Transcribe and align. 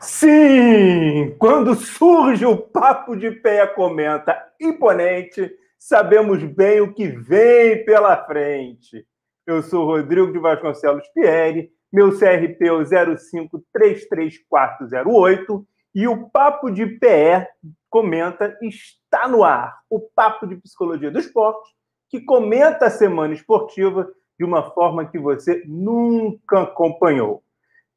Sim, 0.00 1.34
quando 1.38 1.74
surge 1.74 2.46
o 2.46 2.56
papo 2.56 3.16
de 3.16 3.32
pé 3.32 3.66
comenta 3.66 4.40
imponente, 4.60 5.52
sabemos 5.76 6.40
bem 6.44 6.80
o 6.80 6.94
que 6.94 7.08
vem 7.08 7.84
pela 7.84 8.16
frente. 8.24 9.04
Eu 9.44 9.60
sou 9.60 9.84
Rodrigo 9.84 10.32
de 10.32 10.38
Vasconcelos 10.38 11.08
Pieri, 11.08 11.72
meu 11.92 12.16
CRP 12.16 12.68
é 12.68 12.72
o 12.72 12.82
0533408 12.82 15.66
e 15.94 16.06
o 16.06 16.28
Papo 16.28 16.70
de 16.70 16.86
PE 16.86 17.48
comenta 17.90 18.56
está 18.62 19.26
no 19.26 19.42
ar. 19.42 19.80
O 19.90 19.98
Papo 19.98 20.46
de 20.46 20.54
Psicologia 20.56 21.10
do 21.10 21.18
Esporte, 21.18 21.74
que 22.08 22.20
comenta 22.20 22.86
a 22.86 22.90
semana 22.90 23.34
esportiva 23.34 24.08
de 24.38 24.44
uma 24.44 24.70
forma 24.70 25.06
que 25.06 25.18
você 25.18 25.64
nunca 25.66 26.62
acompanhou. 26.62 27.42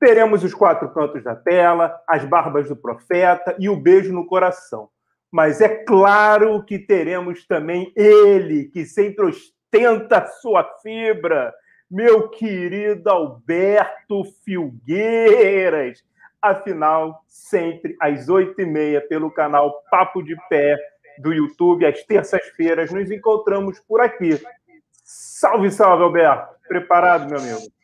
Teremos 0.02 0.44
os 0.44 0.52
quatro 0.52 0.92
cantos 0.92 1.24
da 1.24 1.36
tela, 1.36 1.96
as 2.08 2.26
barbas 2.26 2.68
do 2.68 2.76
profeta 2.76 3.56
e 3.60 3.70
o 3.70 3.76
beijo 3.76 4.12
no 4.12 4.26
coração. 4.26 4.90
Mas 5.32 5.62
é 5.62 5.70
claro 5.70 6.66
que 6.66 6.80
teremos 6.80 7.46
também 7.46 7.94
ele, 7.96 8.66
que 8.66 8.84
sempre 8.84 9.28
ostenta 9.28 10.26
sua 10.42 10.64
fibra, 10.82 11.54
meu 11.90 12.30
querido 12.30 13.08
Alberto 13.12 14.24
Filgueiras. 14.44 16.04
Afinal, 16.42 17.24
sempre 17.28 17.96
às 18.02 18.28
oito 18.28 18.60
e 18.60 18.66
meia, 18.66 19.02
pelo 19.02 19.30
canal 19.30 19.84
Papo 19.92 20.24
de 20.24 20.36
Pé 20.50 20.80
do 21.20 21.32
YouTube, 21.32 21.86
às 21.86 22.04
terças-feiras, 22.06 22.92
nos 22.92 23.12
encontramos 23.12 23.80
por 23.82 24.02
aqui. 24.02 24.42
Salve, 25.04 25.70
salve, 25.70 26.04
Alberto. 26.04 26.56
Preparado, 26.68 27.30
meu 27.30 27.38
amigo? 27.38 27.81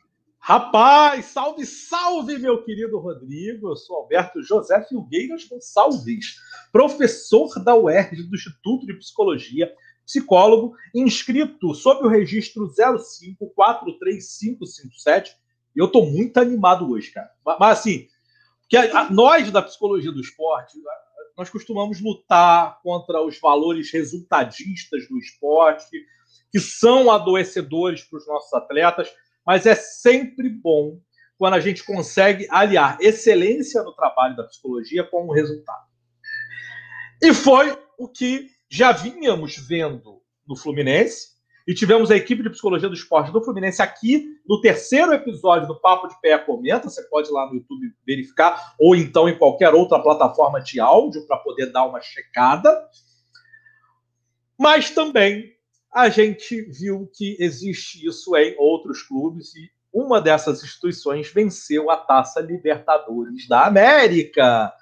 Rapaz, 0.48 1.26
salve, 1.26 1.66
salve, 1.66 2.38
meu 2.38 2.64
querido 2.64 2.98
Rodrigo. 2.98 3.68
Eu 3.68 3.76
sou 3.76 3.98
Alberto 3.98 4.42
José 4.42 4.82
Filgueiras 4.84 5.44
Gonçalves, 5.44 6.36
professor 6.72 7.62
da 7.62 7.76
UERJ, 7.76 8.22
do 8.22 8.34
Instituto 8.34 8.86
de 8.86 8.94
Psicologia, 8.94 9.70
psicólogo, 10.06 10.74
inscrito 10.94 11.74
sob 11.74 12.06
o 12.06 12.08
registro 12.08 12.66
0543557. 12.66 15.32
Eu 15.76 15.84
estou 15.84 16.10
muito 16.10 16.38
animado 16.38 16.90
hoje, 16.90 17.10
cara. 17.10 17.30
Mas 17.44 17.80
assim, 17.80 18.08
que 18.70 18.78
nós 19.10 19.50
da 19.50 19.60
psicologia 19.60 20.10
do 20.10 20.22
esporte, 20.22 20.78
nós 21.36 21.50
costumamos 21.50 22.00
lutar 22.00 22.80
contra 22.82 23.20
os 23.20 23.38
valores 23.38 23.92
resultadistas 23.92 25.06
do 25.10 25.18
esporte, 25.18 25.84
que 26.50 26.58
são 26.58 27.10
adoecedores 27.10 28.02
para 28.04 28.16
os 28.16 28.26
nossos 28.26 28.54
atletas 28.54 29.12
mas 29.48 29.64
é 29.64 29.74
sempre 29.74 30.50
bom 30.50 31.00
quando 31.38 31.54
a 31.54 31.60
gente 31.60 31.82
consegue 31.82 32.46
aliar 32.50 32.98
excelência 33.00 33.82
no 33.82 33.94
trabalho 33.94 34.36
da 34.36 34.44
psicologia 34.44 35.02
com 35.04 35.26
o 35.26 35.32
resultado. 35.32 35.86
E 37.22 37.32
foi 37.32 37.74
o 37.98 38.06
que 38.06 38.50
já 38.70 38.92
vínhamos 38.92 39.56
vendo 39.56 40.20
no 40.46 40.54
Fluminense, 40.54 41.28
e 41.66 41.72
tivemos 41.72 42.10
a 42.10 42.16
equipe 42.16 42.42
de 42.42 42.50
psicologia 42.50 42.90
do 42.90 42.94
esporte 42.94 43.32
do 43.32 43.42
Fluminense 43.42 43.80
aqui 43.80 44.26
no 44.46 44.60
terceiro 44.60 45.14
episódio 45.14 45.66
do 45.66 45.80
Papo 45.80 46.08
de 46.08 46.20
Pé 46.20 46.36
Comenta. 46.36 46.90
Você 46.90 47.02
pode 47.08 47.28
ir 47.28 47.32
lá 47.32 47.46
no 47.46 47.54
YouTube 47.54 47.90
verificar, 48.06 48.74
ou 48.78 48.94
então 48.94 49.30
em 49.30 49.38
qualquer 49.38 49.72
outra 49.72 49.98
plataforma 49.98 50.60
de 50.60 50.78
áudio 50.78 51.26
para 51.26 51.38
poder 51.38 51.72
dar 51.72 51.86
uma 51.86 52.02
checada. 52.02 52.70
Mas 54.58 54.90
também 54.90 55.57
a 55.92 56.08
gente 56.08 56.62
viu 56.70 57.10
que 57.14 57.36
existe 57.40 58.06
isso 58.06 58.36
em 58.36 58.54
outros 58.58 59.02
clubes 59.02 59.54
e 59.54 59.70
uma 59.92 60.20
dessas 60.20 60.62
instituições 60.62 61.32
venceu 61.32 61.90
a 61.90 61.96
Taça 61.96 62.40
Libertadores 62.40 63.48
da 63.48 63.66
América. 63.66 64.72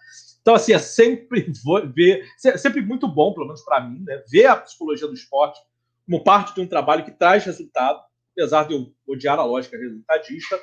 Então, 0.41 0.55
assim, 0.55 0.73
é 0.73 0.79
sempre 0.79 1.53
ver, 1.95 2.25
sempre 2.57 2.81
muito 2.81 3.09
bom, 3.09 3.33
pelo 3.33 3.47
menos 3.47 3.63
para 3.63 3.81
mim, 3.81 4.03
né, 4.05 4.23
ver 4.31 4.47
a 4.47 4.57
psicologia 4.57 5.07
do 5.07 5.15
esporte 5.15 5.59
como 6.05 6.23
parte 6.23 6.55
de 6.55 6.61
um 6.61 6.67
trabalho 6.67 7.05
que 7.05 7.11
traz 7.11 7.45
resultado, 7.45 8.01
apesar 8.33 8.69
de 8.69 8.75
eu 8.75 8.93
odiar 9.07 9.39
a 9.39 9.45
lógica 9.45 9.77
resultadista, 9.77 10.59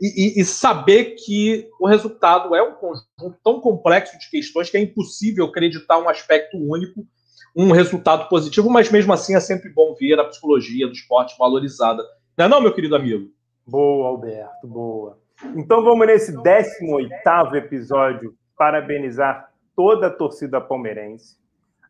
e, 0.00 0.38
e, 0.38 0.40
e 0.40 0.44
saber 0.44 1.16
que 1.16 1.68
o 1.80 1.86
resultado 1.86 2.54
é 2.54 2.62
um 2.62 2.74
conjunto 2.74 3.38
tão 3.42 3.60
complexo 3.60 4.18
de 4.18 4.28
questões 4.30 4.68
que 4.68 4.76
é 4.76 4.80
impossível 4.80 5.46
acreditar 5.46 5.98
um 5.98 6.08
aspecto 6.08 6.56
único 6.56 7.06
um 7.54 7.70
resultado 7.70 8.28
positivo, 8.28 8.70
mas 8.70 8.90
mesmo 8.90 9.12
assim 9.12 9.34
é 9.34 9.40
sempre 9.40 9.70
bom 9.70 9.94
ver 9.94 10.18
a 10.18 10.24
psicologia 10.24 10.86
do 10.86 10.92
esporte 10.92 11.36
valorizada. 11.38 12.02
Não 12.36 12.46
é 12.46 12.48
não, 12.48 12.60
meu 12.60 12.72
querido 12.72 12.96
amigo? 12.96 13.30
Boa, 13.66 14.08
Alberto, 14.08 14.66
boa. 14.66 15.18
Então 15.56 15.82
vamos 15.82 16.06
nesse 16.06 16.32
18º 16.32 17.54
episódio 17.54 18.34
parabenizar 18.56 19.50
toda 19.74 20.06
a 20.06 20.10
torcida 20.10 20.60
palmeirense, 20.60 21.36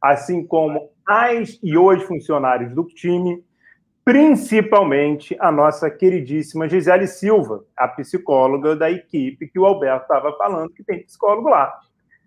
assim 0.00 0.44
como 0.46 0.90
as 1.06 1.58
e 1.62 1.76
os 1.76 2.02
funcionários 2.04 2.74
do 2.74 2.84
time, 2.86 3.44
principalmente 4.04 5.36
a 5.38 5.52
nossa 5.52 5.90
queridíssima 5.90 6.68
Gisele 6.68 7.06
Silva, 7.06 7.64
a 7.76 7.86
psicóloga 7.88 8.74
da 8.74 8.90
equipe 8.90 9.48
que 9.48 9.58
o 9.58 9.64
Alberto 9.64 10.02
estava 10.02 10.36
falando, 10.36 10.70
que 10.70 10.82
tem 10.82 11.04
psicólogo 11.04 11.48
lá. 11.48 11.72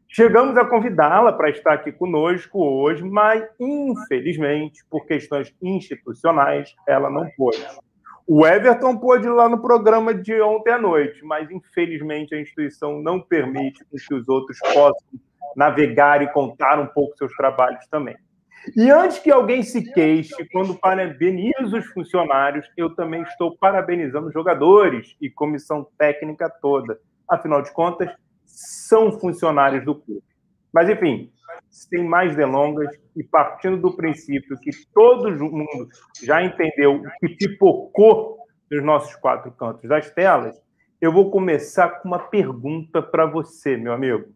Chegamos 0.07 0.55
a 0.57 0.66
convidá-la 0.66 1.33
para 1.33 1.49
estar 1.49 1.73
aqui 1.73 1.91
conosco 1.91 2.63
hoje, 2.63 3.03
mas 3.03 3.43
infelizmente, 3.59 4.83
por 4.89 5.05
questões 5.05 5.53
institucionais, 5.61 6.73
ela 6.88 7.09
não 7.09 7.29
pôde. 7.35 7.66
O 8.27 8.45
Everton 8.45 8.97
pôde 8.97 9.27
ir 9.27 9.29
lá 9.29 9.47
no 9.47 9.61
programa 9.61 10.13
de 10.13 10.41
ontem 10.41 10.71
à 10.71 10.79
noite, 10.79 11.23
mas 11.23 11.49
infelizmente 11.51 12.33
a 12.33 12.41
instituição 12.41 13.01
não 13.01 13.19
permite 13.19 13.85
que 13.85 14.13
os 14.15 14.27
outros 14.27 14.57
possam 14.59 15.19
navegar 15.55 16.21
e 16.21 16.31
contar 16.31 16.79
um 16.79 16.88
pouco 16.88 17.15
seus 17.17 17.33
trabalhos 17.35 17.85
também. 17.88 18.15
E 18.75 18.89
antes 18.89 19.19
que 19.19 19.29
alguém 19.29 19.61
se 19.61 19.94
queixe, 19.94 20.47
quando 20.51 20.79
parabenizo 20.79 21.77
os 21.77 21.85
funcionários, 21.88 22.67
eu 22.75 22.95
também 22.95 23.21
estou 23.21 23.55
parabenizando 23.57 24.27
os 24.27 24.33
jogadores 24.33 25.15
e 25.21 25.29
comissão 25.29 25.85
técnica 25.97 26.49
toda. 26.61 26.97
Afinal 27.29 27.61
de 27.61 27.71
contas, 27.71 28.09
são 28.55 29.11
funcionários 29.19 29.83
do 29.83 29.95
clube. 29.95 30.23
Mas, 30.73 30.89
enfim, 30.89 31.31
sem 31.69 32.03
mais 32.03 32.35
delongas 32.35 32.89
e 33.16 33.23
partindo 33.23 33.77
do 33.77 33.95
princípio 33.95 34.57
que 34.59 34.71
todo 34.93 35.29
mundo 35.31 35.89
já 36.23 36.41
entendeu 36.43 36.95
o 36.95 37.03
que 37.19 37.29
pipocou 37.35 38.38
nos 38.71 38.83
nossos 38.83 39.15
quatro 39.15 39.51
cantos 39.51 39.88
das 39.88 40.09
telas, 40.09 40.59
eu 40.99 41.11
vou 41.11 41.29
começar 41.29 41.89
com 41.99 42.07
uma 42.07 42.19
pergunta 42.19 43.01
para 43.01 43.25
você, 43.25 43.77
meu 43.77 43.94
amigo. 43.94 44.33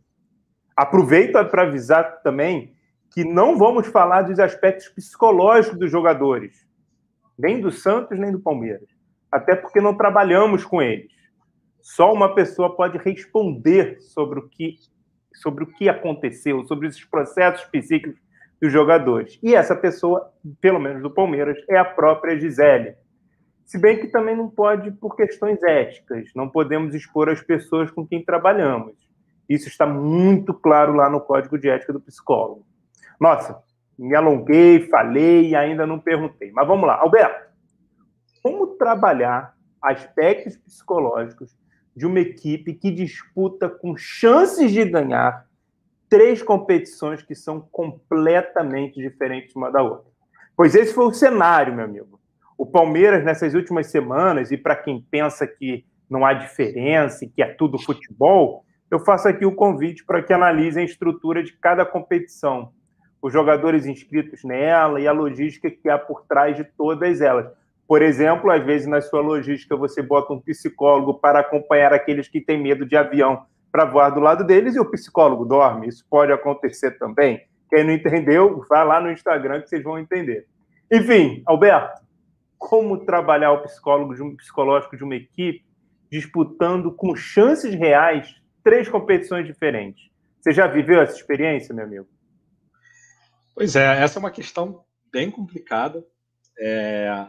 Aproveito 0.76 1.34
para 1.46 1.64
avisar 1.64 2.22
também 2.22 2.74
que 3.12 3.24
não 3.24 3.58
vamos 3.58 3.88
falar 3.88 4.24
dos 4.24 4.40
aspectos 4.40 4.88
psicológicos 4.90 5.80
dos 5.80 5.92
jogadores, 5.92 6.68
nem 7.38 7.60
do 7.60 7.72
Santos, 7.72 8.20
nem 8.20 8.32
do 8.32 8.40
Palmeiras, 8.40 8.88
até 9.32 9.56
porque 9.56 9.82
não 9.82 9.98
trabalhamos 9.98 10.64
com 10.64 10.82
eles. 10.82 11.19
Só 11.96 12.14
uma 12.14 12.36
pessoa 12.36 12.76
pode 12.76 13.00
responder 13.00 14.00
sobre 14.00 14.38
o 14.38 14.48
que, 14.48 14.76
sobre 15.34 15.64
o 15.64 15.68
que 15.68 15.90
aconteceu, 15.90 16.64
sobre 16.68 16.88
esses 16.88 17.04
processos 17.04 17.66
psíquicos 17.66 18.22
dos 18.62 18.72
jogadores. 18.72 19.40
E 19.42 19.56
essa 19.56 19.76
pessoa, 19.76 20.32
pelo 20.62 20.80
menos 20.80 21.02
do 21.02 21.10
Palmeiras, 21.10 21.58
é 21.68 21.80
a 21.80 21.84
própria 21.84 22.40
Gisele. 22.40 22.94
Se 23.66 23.80
bem 23.80 24.00
que 24.00 24.08
também 24.08 24.36
não 24.36 24.48
pode 24.48 24.92
por 24.92 25.16
questões 25.16 25.64
éticas, 25.64 26.30
não 26.36 26.48
podemos 26.48 26.94
expor 26.94 27.28
as 27.28 27.42
pessoas 27.42 27.90
com 27.90 28.06
quem 28.06 28.24
trabalhamos. 28.24 28.94
Isso 29.50 29.68
está 29.68 29.88
muito 29.88 30.54
claro 30.54 30.94
lá 30.94 31.10
no 31.10 31.20
Código 31.20 31.58
de 31.58 31.70
Ética 31.70 31.92
do 31.92 32.00
Psicólogo. 32.00 32.68
Nossa, 33.20 33.64
me 33.98 34.14
alonguei, 34.14 34.88
falei 34.90 35.50
e 35.50 35.56
ainda 35.56 35.88
não 35.88 35.98
perguntei. 35.98 36.52
Mas 36.52 36.68
vamos 36.68 36.86
lá. 36.86 37.00
Alberto, 37.00 37.50
como 38.44 38.78
trabalhar 38.78 39.56
aspectos 39.82 40.56
psicológicos 40.56 41.58
de 41.96 42.06
uma 42.06 42.20
equipe 42.20 42.74
que 42.74 42.92
disputa 42.92 43.70
com 43.70 43.96
chances 43.98 44.72
de 44.72 44.86
ganhar 44.86 45.46
três 46.10 46.42
competições 46.42 47.22
que 47.22 47.36
são 47.36 47.62
completamente 47.72 49.00
diferentes 49.00 49.56
uma 49.56 49.72
da 49.72 49.82
outra. 49.82 50.10
Pois 50.56 50.76
esse 50.76 50.94
foi 50.94 51.06
o 51.06 51.14
cenário, 51.14 51.74
meu 51.74 51.86
amigo. 51.86 52.20
O 52.58 52.66
Palmeiras, 52.66 53.24
nessas 53.24 53.54
últimas 53.54 53.88
semanas, 53.88 54.52
e 54.52 54.58
para 54.58 54.76
quem 54.76 55.06
pensa 55.10 55.48
que 55.48 55.86
não 56.10 56.26
há 56.26 56.34
diferença 56.34 57.24
e 57.24 57.30
que 57.30 57.42
é 57.42 57.54
tudo 57.54 57.78
futebol, 57.78 58.66
eu 58.90 59.00
faço 59.00 59.28
aqui 59.28 59.46
o 59.46 59.56
convite 59.56 60.04
para 60.04 60.22
que 60.24 60.34
analisem 60.34 60.82
a 60.82 60.86
estrutura 60.86 61.44
de 61.44 61.54
cada 61.54 61.86
competição, 61.86 62.74
os 63.22 63.32
jogadores 63.32 63.86
inscritos 63.86 64.44
nela 64.44 65.00
e 65.00 65.08
a 65.08 65.12
logística 65.12 65.70
que 65.70 65.88
há 65.88 65.98
por 65.98 66.24
trás 66.24 66.58
de 66.58 66.64
todas 66.64 67.22
elas. 67.22 67.52
Por 67.90 68.04
exemplo, 68.04 68.52
às 68.52 68.64
vezes 68.64 68.86
na 68.86 69.02
sua 69.02 69.20
logística 69.20 69.76
você 69.76 70.00
bota 70.04 70.32
um 70.32 70.40
psicólogo 70.40 71.16
para 71.16 71.40
acompanhar 71.40 71.92
aqueles 71.92 72.28
que 72.28 72.40
têm 72.40 72.62
medo 72.62 72.86
de 72.86 72.96
avião 72.96 73.48
para 73.72 73.84
voar 73.84 74.12
do 74.12 74.20
lado 74.20 74.44
deles 74.44 74.76
e 74.76 74.80
o 74.80 74.92
psicólogo 74.92 75.44
dorme. 75.44 75.88
Isso 75.88 76.06
pode 76.08 76.32
acontecer 76.32 77.00
também. 77.00 77.42
Quem 77.68 77.84
não 77.84 77.92
entendeu, 77.92 78.64
vá 78.70 78.84
lá 78.84 79.02
no 79.02 79.12
Instagram 79.12 79.64
que 79.64 79.70
vocês 79.70 79.84
vão 79.84 79.98
entender. 79.98 80.46
Enfim, 80.92 81.42
Alberto, 81.48 82.00
como 82.60 83.06
trabalhar 83.06 83.54
o 83.54 83.64
psicólogo 83.64 84.14
de 84.14 84.22
um, 84.22 84.36
psicológico 84.36 84.96
de 84.96 85.04
uma 85.04 85.16
equipe 85.16 85.66
disputando 86.12 86.92
com 86.92 87.16
chances 87.16 87.74
reais 87.74 88.36
três 88.64 88.88
competições 88.88 89.48
diferentes. 89.48 90.12
Você 90.40 90.52
já 90.52 90.68
viveu 90.68 91.02
essa 91.02 91.16
experiência, 91.16 91.74
meu 91.74 91.86
amigo? 91.86 92.08
Pois 93.56 93.76
é, 93.76 94.00
essa 94.00 94.20
é 94.20 94.22
uma 94.22 94.30
questão 94.30 94.84
bem 95.12 95.32
complicada. 95.32 96.06
É, 96.60 97.28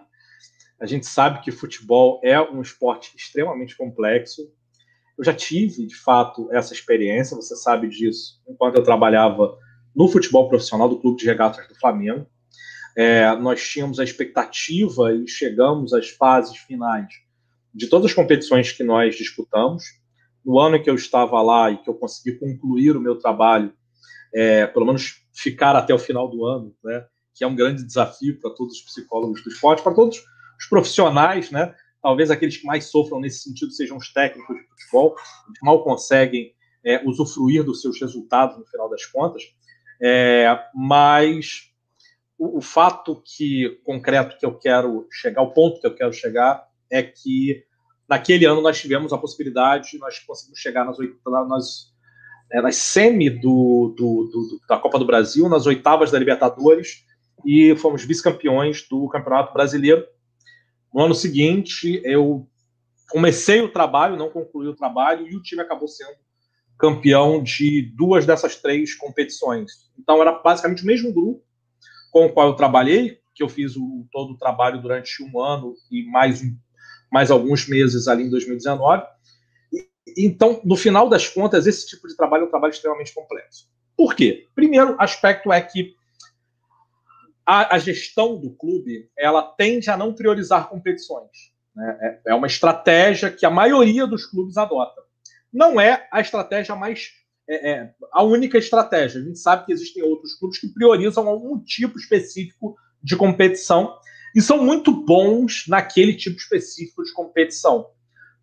a 0.81 0.87
gente 0.87 1.07
sabe 1.07 1.43
que 1.43 1.53
futebol 1.53 2.21
é 2.25 2.41
um 2.41 2.63
esporte 2.63 3.15
extremamente 3.15 3.77
complexo. 3.77 4.51
Eu 5.17 5.23
já 5.23 5.35
tive, 5.35 5.87
de 5.87 5.95
fato, 5.95 6.49
essa 6.51 6.73
experiência, 6.73 7.37
você 7.37 7.55
sabe 7.55 7.89
disso, 7.89 8.41
enquanto 8.49 8.77
eu 8.77 8.83
trabalhava 8.83 9.59
no 9.95 10.09
futebol 10.09 10.49
profissional 10.49 10.89
do 10.89 10.99
Clube 10.99 11.19
de 11.19 11.27
Regatas 11.27 11.69
do 11.69 11.75
Flamengo. 11.75 12.27
É, 12.97 13.37
nós 13.37 13.63
tínhamos 13.63 14.01
a 14.01 14.05
expectativa 14.05 15.15
e 15.15 15.29
chegamos 15.29 15.93
às 15.93 16.09
fases 16.09 16.57
finais 16.57 17.09
de 17.75 17.87
todas 17.87 18.07
as 18.07 18.15
competições 18.15 18.73
que 18.73 18.83
nós 18.83 19.15
disputamos. 19.17 19.85
No 20.45 20.59
ano 20.59 20.77
em 20.77 20.83
que 20.83 20.89
eu 20.89 20.95
estava 20.95 21.43
lá 21.43 21.71
e 21.71 21.77
que 21.77 21.91
eu 21.91 21.95
consegui 21.95 22.39
concluir 22.39 22.97
o 22.97 23.01
meu 23.01 23.17
trabalho, 23.19 23.73
é, 24.35 24.67
pelo 24.67 24.87
menos 24.87 25.23
ficar 25.35 25.77
até 25.77 25.93
o 25.93 25.99
final 25.99 26.29
do 26.29 26.47
ano, 26.47 26.75
né, 26.83 27.05
que 27.35 27.45
é 27.45 27.47
um 27.47 27.55
grande 27.55 27.85
desafio 27.85 28.41
para 28.41 28.51
todos 28.51 28.77
os 28.77 28.83
psicólogos 28.83 29.45
do 29.45 29.51
esporte, 29.51 29.83
para 29.83 29.95
todos 29.95 30.25
os 30.61 30.67
profissionais, 30.67 31.51
né, 31.51 31.75
talvez 32.03 32.31
aqueles 32.31 32.57
que 32.57 32.67
mais 32.67 32.85
sofram 32.85 33.21
nesse 33.21 33.41
sentido 33.41 33.73
sejam 33.73 33.97
os 33.97 34.13
técnicos 34.13 34.57
de 34.57 34.63
futebol, 34.69 35.15
que 35.15 35.65
mal 35.65 35.83
conseguem 35.83 36.53
é, 36.85 37.03
usufruir 37.07 37.65
dos 37.65 37.81
seus 37.81 38.01
resultados 38.01 38.59
no 38.59 38.67
final 38.67 38.89
das 38.89 39.05
contas. 39.07 39.43
É, 40.03 40.59
mas 40.75 41.71
o, 42.39 42.59
o, 42.59 42.61
fato 42.61 43.23
que 43.23 43.81
concreto 43.85 44.39
que 44.39 44.47
eu 44.47 44.57
quero 44.57 45.07
chegar, 45.11 45.43
o 45.43 45.53
ponto 45.53 45.81
que 45.81 45.87
eu 45.87 45.95
quero 45.95 46.13
chegar 46.13 46.67
é 46.91 47.03
que 47.03 47.65
naquele 48.09 48.47
ano 48.47 48.63
nós 48.63 48.81
tivemos 48.81 49.13
a 49.13 49.19
possibilidade, 49.19 49.99
nós 49.99 50.19
conseguimos 50.21 50.59
chegar 50.59 50.85
nas, 50.85 50.97
nas, 51.49 51.93
é, 52.51 52.63
nas 52.63 52.77
semi 52.77 53.29
do, 53.29 53.95
do, 53.97 54.31
do, 54.33 54.61
da 54.67 54.79
Copa 54.79 54.99
do 54.99 55.05
Brasil, 55.05 55.49
nas 55.49 55.67
oitavas 55.67 56.11
da 56.11 56.19
Libertadores 56.19 57.05
e 57.45 57.77
fomos 57.77 58.05
vice-campeões 58.05 58.87
do 58.89 59.07
Campeonato 59.09 59.53
Brasileiro. 59.53 60.05
No 60.93 61.05
ano 61.05 61.15
seguinte, 61.15 62.01
eu 62.05 62.49
comecei 63.11 63.61
o 63.61 63.73
trabalho, 63.73 64.17
não 64.17 64.31
concluí 64.31 64.67
o 64.69 64.77
trabalho 64.77 65.27
e 65.27 65.37
o 65.37 65.43
time 65.43 65.63
acabou 65.63 65.89
sendo 65.89 66.17
campeão 66.79 67.43
de 67.43 67.83
duas 67.95 68.25
dessas 68.25 68.57
três 68.57 68.95
competições. 68.95 69.91
Então 69.99 70.21
era 70.21 70.33
basicamente 70.33 70.83
o 70.83 70.87
mesmo 70.87 71.13
grupo 71.13 71.45
com 72.11 72.27
o 72.27 72.33
qual 72.33 72.49
eu 72.49 72.55
trabalhei, 72.55 73.21
que 73.35 73.43
eu 73.43 73.49
fiz 73.49 73.77
o, 73.77 74.07
todo 74.11 74.33
o 74.33 74.39
trabalho 74.39 74.81
durante 74.81 75.23
um 75.23 75.41
ano 75.41 75.75
e 75.91 76.05
mais, 76.11 76.43
mais 77.13 77.31
alguns 77.31 77.69
meses 77.69 78.09
ali 78.09 78.25
em 78.25 78.31
2019. 78.31 79.05
E, 79.73 79.87
então, 80.19 80.61
no 80.65 80.77
final 80.77 81.09
das 81.09 81.29
contas, 81.29 81.67
esse 81.67 81.87
tipo 81.87 82.09
de 82.09 82.17
trabalho 82.17 82.45
é 82.45 82.47
um 82.47 82.51
trabalho 82.51 82.73
extremamente 82.73 83.15
complexo. 83.15 83.69
Por 83.97 84.15
quê? 84.15 84.49
Primeiro 84.55 84.97
aspecto 84.99 85.53
é 85.53 85.61
que 85.61 85.95
a, 87.51 87.75
a 87.75 87.79
gestão 87.81 88.39
do 88.39 88.51
clube 88.51 89.11
ela 89.19 89.43
tende 89.43 89.91
a 89.91 89.97
não 89.97 90.15
priorizar 90.15 90.69
competições. 90.69 91.53
Né? 91.75 91.99
É, 92.01 92.31
é 92.31 92.35
uma 92.35 92.47
estratégia 92.47 93.29
que 93.29 93.45
a 93.45 93.51
maioria 93.51 94.07
dos 94.07 94.25
clubes 94.25 94.57
adota 94.57 95.03
não 95.53 95.81
é 95.81 96.07
a 96.13 96.21
estratégia 96.21 96.77
mais. 96.77 97.11
É, 97.49 97.73
é, 97.73 97.95
a 98.13 98.23
única 98.23 98.57
estratégia. 98.57 99.21
A 99.21 99.25
gente 99.25 99.41
sabe 99.41 99.67
que 99.67 99.73
existem 99.73 100.01
outros 100.05 100.35
clubes 100.35 100.61
que 100.61 100.69
priorizam 100.69 101.27
algum 101.27 101.59
tipo 101.59 101.99
específico 101.99 102.77
de 103.03 103.17
competição 103.17 103.97
e 104.37 104.41
são 104.41 104.63
muito 104.63 104.93
bons 104.93 105.65
naquele 105.67 106.15
tipo 106.15 106.37
específico 106.37 107.03
de 107.03 107.13
competição. 107.13 107.91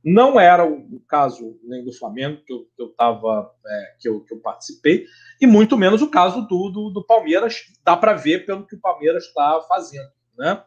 Não 0.10 0.40
era 0.40 0.66
o 0.66 1.02
caso 1.02 1.60
nem 1.66 1.84
do 1.84 1.92
Flamengo, 1.92 2.42
que 2.46 2.54
eu, 2.54 2.60
que 2.74 2.82
eu, 2.82 2.88
tava, 2.96 3.52
é, 3.68 3.96
que, 4.00 4.08
eu, 4.08 4.22
que 4.22 4.34
eu 4.34 4.40
participei, 4.40 5.06
e 5.42 5.46
muito 5.46 5.76
menos 5.76 6.02
o 6.02 6.10
caso 6.10 6.48
do, 6.48 6.70
do, 6.70 6.90
do 6.92 7.06
Palmeiras, 7.06 7.64
dá 7.84 7.98
para 7.98 8.14
ver 8.14 8.46
pelo 8.46 8.66
que 8.66 8.76
o 8.76 8.80
Palmeiras 8.80 9.26
está 9.26 9.60
fazendo. 9.68 10.10
Né? 10.38 10.64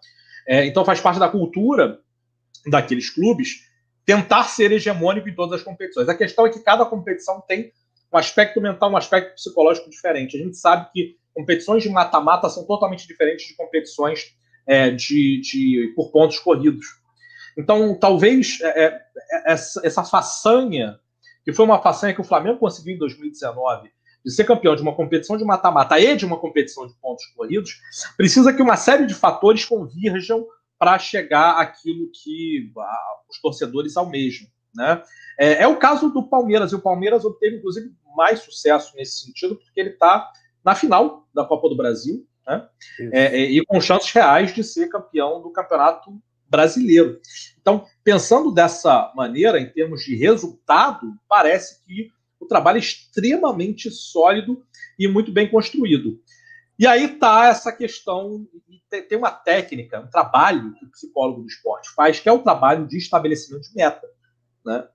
É, 0.46 0.66
então 0.66 0.84
faz 0.84 1.00
parte 1.00 1.18
da 1.18 1.26
cultura 1.26 2.00
daqueles 2.66 3.08
clubes 3.08 3.66
tentar 4.04 4.44
ser 4.44 4.72
hegemônico 4.72 5.26
em 5.26 5.34
todas 5.34 5.60
as 5.60 5.64
competições. 5.64 6.10
A 6.10 6.14
questão 6.14 6.44
é 6.44 6.50
que 6.50 6.60
cada 6.60 6.84
competição 6.84 7.40
tem 7.40 7.72
um 8.12 8.18
aspecto 8.18 8.60
mental, 8.60 8.92
um 8.92 8.96
aspecto 8.98 9.36
psicológico 9.36 9.88
diferente. 9.88 10.36
A 10.36 10.44
gente 10.44 10.58
sabe 10.58 10.90
que 10.92 11.16
competições 11.32 11.82
de 11.82 11.88
mata-mata 11.88 12.50
são 12.50 12.66
totalmente 12.66 13.06
diferentes 13.06 13.46
de 13.46 13.56
competições 13.56 14.36
é, 14.66 14.90
de, 14.90 15.40
de, 15.40 15.94
por 15.96 16.12
pontos 16.12 16.38
corridos. 16.38 17.00
Então, 17.56 17.98
talvez 17.98 18.58
é, 18.62 18.84
é, 18.84 19.00
essa, 19.44 19.80
essa 19.84 20.04
façanha, 20.04 20.98
que 21.44 21.52
foi 21.52 21.64
uma 21.64 21.80
façanha 21.80 22.14
que 22.14 22.20
o 22.20 22.24
Flamengo 22.24 22.58
conseguiu 22.58 22.94
em 22.94 22.98
2019, 22.98 23.90
de 24.24 24.30
ser 24.32 24.44
campeão 24.44 24.76
de 24.76 24.82
uma 24.82 24.94
competição 24.94 25.36
de 25.36 25.44
mata-mata 25.44 25.98
e 25.98 26.14
de 26.14 26.26
uma 26.26 26.38
competição 26.38 26.86
de 26.86 26.94
pontos 26.94 27.24
corridos, 27.36 27.80
precisa 28.16 28.52
que 28.52 28.62
uma 28.62 28.76
série 28.76 29.06
de 29.06 29.14
fatores 29.14 29.64
convirjam 29.64 30.46
para 30.78 30.98
chegar 30.98 31.58
àquilo 31.58 32.10
que 32.12 32.72
ah, 32.78 33.16
os 33.28 33.40
torcedores 33.40 33.96
almejam. 33.96 34.46
Né? 34.74 35.02
É, 35.38 35.62
é, 35.62 35.68
o 35.68 35.76
caso 35.76 36.10
do 36.10 36.22
Palmeiras, 36.22 36.72
e 36.72 36.74
o 36.74 36.80
Palmeiras 36.80 37.24
obteve, 37.24 37.56
inclusive, 37.56 37.92
mais 38.16 38.40
sucesso 38.40 38.94
nesse 38.96 39.20
sentido, 39.20 39.56
porque 39.56 39.80
ele 39.80 39.90
está 39.90 40.30
na 40.64 40.74
final 40.74 41.26
da 41.34 41.44
Copa 41.44 41.68
do 41.68 41.76
Brasil, 41.76 42.26
né? 42.46 42.68
É, 43.12 43.24
é, 43.24 43.40
e 43.42 43.64
com 43.64 43.80
chances 43.80 44.10
reais 44.12 44.54
de 44.54 44.64
ser 44.64 44.88
campeão 44.88 45.40
do 45.40 45.50
Campeonato 45.50 46.20
Brasileiro. 46.50 47.20
Então, 47.60 47.86
pensando 48.02 48.50
dessa 48.50 49.12
maneira, 49.14 49.60
em 49.60 49.70
termos 49.70 50.02
de 50.02 50.16
resultado, 50.16 51.14
parece 51.28 51.84
que 51.84 52.10
o 52.40 52.46
trabalho 52.46 52.76
é 52.76 52.80
extremamente 52.80 53.90
sólido 53.90 54.64
e 54.98 55.06
muito 55.06 55.30
bem 55.30 55.48
construído. 55.48 56.20
E 56.78 56.86
aí 56.86 57.04
está 57.04 57.46
essa 57.46 57.70
questão, 57.70 58.48
tem 58.88 59.18
uma 59.18 59.30
técnica, 59.30 60.00
um 60.00 60.08
trabalho 60.08 60.72
que 60.74 60.86
o 60.86 60.90
psicólogo 60.90 61.42
do 61.42 61.46
esporte 61.46 61.90
faz, 61.90 62.18
que 62.18 62.28
é 62.28 62.32
o 62.32 62.42
trabalho 62.42 62.86
de 62.86 62.96
estabelecimento 62.96 63.68
de 63.68 63.76
meta. 63.76 64.08
Né? 64.64 64.88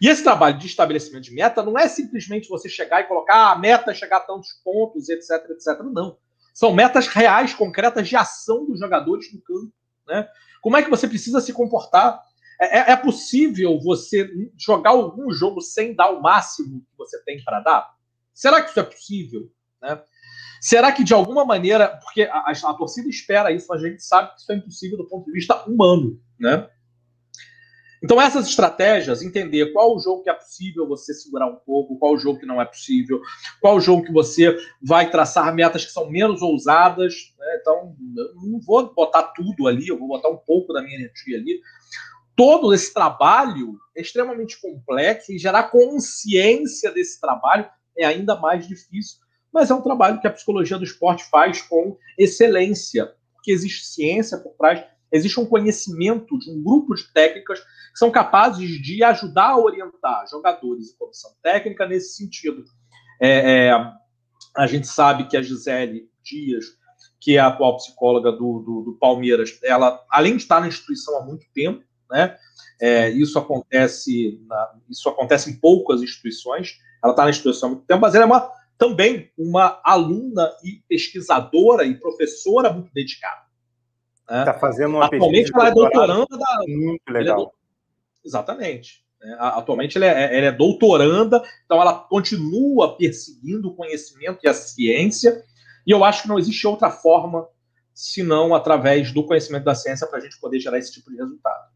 E 0.00 0.08
esse 0.08 0.22
trabalho 0.22 0.58
de 0.58 0.66
estabelecimento 0.66 1.24
de 1.24 1.32
meta 1.32 1.62
não 1.62 1.78
é 1.78 1.88
simplesmente 1.88 2.48
você 2.48 2.68
chegar 2.68 3.00
e 3.00 3.04
colocar 3.04 3.36
ah, 3.36 3.52
a 3.52 3.58
meta 3.58 3.92
é 3.92 3.94
chegar 3.94 4.18
a 4.18 4.20
tantos 4.20 4.52
pontos, 4.62 5.08
etc, 5.08 5.50
etc. 5.50 5.80
Não. 5.90 6.18
São 6.52 6.74
metas 6.74 7.06
reais, 7.06 7.54
concretas 7.54 8.06
de 8.06 8.14
ação 8.14 8.66
dos 8.66 8.78
jogadores 8.78 9.32
no 9.32 9.40
campo. 9.40 9.72
Né? 10.06 10.28
Como 10.64 10.78
é 10.78 10.82
que 10.82 10.88
você 10.88 11.06
precisa 11.06 11.42
se 11.42 11.52
comportar? 11.52 12.22
É, 12.58 12.78
é, 12.78 12.92
é 12.92 12.96
possível 12.96 13.78
você 13.80 14.26
jogar 14.58 14.92
algum 14.92 15.30
jogo 15.30 15.60
sem 15.60 15.94
dar 15.94 16.08
o 16.08 16.22
máximo 16.22 16.80
que 16.80 16.96
você 16.96 17.22
tem 17.22 17.44
para 17.44 17.60
dar? 17.60 17.94
Será 18.32 18.62
que 18.62 18.70
isso 18.70 18.80
é 18.80 18.82
possível? 18.82 19.52
Né? 19.82 20.00
Será 20.62 20.90
que 20.90 21.04
de 21.04 21.12
alguma 21.12 21.44
maneira, 21.44 22.00
porque 22.02 22.22
a, 22.22 22.38
a, 22.38 22.52
a, 22.52 22.72
torcida 22.72 23.10
espera 23.10 23.52
isso, 23.52 23.70
a 23.74 23.78
gente 23.78 24.02
sabe 24.02 24.32
que 24.32 24.40
isso 24.40 24.52
é 24.52 24.54
impossível 24.54 24.96
do 24.96 25.06
ponto 25.06 25.26
de 25.26 25.32
vista 25.32 25.62
humano, 25.68 26.18
né? 26.40 26.66
Então 28.04 28.20
essas 28.20 28.46
estratégias, 28.46 29.22
entender 29.22 29.72
qual 29.72 29.96
o 29.96 29.98
jogo 29.98 30.22
que 30.22 30.28
é 30.28 30.34
possível 30.34 30.86
você 30.86 31.14
segurar 31.14 31.46
um 31.46 31.56
pouco, 31.56 31.98
qual 31.98 32.12
o 32.12 32.18
jogo 32.18 32.38
que 32.38 32.44
não 32.44 32.60
é 32.60 32.64
possível, 32.66 33.18
qual 33.62 33.76
o 33.76 33.80
jogo 33.80 34.04
que 34.04 34.12
você 34.12 34.54
vai 34.82 35.10
traçar 35.10 35.54
metas 35.54 35.86
que 35.86 35.90
são 35.90 36.10
menos 36.10 36.42
ousadas, 36.42 37.14
né? 37.38 37.58
então 37.60 37.96
não 38.34 38.60
vou 38.60 38.92
botar 38.92 39.22
tudo 39.34 39.66
ali, 39.66 39.88
eu 39.88 39.98
vou 39.98 40.06
botar 40.06 40.28
um 40.28 40.36
pouco 40.36 40.74
da 40.74 40.82
minha 40.82 40.96
energia 40.96 41.38
ali. 41.38 41.60
Todo 42.36 42.74
esse 42.74 42.92
trabalho 42.92 43.78
é 43.96 44.02
extremamente 44.02 44.60
complexo 44.60 45.32
e 45.32 45.38
gerar 45.38 45.70
consciência 45.70 46.90
desse 46.90 47.18
trabalho 47.18 47.66
é 47.96 48.04
ainda 48.04 48.36
mais 48.36 48.68
difícil 48.68 49.24
mas 49.54 49.70
é 49.70 49.74
um 49.74 49.80
trabalho 49.80 50.20
que 50.20 50.26
a 50.26 50.32
psicologia 50.32 50.76
do 50.76 50.82
esporte 50.82 51.22
faz 51.30 51.62
com 51.62 51.96
excelência, 52.18 53.14
porque 53.34 53.52
existe 53.52 53.86
ciência 53.86 54.36
por 54.36 54.52
trás, 54.54 54.84
existe 55.14 55.38
um 55.38 55.46
conhecimento 55.46 56.36
de 56.38 56.50
um 56.50 56.60
grupo 56.60 56.94
de 56.94 57.04
técnicas 57.12 57.60
que 57.60 57.98
são 57.98 58.10
capazes 58.10 58.68
de 58.82 59.02
ajudar 59.04 59.50
a 59.50 59.58
orientar 59.58 60.26
jogadores 60.28 60.90
e 60.90 60.98
comissão 60.98 61.30
técnica 61.40 61.86
nesse 61.86 62.16
sentido. 62.16 62.64
É, 63.22 63.68
é, 63.68 63.92
a 64.56 64.66
gente 64.66 64.88
sabe 64.88 65.28
que 65.28 65.36
a 65.36 65.42
Gisele 65.42 66.10
Dias, 66.22 66.64
que 67.20 67.36
é 67.36 67.38
a 67.38 67.46
atual 67.46 67.76
psicóloga 67.76 68.32
do, 68.32 68.58
do, 68.58 68.82
do 68.82 68.98
Palmeiras, 69.00 69.56
ela, 69.62 70.04
além 70.10 70.36
de 70.36 70.42
estar 70.42 70.60
na 70.60 70.66
instituição 70.66 71.16
há 71.18 71.24
muito 71.24 71.46
tempo, 71.54 71.84
né, 72.10 72.36
é, 72.82 73.08
isso 73.10 73.38
acontece 73.38 74.42
na, 74.48 74.74
isso 74.90 75.08
acontece 75.08 75.48
em 75.48 75.54
poucas 75.54 76.02
instituições, 76.02 76.78
ela 77.02 77.12
está 77.12 77.22
na 77.22 77.30
instituição 77.30 77.68
há 77.68 77.72
muito 77.72 77.86
tempo, 77.86 78.00
mas 78.00 78.14
ela 78.16 78.24
é 78.24 78.26
uma 78.26 78.50
também 78.76 79.30
uma 79.38 79.80
aluna 79.84 80.50
e 80.64 80.82
pesquisadora 80.88 81.84
e 81.84 81.94
professora 81.94 82.72
muito 82.72 82.92
dedicada. 82.92 83.43
Está 84.28 84.52
né? 84.52 84.58
fazendo 84.58 84.96
uma 84.96 85.06
Atualmente 85.06 85.52
ela 85.54 85.68
é 85.68 85.72
doutoranda 85.72 86.38
da. 86.38 86.58
Muito 86.66 87.02
é 87.08 87.12
legal. 87.12 87.40
É 87.40 87.44
do... 87.44 87.52
Exatamente. 88.24 89.04
É, 89.22 89.32
atualmente 89.38 89.96
ela 89.96 90.06
é, 90.06 90.36
ela 90.36 90.46
é 90.46 90.52
doutoranda, 90.52 91.42
então 91.64 91.80
ela 91.80 91.94
continua 91.94 92.96
perseguindo 92.96 93.68
o 93.68 93.74
conhecimento 93.74 94.40
e 94.44 94.48
a 94.48 94.54
ciência, 94.54 95.42
e 95.86 95.90
eu 95.90 96.04
acho 96.04 96.22
que 96.22 96.28
não 96.28 96.38
existe 96.38 96.66
outra 96.66 96.90
forma 96.90 97.46
senão 97.94 98.54
através 98.54 99.12
do 99.12 99.24
conhecimento 99.24 99.64
da 99.64 99.74
ciência 99.74 100.06
para 100.06 100.18
a 100.18 100.20
gente 100.20 100.38
poder 100.38 100.58
gerar 100.58 100.78
esse 100.78 100.92
tipo 100.92 101.10
de 101.10 101.16
resultado. 101.16 101.72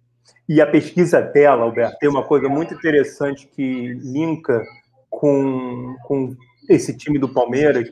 E 0.49 0.61
a 0.61 0.67
pesquisa 0.67 1.23
dela, 1.23 1.63
Alberto, 1.63 1.99
tem 1.99 2.09
uma 2.09 2.25
coisa 2.25 2.49
muito 2.49 2.75
interessante 2.75 3.47
que 3.47 3.95
linka 3.95 4.63
com, 5.09 5.97
com 6.05 6.37
esse 6.69 6.97
time 6.97 7.19
do 7.19 7.29
Palmeiras, 7.29 7.91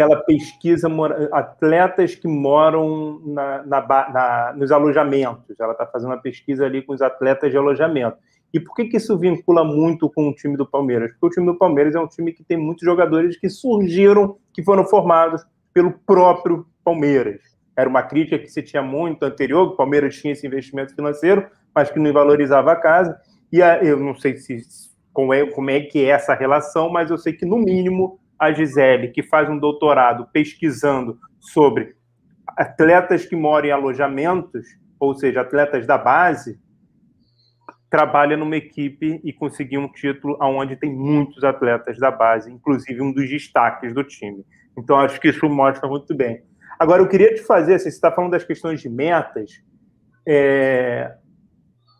que 0.00 0.02
ela 0.02 0.16
pesquisa 0.16 0.88
atletas 1.30 2.14
que 2.14 2.26
moram 2.26 3.20
na, 3.22 3.62
na, 3.64 3.80
na, 3.86 4.54
nos 4.56 4.72
alojamentos. 4.72 5.60
Ela 5.60 5.72
está 5.72 5.86
fazendo 5.86 6.08
uma 6.08 6.22
pesquisa 6.22 6.64
ali 6.64 6.80
com 6.80 6.94
os 6.94 7.02
atletas 7.02 7.50
de 7.50 7.58
alojamento. 7.58 8.16
E 8.50 8.58
por 8.58 8.74
que, 8.74 8.86
que 8.86 8.96
isso 8.96 9.18
vincula 9.18 9.62
muito 9.62 10.08
com 10.08 10.30
o 10.30 10.34
time 10.34 10.56
do 10.56 10.64
Palmeiras? 10.64 11.12
Porque 11.12 11.26
o 11.26 11.28
time 11.28 11.52
do 11.52 11.58
Palmeiras 11.58 11.94
é 11.94 12.00
um 12.00 12.06
time 12.06 12.32
que 12.32 12.42
tem 12.42 12.56
muitos 12.56 12.82
jogadores 12.82 13.36
que 13.36 13.50
surgiram, 13.50 14.38
que 14.54 14.62
foram 14.62 14.86
formados 14.86 15.44
pelo 15.74 15.92
próprio 15.92 16.64
Palmeiras. 16.82 17.42
Era 17.76 17.88
uma 17.88 18.02
crítica 18.02 18.38
que 18.38 18.48
se 18.48 18.62
tinha 18.62 18.82
muito 18.82 19.22
anterior, 19.22 19.68
o 19.68 19.76
Palmeiras 19.76 20.16
tinha 20.16 20.32
esse 20.32 20.46
investimento 20.46 20.94
financeiro, 20.94 21.46
mas 21.74 21.90
que 21.90 21.98
não 21.98 22.10
valorizava 22.10 22.72
a 22.72 22.76
casa. 22.76 23.20
E 23.52 23.62
a, 23.62 23.84
eu 23.84 24.00
não 24.00 24.14
sei 24.14 24.38
se 24.38 24.62
como 25.12 25.34
é, 25.34 25.44
como 25.44 25.68
é 25.68 25.80
que 25.80 26.02
é 26.02 26.08
essa 26.08 26.32
relação, 26.32 26.88
mas 26.88 27.10
eu 27.10 27.18
sei 27.18 27.34
que, 27.34 27.44
no 27.44 27.58
mínimo, 27.58 28.19
a 28.40 28.52
Gisele, 28.52 29.08
que 29.08 29.22
faz 29.22 29.50
um 29.50 29.58
doutorado 29.58 30.26
pesquisando 30.32 31.18
sobre 31.38 31.94
atletas 32.56 33.26
que 33.26 33.36
moram 33.36 33.68
em 33.68 33.70
alojamentos, 33.70 34.66
ou 34.98 35.14
seja, 35.14 35.42
atletas 35.42 35.86
da 35.86 35.98
base, 35.98 36.58
trabalha 37.90 38.36
numa 38.36 38.56
equipe 38.56 39.20
e 39.22 39.32
conseguiu 39.32 39.80
um 39.80 39.92
título 39.92 40.38
onde 40.40 40.76
tem 40.76 40.94
muitos 40.94 41.44
atletas 41.44 41.98
da 41.98 42.10
base, 42.10 42.50
inclusive 42.50 43.02
um 43.02 43.12
dos 43.12 43.28
destaques 43.28 43.92
do 43.92 44.02
time. 44.02 44.44
Então, 44.78 44.96
acho 44.96 45.20
que 45.20 45.28
isso 45.28 45.46
mostra 45.48 45.86
muito 45.86 46.16
bem. 46.16 46.42
Agora, 46.78 47.02
eu 47.02 47.08
queria 47.08 47.34
te 47.34 47.42
fazer, 47.42 47.74
assim, 47.74 47.90
você 47.90 47.96
está 47.96 48.10
falando 48.10 48.30
das 48.30 48.44
questões 48.44 48.80
de 48.80 48.88
metas, 48.88 49.62
é... 50.26 51.14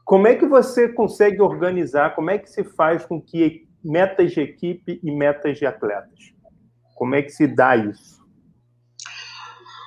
como 0.06 0.26
é 0.26 0.36
que 0.36 0.46
você 0.46 0.88
consegue 0.88 1.42
organizar, 1.42 2.14
como 2.14 2.30
é 2.30 2.38
que 2.38 2.48
se 2.48 2.64
faz 2.64 3.04
com 3.04 3.20
que 3.20 3.68
metas 3.82 4.32
de 4.32 4.40
equipe 4.40 5.00
e 5.02 5.10
metas 5.10 5.58
de 5.58 5.66
atletas? 5.66 6.32
Como 6.94 7.14
é 7.14 7.22
que 7.22 7.30
se 7.30 7.46
dá 7.46 7.76
isso? 7.76 8.20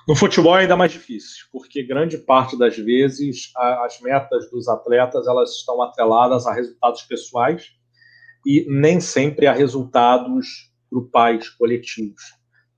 No 0.08 0.16
futebol 0.16 0.58
é 0.58 0.62
ainda 0.62 0.76
mais 0.76 0.92
difícil, 0.92 1.46
porque 1.52 1.82
grande 1.82 2.18
parte 2.18 2.58
das 2.58 2.76
vezes 2.78 3.52
as 3.56 4.02
metas 4.02 4.50
dos 4.52 4.68
atletas 4.68 5.28
elas 5.28 5.52
estão 5.52 5.82
atreladas 5.82 6.46
a 6.46 6.54
resultados 6.54 7.04
pessoais 7.04 7.72
e 8.46 8.66
nem 8.68 9.00
sempre 9.00 9.48
a 9.48 9.54
resultados 9.54 10.74
grupais, 10.92 11.50
coletivos. 11.50 12.22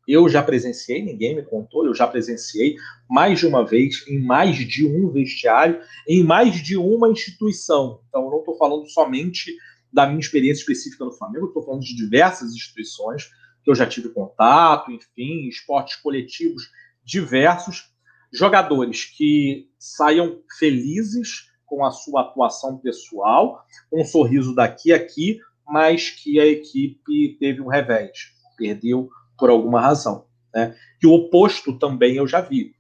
Eu 0.08 0.30
já 0.30 0.44
presenciei, 0.44 1.02
ninguém 1.02 1.36
me 1.36 1.44
contou, 1.44 1.84
eu 1.86 1.96
já 1.96 2.06
presenciei 2.06 2.76
mais 3.10 3.40
de 3.40 3.48
uma 3.48 3.66
vez 3.66 4.08
em 4.08 4.20
mais 4.20 4.56
de 4.56 4.86
um 4.86 5.10
vestiário, 5.10 5.82
em 6.08 6.24
mais 6.24 6.62
de 6.62 6.78
uma 6.78 7.10
instituição. 7.10 8.02
Então, 8.08 8.24
eu 8.26 8.30
não 8.30 8.40
estou 8.40 8.56
falando 8.56 8.88
somente 8.88 9.52
da 9.96 10.06
minha 10.06 10.20
experiência 10.20 10.60
específica 10.60 11.06
no 11.06 11.14
Flamengo, 11.14 11.48
estou 11.48 11.64
falando 11.64 11.82
de 11.82 11.96
diversas 11.96 12.54
instituições 12.54 13.30
que 13.64 13.72
eu 13.72 13.76
já 13.76 13.88
tive 13.88 14.10
contato, 14.10 14.92
enfim, 14.92 15.48
esportes 15.48 15.96
coletivos 15.96 16.70
diversos, 17.02 17.90
jogadores 18.32 19.06
que 19.06 19.70
saiam 19.80 20.42
felizes 20.60 21.50
com 21.66 21.86
a 21.86 21.92
sua 21.92 22.22
atuação 22.22 22.78
pessoal, 22.78 23.66
um 23.92 24.04
sorriso 24.04 24.54
daqui 24.54 24.92
a 24.92 24.98
aqui, 24.98 25.40
mas 25.66 26.10
que 26.10 26.42
a 26.42 26.46
equipe 26.46 27.38
teve 27.40 27.62
um 27.62 27.68
revés, 27.68 28.34
perdeu 28.58 29.10
por 29.38 29.50
alguma 29.50 29.80
razão. 29.80 30.28
Né? 30.54 30.76
E 31.02 31.08
o 31.08 31.14
oposto 31.14 31.80
também 31.80 32.18
eu 32.18 32.28
já 32.28 32.42
vi. 32.42 32.76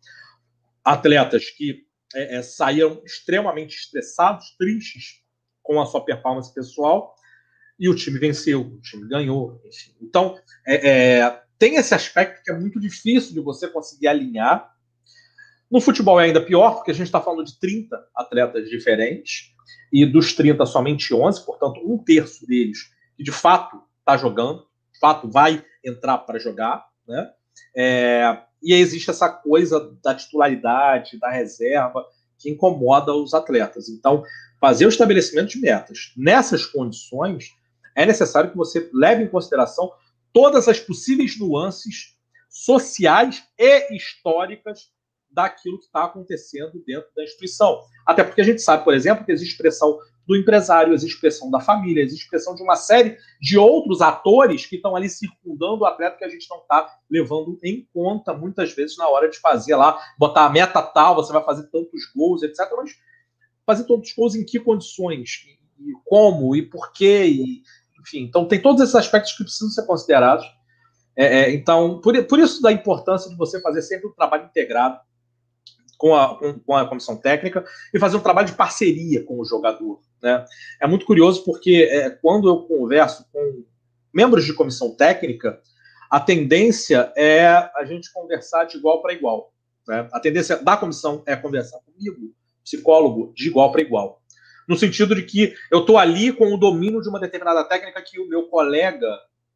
Atletas 0.84 1.50
que 1.50 1.86
é, 2.14 2.38
é, 2.38 2.42
saíram 2.44 3.02
extremamente 3.06 3.78
estressados, 3.78 4.54
tristes 4.58 5.25
com 5.66 5.82
a 5.82 5.86
sua 5.86 6.06
performance 6.06 6.54
pessoal, 6.54 7.16
e 7.78 7.90
o 7.90 7.96
time 7.96 8.20
venceu, 8.20 8.62
o 8.62 8.80
time 8.80 9.08
ganhou. 9.08 9.60
Enfim. 9.66 9.92
Então, 10.02 10.38
é, 10.66 10.90
é, 10.90 11.42
tem 11.58 11.76
esse 11.76 11.94
aspecto 11.94 12.42
que 12.44 12.52
é 12.52 12.58
muito 12.58 12.80
difícil 12.80 13.34
de 13.34 13.42
você 13.42 13.68
conseguir 13.68 14.08
alinhar. 14.08 14.72
No 15.70 15.82
futebol 15.82 16.20
é 16.20 16.26
ainda 16.26 16.40
pior, 16.40 16.76
porque 16.76 16.92
a 16.92 16.94
gente 16.94 17.08
está 17.08 17.20
falando 17.20 17.44
de 17.44 17.60
30 17.60 17.98
atletas 18.16 18.70
diferentes, 18.70 19.54
e 19.92 20.06
dos 20.06 20.34
30, 20.34 20.66
somente 20.66 21.14
11, 21.14 21.46
portanto, 21.46 21.82
um 21.84 21.98
terço 21.98 22.46
deles 22.46 22.92
que 23.18 23.24
de 23.24 23.32
fato 23.32 23.82
está 24.00 24.18
jogando, 24.18 24.68
de 24.94 25.00
fato 25.00 25.30
vai 25.30 25.64
entrar 25.84 26.20
para 26.20 26.40
jogar, 26.40 26.86
né? 27.08 27.32
É, 27.76 28.40
e 28.62 28.74
existe 28.74 29.10
essa 29.10 29.30
coisa 29.30 29.96
da 30.04 30.14
titularidade, 30.14 31.20
da 31.20 31.30
reserva, 31.30 32.06
que 32.38 32.50
incomoda 32.50 33.13
os 33.13 33.34
atletas. 33.34 33.89
Então, 33.89 34.24
fazer 34.60 34.86
o 34.86 34.89
estabelecimento 34.89 35.50
de 35.50 35.60
metas 35.60 36.13
nessas 36.18 36.65
condições 36.65 37.51
é 37.96 38.06
necessário 38.06 38.51
que 38.51 38.58
você 38.58 38.89
leve 38.94 39.24
em 39.24 39.30
consideração 39.30 39.92
todas 40.34 40.68
as 40.68 40.80
possíveis 40.80 41.39
nuances 41.39 42.15
sociais 42.50 43.44
e 43.58 43.96
históricas 43.96 44.89
daquilo 45.30 45.80
que 45.80 45.86
está 45.86 46.06
acontecendo 46.06 46.82
dentro 46.86 47.10
da 47.15 47.24
instituição. 47.24 47.82
Até 48.06 48.24
porque 48.24 48.42
a 48.42 48.46
gente 48.46 48.62
sabe, 48.62 48.84
por 48.84 48.94
exemplo, 48.94 49.25
que 49.25 49.32
existe 49.32 49.51
expressão 49.51 50.00
do 50.27 50.36
empresário, 50.36 50.94
existe 50.94 51.15
expressão 51.15 51.51
da 51.51 51.60
família, 51.60 52.01
existe 52.01 52.24
expressão 52.24 52.55
de 52.55 52.63
uma 52.63 52.75
série 52.75 53.17
de 53.39 53.58
outros 53.58 54.01
atores 54.01 54.65
que 54.65 54.77
estão 54.77 54.96
ali 54.96 55.10
circundando 55.10 55.82
o 55.82 55.86
atleta 55.86 56.17
que 56.17 56.25
a 56.25 56.29
gente 56.29 56.50
não 56.50 56.58
está 56.58 56.89
levando 57.10 57.60
em 57.63 57.88
conta 57.94 58.34
muitas 58.34 58.74
vezes 58.74 58.98
na 58.98 59.08
hora 59.08 59.29
de 59.29 59.38
fazer 59.39 59.75
lá, 59.75 60.00
botar 60.17 60.46
a 60.46 60.50
meta 60.50 60.82
tal, 60.82 61.15
você 61.15 61.32
vai 61.32 61.44
fazer 61.44 61.67
tantos 61.70 62.12
gols, 62.15 62.41
etc. 62.41 62.60
Mas 62.75 62.91
fazer 63.65 63.84
tantos 63.86 64.13
gols 64.13 64.36
em 64.36 64.44
que 64.44 64.60
condições? 64.60 65.46
E 65.79 65.91
como? 66.05 66.55
E 66.55 66.63
por 66.63 66.91
quê? 66.91 67.25
E, 67.25 67.62
enfim, 68.01 68.24
então 68.24 68.48
tem 68.48 68.62
todos 68.62 68.82
esses 68.82 68.96
aspectos 68.96 69.34
que 69.34 69.44
precisam 69.44 69.70
ser 69.70 69.86
considerados. 69.86 70.46
É, 71.15 71.25
é, 71.25 71.53
então, 71.53 72.01
por, 72.01 72.22
por 72.25 72.39
isso 72.39 72.62
da 72.62 72.72
importância 72.72 73.29
de 73.29 73.38
você 73.38 73.62
fazer 73.62 73.82
sempre 73.82 74.08
um 74.08 74.13
trabalho 74.13 74.46
integrado 74.46 75.00
com 75.98 76.16
a, 76.16 76.38
com, 76.38 76.60
com 76.60 76.75
a 76.75 76.88
comissão 76.88 77.18
técnica 77.18 77.66
e 77.94 78.00
fazer 78.00 78.18
um 78.18 78.22
trabalho 78.22 78.48
de 78.48 78.54
parceria 78.54 79.24
com 79.24 79.40
o 79.40 79.46
jogador. 79.46 80.02
Né? 80.22 80.46
É 80.82 80.88
muito 80.88 81.06
curioso 81.06 81.44
porque 81.44 81.88
é, 81.90 82.10
quando 82.10 82.48
eu 82.48 82.64
converso 82.64 83.25
com 83.32 83.64
membros 84.14 84.46
de 84.46 84.54
comissão 84.54 84.96
técnica, 84.96 85.60
a 86.10 86.20
tendência 86.20 87.12
é 87.16 87.46
a 87.48 87.84
gente 87.86 88.12
conversar 88.14 88.66
de 88.66 88.78
igual 88.78 89.02
para 89.02 89.14
igual. 89.14 89.54
Né? 89.88 90.08
A 90.12 90.20
tendência 90.20 90.58
da 90.58 90.78
comissão 90.78 91.24
é 91.25 91.36
conversar 91.36 91.80
comigo, 91.80 92.34
psicólogo, 92.64 93.34
de 93.36 93.48
igual 93.48 93.72
para 93.72 93.82
igual 93.82 94.22
no 94.68 94.75
sentido 94.75 95.16
de 95.16 95.24
que 95.24 95.54
eu 95.72 95.82
estou 95.82 95.98
ali 95.98 96.32
com 96.32 96.54
o 96.54 96.58
domínio 96.58 97.02
de 97.02 97.10
uma 97.10 97.20
determinada 97.20 97.64
técnica 97.64 98.02
que 98.02 98.20
o 98.20 98.28
meu 98.28 98.48
colega 98.48 99.08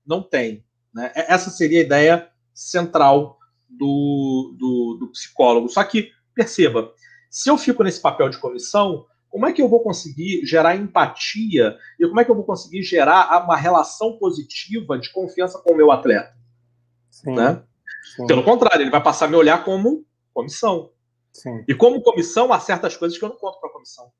não 0.05 0.21
tem. 0.21 0.63
Né? 0.93 1.11
Essa 1.15 1.49
seria 1.49 1.79
a 1.79 1.83
ideia 1.83 2.29
central 2.53 3.37
do, 3.67 4.55
do, 4.57 4.97
do 4.99 5.11
psicólogo. 5.11 5.69
Só 5.69 5.83
que, 5.83 6.11
perceba, 6.39 6.93
se 7.29 7.49
eu 7.49 7.57
fico 7.57 7.83
nesse 7.83 8.01
papel 8.01 8.29
de 8.29 8.37
comissão, 8.37 9.05
como 9.29 9.45
é 9.45 9.51
que 9.51 9.61
eu 9.61 9.67
vou 9.67 9.81
conseguir 9.81 10.45
gerar 10.45 10.75
empatia 10.75 11.77
e 11.99 12.07
como 12.07 12.19
é 12.19 12.25
que 12.25 12.31
eu 12.31 12.35
vou 12.35 12.45
conseguir 12.45 12.81
gerar 12.81 13.43
uma 13.43 13.57
relação 13.57 14.17
positiva 14.17 14.97
de 14.97 15.11
confiança 15.11 15.59
com 15.59 15.73
o 15.73 15.77
meu 15.77 15.91
atleta? 15.91 16.33
Sim, 17.11 17.35
né? 17.35 17.61
sim. 18.15 18.25
Pelo 18.25 18.43
contrário, 18.43 18.83
ele 18.83 18.89
vai 18.89 19.03
passar 19.03 19.25
a 19.25 19.27
me 19.27 19.35
olhar 19.35 19.63
como 19.65 20.05
comissão. 20.33 20.91
Sim. 21.33 21.63
E 21.67 21.75
como 21.75 22.01
comissão, 22.01 22.51
há 22.53 22.59
certas 22.59 22.95
coisas 22.95 23.17
que 23.17 23.23
eu 23.23 23.29
não 23.29 23.37
conto 23.37 23.59
para 23.59 23.69
a 23.69 23.73
comissão 23.73 24.11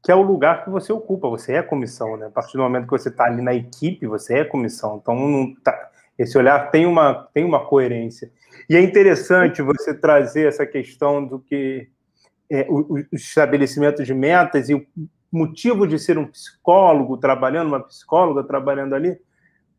que 0.00 0.12
é 0.12 0.14
o 0.14 0.22
lugar 0.22 0.64
que 0.64 0.70
você 0.70 0.92
ocupa, 0.92 1.28
você 1.28 1.54
é 1.54 1.62
comissão, 1.62 2.16
né? 2.16 2.26
A 2.26 2.30
partir 2.30 2.56
do 2.56 2.62
momento 2.62 2.84
que 2.84 2.92
você 2.92 3.08
está 3.08 3.24
ali 3.24 3.42
na 3.42 3.52
equipe, 3.52 4.06
você 4.06 4.38
é 4.38 4.44
comissão. 4.44 4.98
Então, 5.02 5.14
não 5.14 5.54
tá, 5.56 5.87
esse 6.18 6.36
olhar 6.36 6.70
tem 6.70 6.84
uma, 6.84 7.28
tem 7.32 7.44
uma 7.44 7.64
coerência. 7.64 8.30
E 8.68 8.76
é 8.76 8.80
interessante 8.80 9.62
você 9.62 9.94
trazer 9.94 10.48
essa 10.48 10.66
questão 10.66 11.24
do 11.24 11.38
que 11.38 11.88
é, 12.50 12.66
o, 12.68 12.94
o 12.94 12.98
estabelecimento 13.12 14.02
de 14.02 14.12
metas 14.12 14.68
e 14.68 14.74
o 14.74 14.84
motivo 15.30 15.86
de 15.86 15.98
ser 15.98 16.18
um 16.18 16.26
psicólogo 16.26 17.16
trabalhando, 17.18 17.68
uma 17.68 17.80
psicóloga 17.80 18.42
trabalhando 18.42 18.94
ali, 18.94 19.16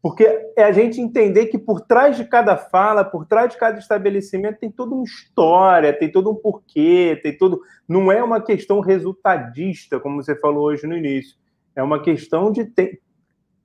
porque 0.01 0.23
é 0.55 0.63
a 0.63 0.71
gente 0.71 1.01
entender 1.01 1.47
que 1.47 1.57
por 1.57 1.81
trás 1.81 2.15
de 2.15 2.23
cada 2.23 2.55
fala, 2.55 3.03
por 3.03 3.25
trás 3.25 3.51
de 3.51 3.57
cada 3.57 3.77
estabelecimento, 3.77 4.59
tem 4.59 4.71
toda 4.71 4.95
uma 4.95 5.03
história, 5.03 5.91
tem 5.91 6.09
todo 6.09 6.31
um 6.31 6.35
porquê, 6.35 7.19
tem 7.21 7.37
todo. 7.37 7.61
Não 7.87 8.09
é 8.09 8.23
uma 8.23 8.41
questão 8.41 8.79
resultadista, 8.79 9.99
como 9.99 10.23
você 10.23 10.35
falou 10.35 10.65
hoje 10.65 10.87
no 10.87 10.95
início. 10.95 11.35
É 11.75 11.83
uma 11.83 12.01
questão 12.01 12.49
de 12.49 12.63
ter. 12.63 13.01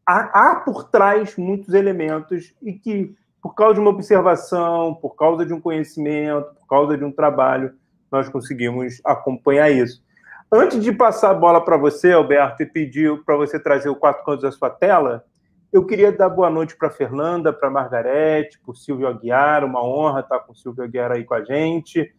Há, 0.06 0.52
há 0.52 0.56
por 0.56 0.84
trás 0.84 1.36
muitos 1.36 1.72
elementos 1.72 2.54
e 2.62 2.72
que, 2.72 3.14
por 3.40 3.54
causa 3.54 3.74
de 3.74 3.80
uma 3.80 3.90
observação, 3.90 4.94
por 4.94 5.16
causa 5.16 5.46
de 5.46 5.52
um 5.52 5.60
conhecimento, 5.60 6.54
por 6.60 6.66
causa 6.66 6.96
de 6.96 7.04
um 7.04 7.12
trabalho, 7.12 7.72
nós 8.10 8.28
conseguimos 8.28 9.00
acompanhar 9.04 9.70
isso. 9.70 10.04
Antes 10.52 10.80
de 10.80 10.92
passar 10.92 11.30
a 11.30 11.34
bola 11.34 11.64
para 11.64 11.76
você, 11.76 12.12
Alberto, 12.12 12.62
e 12.62 12.66
pedir 12.66 13.24
para 13.24 13.36
você 13.36 13.58
trazer 13.58 13.88
o 13.88 13.96
quatro 13.96 14.24
cantos 14.24 14.42
da 14.42 14.52
sua 14.52 14.70
tela, 14.70 15.24
eu 15.72 15.84
queria 15.84 16.12
dar 16.12 16.28
boa 16.28 16.48
noite 16.48 16.76
para 16.76 16.90
Fernanda, 16.90 17.52
para 17.52 17.70
Margarete, 17.70 18.60
para 18.60 18.70
o 18.70 18.76
Silvio 18.76 19.08
Aguiar, 19.08 19.64
uma 19.64 19.84
honra 19.84 20.20
estar 20.20 20.38
com 20.40 20.52
o 20.52 20.54
Silvio 20.54 20.84
Aguiar 20.84 21.10
aí 21.10 21.24
com 21.24 21.34
a 21.34 21.42
gente. 21.42 22.14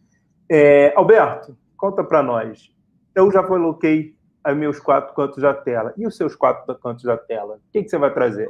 É, 0.50 0.92
Alberto, 0.94 1.56
conta 1.76 2.04
para 2.04 2.22
nós. 2.22 2.70
Eu 3.14 3.32
já 3.32 3.42
coloquei 3.42 4.15
os 4.52 4.58
meus 4.58 4.78
quatro 4.78 5.14
cantos 5.14 5.42
da 5.42 5.54
tela. 5.54 5.92
E 5.96 6.06
os 6.06 6.16
seus 6.16 6.34
quatro 6.34 6.74
cantos 6.78 7.04
da 7.04 7.16
tela? 7.16 7.56
O 7.56 7.72
que, 7.72 7.82
que 7.82 7.88
você 7.88 7.98
vai 7.98 8.12
trazer? 8.12 8.48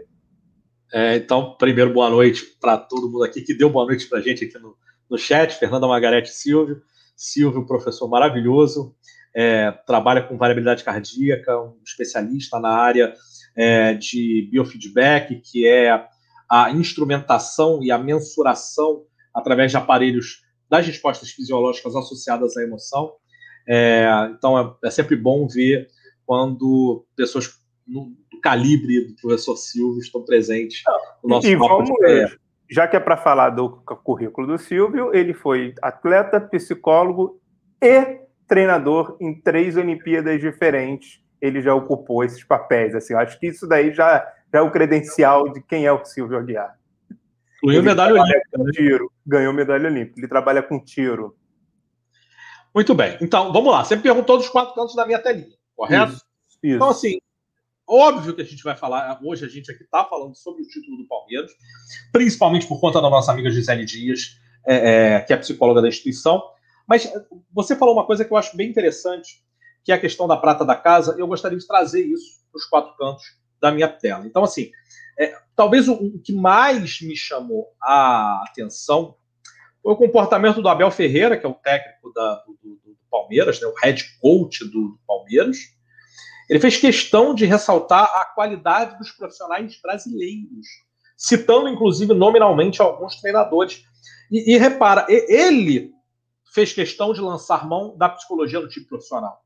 É, 0.92 1.16
então, 1.16 1.56
primeiro, 1.58 1.92
boa 1.92 2.08
noite 2.10 2.44
para 2.60 2.76
todo 2.76 3.10
mundo 3.10 3.24
aqui 3.24 3.42
que 3.42 3.54
deu 3.54 3.68
boa 3.70 3.86
noite 3.86 4.06
para 4.08 4.18
a 4.18 4.22
gente 4.22 4.44
aqui 4.44 4.58
no, 4.58 4.76
no 5.10 5.18
chat. 5.18 5.58
Fernanda 5.58 5.86
Margarete 5.86 6.30
Silvio. 6.30 6.80
Silvio, 7.16 7.66
professor 7.66 8.06
maravilhoso, 8.08 8.94
é, 9.34 9.72
trabalha 9.86 10.22
com 10.22 10.36
variabilidade 10.36 10.84
cardíaca, 10.84 11.58
um 11.58 11.80
especialista 11.84 12.60
na 12.60 12.68
área 12.68 13.14
é, 13.56 13.94
de 13.94 14.48
biofeedback, 14.52 15.40
que 15.40 15.66
é 15.66 16.06
a 16.48 16.70
instrumentação 16.70 17.82
e 17.82 17.90
a 17.90 17.98
mensuração 17.98 19.04
através 19.34 19.70
de 19.70 19.78
aparelhos 19.78 20.42
das 20.68 20.86
respostas 20.86 21.30
fisiológicas 21.30 21.96
associadas 21.96 22.56
à 22.56 22.62
emoção. 22.62 23.14
É, 23.68 24.06
então 24.30 24.58
é, 24.58 24.86
é, 24.86 24.90
sempre 24.90 25.16
bom 25.16 25.46
ver 25.48 25.88
quando 26.24 27.04
pessoas 27.16 27.60
no, 27.86 28.12
do 28.30 28.40
calibre 28.40 29.08
do 29.08 29.16
professor 29.16 29.56
Silvio 29.56 30.00
estão 30.00 30.24
presentes 30.24 30.82
no 31.22 31.30
nosso 31.30 31.46
e 31.46 31.56
vamos, 31.56 31.88
de... 31.88 32.38
Já 32.70 32.86
que 32.88 32.96
é 32.96 33.00
para 33.00 33.16
falar 33.16 33.50
do 33.50 33.70
currículo 34.02 34.46
do 34.46 34.58
Silvio, 34.58 35.14
ele 35.14 35.32
foi 35.32 35.74
atleta, 35.80 36.40
psicólogo 36.40 37.40
e 37.80 38.20
treinador 38.46 39.16
em 39.20 39.34
três 39.40 39.76
Olimpíadas 39.76 40.40
diferentes. 40.40 41.20
Ele 41.40 41.60
já 41.60 41.74
ocupou 41.74 42.24
esses 42.24 42.42
papéis. 42.42 42.94
Assim, 42.94 43.14
acho 43.14 43.38
que 43.38 43.48
isso 43.48 43.68
daí 43.68 43.92
já, 43.92 44.26
já 44.52 44.58
é 44.58 44.62
o 44.62 44.70
credencial 44.70 45.52
de 45.52 45.60
quem 45.60 45.86
é 45.86 45.92
o 45.92 46.04
Silvio 46.04 46.38
Aguiar. 46.38 46.76
Ganhou 47.62 47.82
medalha 47.82 48.20
olímpica. 48.20 48.58
Né? 48.58 48.70
Tiro, 48.72 49.12
ganhou 49.26 49.52
medalha 49.52 49.88
olímpica. 49.88 50.20
Ele 50.20 50.28
trabalha 50.28 50.62
com 50.62 50.82
tiro. 50.82 51.36
Muito 52.76 52.94
bem. 52.94 53.16
Então, 53.22 53.50
vamos 53.54 53.72
lá. 53.72 53.82
Você 53.82 53.96
perguntou 53.96 54.36
dos 54.36 54.50
quatro 54.50 54.74
cantos 54.74 54.94
da 54.94 55.06
minha 55.06 55.18
telinha, 55.18 55.56
correto? 55.74 56.12
Isso, 56.12 56.26
isso. 56.62 56.76
Então, 56.76 56.90
assim, 56.90 57.16
óbvio 57.88 58.34
que 58.34 58.42
a 58.42 58.44
gente 58.44 58.62
vai 58.62 58.76
falar. 58.76 59.18
Hoje 59.24 59.46
a 59.46 59.48
gente 59.48 59.72
aqui 59.72 59.82
está 59.82 60.04
falando 60.04 60.36
sobre 60.36 60.62
o 60.62 60.68
título 60.68 60.98
do 60.98 61.08
Palmeiras, 61.08 61.50
principalmente 62.12 62.66
por 62.66 62.78
conta 62.78 63.00
da 63.00 63.08
nossa 63.08 63.32
amiga 63.32 63.50
Gisele 63.50 63.86
Dias, 63.86 64.38
é, 64.66 65.14
é, 65.14 65.20
que 65.20 65.32
é 65.32 65.38
psicóloga 65.38 65.80
da 65.80 65.88
instituição. 65.88 66.42
Mas 66.86 67.10
você 67.50 67.74
falou 67.74 67.94
uma 67.94 68.04
coisa 68.04 68.26
que 68.26 68.30
eu 68.30 68.36
acho 68.36 68.54
bem 68.54 68.68
interessante, 68.68 69.42
que 69.82 69.90
é 69.90 69.94
a 69.94 70.00
questão 70.00 70.28
da 70.28 70.36
prata 70.36 70.62
da 70.62 70.76
casa. 70.76 71.16
Eu 71.18 71.26
gostaria 71.26 71.56
de 71.56 71.66
trazer 71.66 72.04
isso 72.04 72.42
para 72.52 72.58
os 72.58 72.66
quatro 72.66 72.94
cantos 72.98 73.24
da 73.58 73.72
minha 73.72 73.88
tela. 73.88 74.26
Então, 74.26 74.44
assim, 74.44 74.70
é, 75.18 75.34
talvez 75.56 75.88
o, 75.88 75.94
o, 75.94 76.18
que 76.18 76.34
mais 76.34 77.00
me 77.00 77.16
chamou 77.16 77.68
a 77.82 78.44
atenção 78.46 79.16
foi 79.86 79.92
o 79.92 79.96
comportamento 79.96 80.60
do 80.60 80.68
Abel 80.68 80.90
Ferreira, 80.90 81.38
que 81.38 81.46
é 81.46 81.48
o 81.48 81.54
técnico 81.54 82.12
da, 82.12 82.42
do, 82.44 82.58
do, 82.60 82.96
Palmeiras, 83.08 83.60
né, 83.60 83.68
o 83.68 83.74
head 83.84 84.04
coach 84.20 84.64
do, 84.64 84.98
Palmeiras. 85.06 85.58
Ele 86.50 86.58
fez 86.58 86.76
questão 86.76 87.32
de 87.32 87.46
ressaltar 87.46 88.02
a 88.02 88.24
qualidade 88.24 88.98
dos 88.98 89.12
profissionais 89.12 89.80
brasileiros, 89.80 90.66
citando 91.16 91.68
inclusive 91.68 92.12
nominalmente 92.14 92.82
alguns 92.82 93.20
treinadores. 93.20 93.84
E, 94.28 94.54
e 94.54 94.58
repara, 94.58 95.06
ele 95.08 95.92
fez 96.52 96.72
questão 96.72 97.12
de 97.12 97.20
lançar 97.20 97.64
mão 97.64 97.96
da 97.96 98.08
psicologia 98.08 98.60
do 98.60 98.68
tipo 98.68 98.88
profissional. 98.88 99.40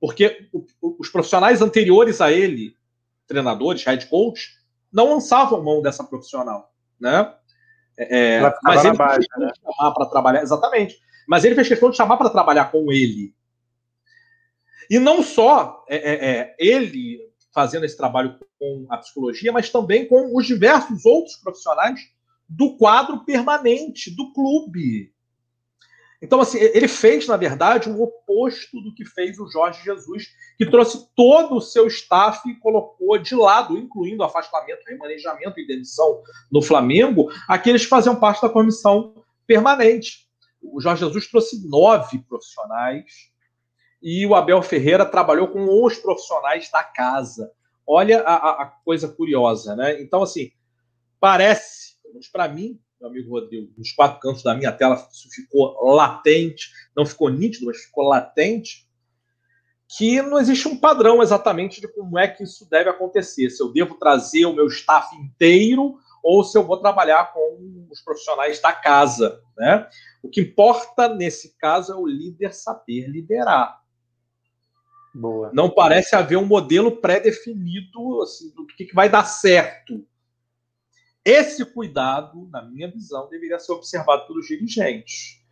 Porque 0.00 0.48
os 0.80 1.10
profissionais 1.10 1.60
anteriores 1.60 2.22
a 2.22 2.32
ele, 2.32 2.74
treinadores, 3.26 3.84
head 3.84 4.06
coach, 4.06 4.48
não 4.90 5.10
lançavam 5.10 5.62
mão 5.62 5.82
dessa 5.82 6.04
profissional, 6.04 6.72
né? 6.98 7.34
É, 7.96 8.36
é 8.36 8.54
mas 8.62 8.84
ele 8.84 8.96
base, 8.96 9.26
né? 9.38 9.52
chamar 9.62 9.92
para 9.92 10.06
trabalhar, 10.06 10.42
exatamente. 10.42 10.98
Mas 11.26 11.44
ele 11.44 11.54
fez 11.54 11.68
questão 11.68 11.90
de 11.90 11.96
chamar 11.96 12.16
para 12.16 12.30
trabalhar 12.30 12.70
com 12.70 12.92
ele. 12.92 13.34
E 14.90 14.98
não 14.98 15.22
só 15.22 15.84
é, 15.88 15.96
é, 15.96 16.30
é, 16.30 16.56
ele 16.58 17.20
fazendo 17.52 17.84
esse 17.84 17.96
trabalho 17.96 18.38
com 18.58 18.86
a 18.90 18.98
psicologia, 18.98 19.52
mas 19.52 19.70
também 19.70 20.06
com 20.06 20.36
os 20.36 20.46
diversos 20.46 21.06
outros 21.06 21.36
profissionais 21.36 22.00
do 22.48 22.76
quadro 22.76 23.24
permanente 23.24 24.14
do 24.14 24.32
clube. 24.32 25.13
Então, 26.24 26.40
assim, 26.40 26.58
ele 26.58 26.88
fez, 26.88 27.28
na 27.28 27.36
verdade, 27.36 27.90
o 27.90 28.02
oposto 28.02 28.80
do 28.80 28.94
que 28.94 29.04
fez 29.04 29.38
o 29.38 29.46
Jorge 29.46 29.84
Jesus, 29.84 30.28
que 30.56 30.64
trouxe 30.64 31.06
todo 31.14 31.56
o 31.56 31.60
seu 31.60 31.86
staff 31.86 32.48
e 32.48 32.54
colocou 32.54 33.18
de 33.18 33.34
lado, 33.34 33.76
incluindo 33.76 34.24
afastamento, 34.24 34.80
remanejamento 34.88 35.60
e 35.60 35.66
demissão 35.66 36.22
no 36.50 36.62
Flamengo, 36.62 37.30
aqueles 37.46 37.82
que 37.82 37.90
faziam 37.90 38.16
parte 38.16 38.40
da 38.40 38.48
comissão 38.48 39.22
permanente. 39.46 40.26
O 40.62 40.80
Jorge 40.80 41.04
Jesus 41.04 41.28
trouxe 41.28 41.68
nove 41.68 42.18
profissionais 42.20 43.04
e 44.02 44.26
o 44.26 44.34
Abel 44.34 44.62
Ferreira 44.62 45.04
trabalhou 45.04 45.48
com 45.48 45.84
os 45.84 45.98
profissionais 45.98 46.70
da 46.70 46.82
casa. 46.82 47.52
Olha 47.86 48.22
a, 48.22 48.62
a 48.62 48.66
coisa 48.82 49.08
curiosa, 49.08 49.76
né? 49.76 50.00
Então, 50.00 50.22
assim, 50.22 50.50
parece, 51.20 51.96
para 52.32 52.48
mim, 52.48 52.80
meu 53.00 53.10
amigo 53.10 53.30
Rodrigo, 53.30 53.72
nos 53.76 53.92
quatro 53.92 54.20
cantos 54.20 54.42
da 54.42 54.54
minha 54.54 54.72
tela, 54.72 54.94
isso 55.12 55.28
ficou 55.30 55.74
latente, 55.94 56.70
não 56.96 57.04
ficou 57.04 57.28
nítido, 57.28 57.66
mas 57.66 57.82
ficou 57.82 58.04
latente, 58.04 58.88
que 59.96 60.20
não 60.22 60.38
existe 60.38 60.66
um 60.66 60.76
padrão 60.76 61.22
exatamente 61.22 61.80
de 61.80 61.88
como 61.88 62.18
é 62.18 62.26
que 62.26 62.42
isso 62.42 62.68
deve 62.68 62.90
acontecer. 62.90 63.50
Se 63.50 63.62
eu 63.62 63.72
devo 63.72 63.94
trazer 63.96 64.46
o 64.46 64.54
meu 64.54 64.66
staff 64.66 65.14
inteiro 65.16 65.98
ou 66.22 66.42
se 66.42 66.56
eu 66.56 66.64
vou 66.64 66.78
trabalhar 66.78 67.32
com 67.32 67.86
os 67.90 68.00
profissionais 68.00 68.60
da 68.60 68.72
casa, 68.72 69.42
né? 69.56 69.86
O 70.22 70.28
que 70.30 70.40
importa 70.40 71.06
nesse 71.08 71.56
caso 71.58 71.92
é 71.92 71.96
o 71.96 72.06
líder 72.06 72.54
saber 72.54 73.06
liderar. 73.08 73.78
Boa. 75.14 75.50
Não 75.52 75.70
parece 75.70 76.16
haver 76.16 76.36
um 76.36 76.46
modelo 76.46 76.90
pré-definido 76.90 78.22
assim, 78.22 78.52
do 78.54 78.66
que, 78.66 78.86
que 78.86 78.94
vai 78.94 79.08
dar 79.08 79.24
certo. 79.24 80.04
Esse 81.24 81.64
cuidado, 81.64 82.48
na 82.50 82.62
minha 82.62 82.90
visão, 82.90 83.28
deveria 83.28 83.58
ser 83.58 83.72
observado 83.72 84.26
pelos 84.26 84.46
dirigentes. 84.46 85.42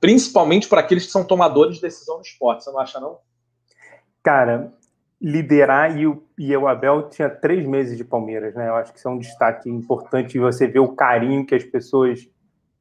Principalmente 0.00 0.68
para 0.68 0.80
aqueles 0.80 1.06
que 1.06 1.12
são 1.12 1.24
tomadores 1.24 1.76
de 1.76 1.82
decisão 1.82 2.16
no 2.16 2.22
esporte. 2.22 2.64
Você 2.64 2.70
não 2.70 2.78
acha, 2.78 2.98
não? 2.98 3.18
Cara, 4.22 4.72
liderar 5.20 5.98
e 5.98 6.06
o, 6.06 6.24
e 6.38 6.56
o 6.56 6.68
Abel 6.68 7.08
tinha 7.08 7.28
três 7.28 7.66
meses 7.66 7.96
de 7.96 8.04
Palmeiras, 8.04 8.54
né? 8.54 8.68
Eu 8.68 8.74
acho 8.74 8.92
que 8.92 8.98
isso 8.98 9.08
é 9.08 9.10
um 9.10 9.18
destaque 9.18 9.68
importante 9.68 10.38
você 10.38 10.66
vê 10.66 10.78
o 10.78 10.94
carinho 10.94 11.46
que 11.46 11.54
as 11.54 11.64
pessoas 11.64 12.28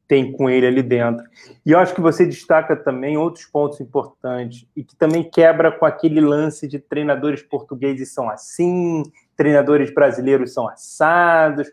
têm 0.07 0.31
com 0.31 0.49
ele 0.49 0.65
ali 0.65 0.81
dentro. 0.81 1.25
E 1.65 1.71
eu 1.71 1.79
acho 1.79 1.93
que 1.93 2.01
você 2.01 2.25
destaca 2.25 2.75
também 2.75 3.17
outros 3.17 3.45
pontos 3.45 3.81
importantes 3.81 4.65
e 4.75 4.83
que 4.83 4.95
também 4.95 5.23
quebra 5.23 5.71
com 5.71 5.85
aquele 5.85 6.21
lance 6.21 6.67
de 6.67 6.79
treinadores 6.79 7.41
portugueses 7.41 8.13
são 8.13 8.29
assim, 8.29 9.03
treinadores 9.35 9.93
brasileiros 9.93 10.53
são 10.53 10.67
assados. 10.69 11.69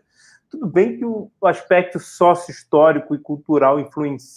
Tudo 0.55 0.67
bem 0.67 0.97
que 0.97 1.03
o 1.03 1.29
aspecto 1.43 1.99
sócio-histórico 1.99 3.13
e 3.13 3.19
cultural, 3.19 3.77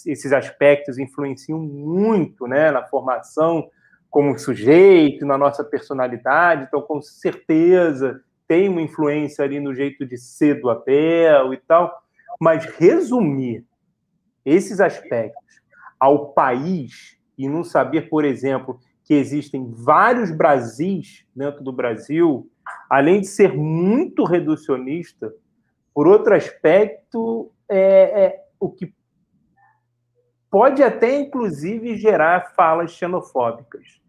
esses 0.04 0.33
aspectos 0.33 0.98
influenciam 0.98 1.61
muito 1.61 2.48
né, 2.48 2.72
na 2.72 2.85
formação 2.85 3.70
como 4.11 4.37
sujeito, 4.37 5.24
na 5.24 5.38
nossa 5.38 5.62
personalidade, 5.62 6.64
então, 6.66 6.83
com 6.83 7.00
certeza, 7.00 8.20
tem 8.48 8.68
uma 8.68 8.83
influência 8.83 9.44
ali 9.44 9.61
no 9.61 9.72
jeito 9.72 10.04
de 10.04 10.18
ser 10.18 10.61
do 10.61 10.68
Abel 10.68 11.54
e 11.54 11.57
tal, 11.57 12.02
mas 12.40 12.64
resumir 12.64 13.64
esses 14.44 14.81
aspectos 14.81 15.62
ao 16.00 16.33
país 16.33 17.16
e 17.38 17.48
não 17.48 17.62
saber, 17.62 18.09
por 18.09 18.24
exemplo, 18.24 18.81
que 19.04 19.14
existem 19.14 19.72
vários 19.72 20.33
Brasis 20.33 21.24
dentro 21.35 21.62
do 21.62 21.72
Brasil, 21.72 22.50
além 22.90 23.20
de 23.20 23.28
ser 23.28 23.57
muito 23.57 24.24
reducionista, 24.24 25.33
por 25.98 26.06
outro 26.06 26.32
aspecto, 26.32 27.50
é, 27.68 27.80
é, 28.22 28.44
o 28.61 28.70
que 28.70 28.94
pode 30.48 30.80
até, 30.80 31.18
inclusive, 31.18 31.96
gerar 31.96 32.52
falas 32.54 32.92
xenofóbicas. 32.92 34.00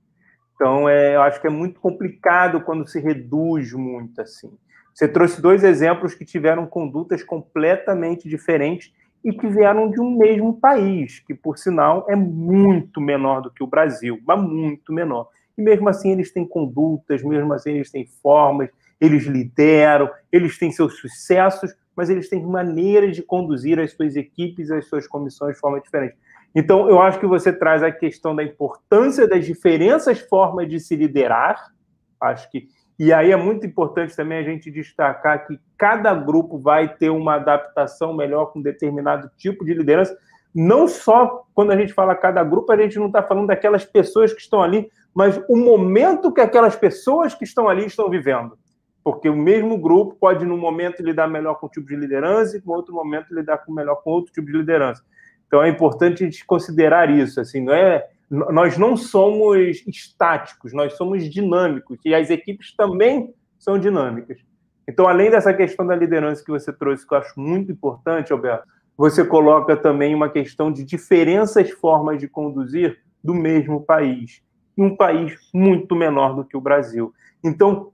Então, 0.53 0.87
é, 0.87 1.15
eu 1.15 1.23
acho 1.23 1.41
que 1.41 1.47
é 1.47 1.49
muito 1.49 1.79
complicado 1.79 2.61
quando 2.61 2.87
se 2.87 2.99
reduz 2.99 3.73
muito 3.73 4.21
assim. 4.21 4.55
Você 4.93 5.07
trouxe 5.07 5.41
dois 5.41 5.63
exemplos 5.63 6.13
que 6.13 6.23
tiveram 6.23 6.67
condutas 6.67 7.23
completamente 7.23 8.29
diferentes 8.29 8.93
e 9.25 9.33
que 9.33 9.47
vieram 9.47 9.89
de 9.89 9.99
um 9.99 10.15
mesmo 10.15 10.59
país, 10.59 11.17
que, 11.21 11.33
por 11.33 11.57
sinal, 11.57 12.05
é 12.07 12.15
muito 12.15 13.01
menor 13.01 13.41
do 13.41 13.49
que 13.49 13.63
o 13.63 13.67
Brasil, 13.67 14.19
mas 14.27 14.39
muito 14.39 14.93
menor. 14.93 15.27
E 15.57 15.61
mesmo 15.63 15.89
assim, 15.89 16.11
eles 16.11 16.31
têm 16.31 16.47
condutas, 16.47 17.23
mesmo 17.23 17.51
assim, 17.51 17.71
eles 17.71 17.89
têm 17.89 18.05
formas, 18.05 18.69
eles 18.99 19.25
lideram, 19.25 20.09
eles 20.31 20.57
têm 20.57 20.71
seus 20.71 20.97
sucessos, 20.97 21.73
mas 21.95 22.09
eles 22.09 22.29
têm 22.29 22.45
maneiras 22.45 23.15
de 23.15 23.23
conduzir 23.23 23.79
as 23.79 23.91
suas 23.91 24.15
equipes, 24.15 24.71
as 24.71 24.87
suas 24.87 25.07
comissões 25.07 25.55
de 25.55 25.59
forma 25.59 25.79
diferente. 25.79 26.15
Então, 26.53 26.89
eu 26.89 27.01
acho 27.01 27.19
que 27.19 27.27
você 27.27 27.53
traz 27.53 27.83
a 27.83 27.91
questão 27.91 28.35
da 28.35 28.43
importância 28.43 29.27
das 29.27 29.45
diferentes 29.45 30.19
formas 30.21 30.67
de 30.67 30.79
se 30.79 30.95
liderar. 30.95 31.71
Acho 32.19 32.49
que. 32.49 32.67
E 32.97 33.13
aí 33.13 33.31
é 33.31 33.37
muito 33.37 33.65
importante 33.65 34.15
também 34.15 34.39
a 34.39 34.43
gente 34.43 34.69
destacar 34.69 35.47
que 35.47 35.57
cada 35.77 36.13
grupo 36.13 36.57
vai 36.57 36.93
ter 36.95 37.09
uma 37.09 37.35
adaptação 37.35 38.13
melhor 38.13 38.47
com 38.47 38.61
determinado 38.61 39.29
tipo 39.37 39.63
de 39.63 39.73
liderança, 39.73 40.17
não 40.53 40.87
só 40.87 41.45
quando 41.53 41.71
a 41.71 41.77
gente 41.77 41.93
fala 41.93 42.15
cada 42.15 42.43
grupo, 42.43 42.71
a 42.71 42.77
gente 42.77 42.99
não 42.99 43.07
está 43.07 43.23
falando 43.23 43.47
daquelas 43.47 43.85
pessoas 43.85 44.33
que 44.33 44.41
estão 44.41 44.61
ali, 44.61 44.89
mas 45.13 45.39
o 45.47 45.55
momento 45.55 46.33
que 46.33 46.41
aquelas 46.41 46.75
pessoas 46.75 47.33
que 47.33 47.45
estão 47.45 47.69
ali 47.69 47.85
estão 47.85 48.09
vivendo. 48.09 48.57
Porque 49.11 49.27
o 49.29 49.35
mesmo 49.35 49.77
grupo 49.77 50.15
pode, 50.19 50.45
num 50.45 50.57
momento, 50.57 51.01
lidar 51.01 51.27
melhor 51.27 51.55
com 51.55 51.65
um 51.65 51.69
tipo 51.69 51.87
de 51.87 51.95
liderança 51.95 52.57
e, 52.57 52.61
no 52.63 52.73
outro 52.73 52.93
momento, 52.93 53.33
lidar 53.33 53.63
melhor 53.67 53.95
com 54.03 54.11
outro 54.11 54.31
tipo 54.31 54.47
de 54.47 54.57
liderança. 54.57 55.03
Então, 55.47 55.63
é 55.63 55.69
importante 55.69 56.23
a 56.23 56.27
gente 56.27 56.45
considerar 56.45 57.09
isso. 57.09 57.41
Assim, 57.41 57.61
não 57.61 57.73
é, 57.73 58.07
nós 58.29 58.77
não 58.77 58.95
somos 58.95 59.83
estáticos, 59.87 60.73
nós 60.73 60.93
somos 60.93 61.27
dinâmicos. 61.27 61.97
E 62.05 62.13
as 62.13 62.29
equipes 62.29 62.75
também 62.75 63.33
são 63.57 63.79
dinâmicas. 63.79 64.39
Então, 64.87 65.07
além 65.07 65.31
dessa 65.31 65.53
questão 65.53 65.85
da 65.85 65.95
liderança 65.95 66.43
que 66.43 66.51
você 66.51 66.71
trouxe, 66.71 67.07
que 67.07 67.13
eu 67.13 67.17
acho 67.17 67.39
muito 67.39 67.71
importante, 67.71 68.31
Alberto, 68.31 68.67
você 68.95 69.25
coloca 69.25 69.75
também 69.75 70.13
uma 70.13 70.29
questão 70.29 70.71
de 70.71 70.83
diferentes 70.83 71.71
formas 71.71 72.19
de 72.19 72.27
conduzir 72.27 72.99
do 73.23 73.33
mesmo 73.33 73.81
país. 73.81 74.41
Um 74.77 74.95
país 74.95 75.35
muito 75.53 75.95
menor 75.95 76.35
do 76.35 76.43
que 76.43 76.55
o 76.55 76.61
Brasil. 76.61 77.13
Então, 77.43 77.91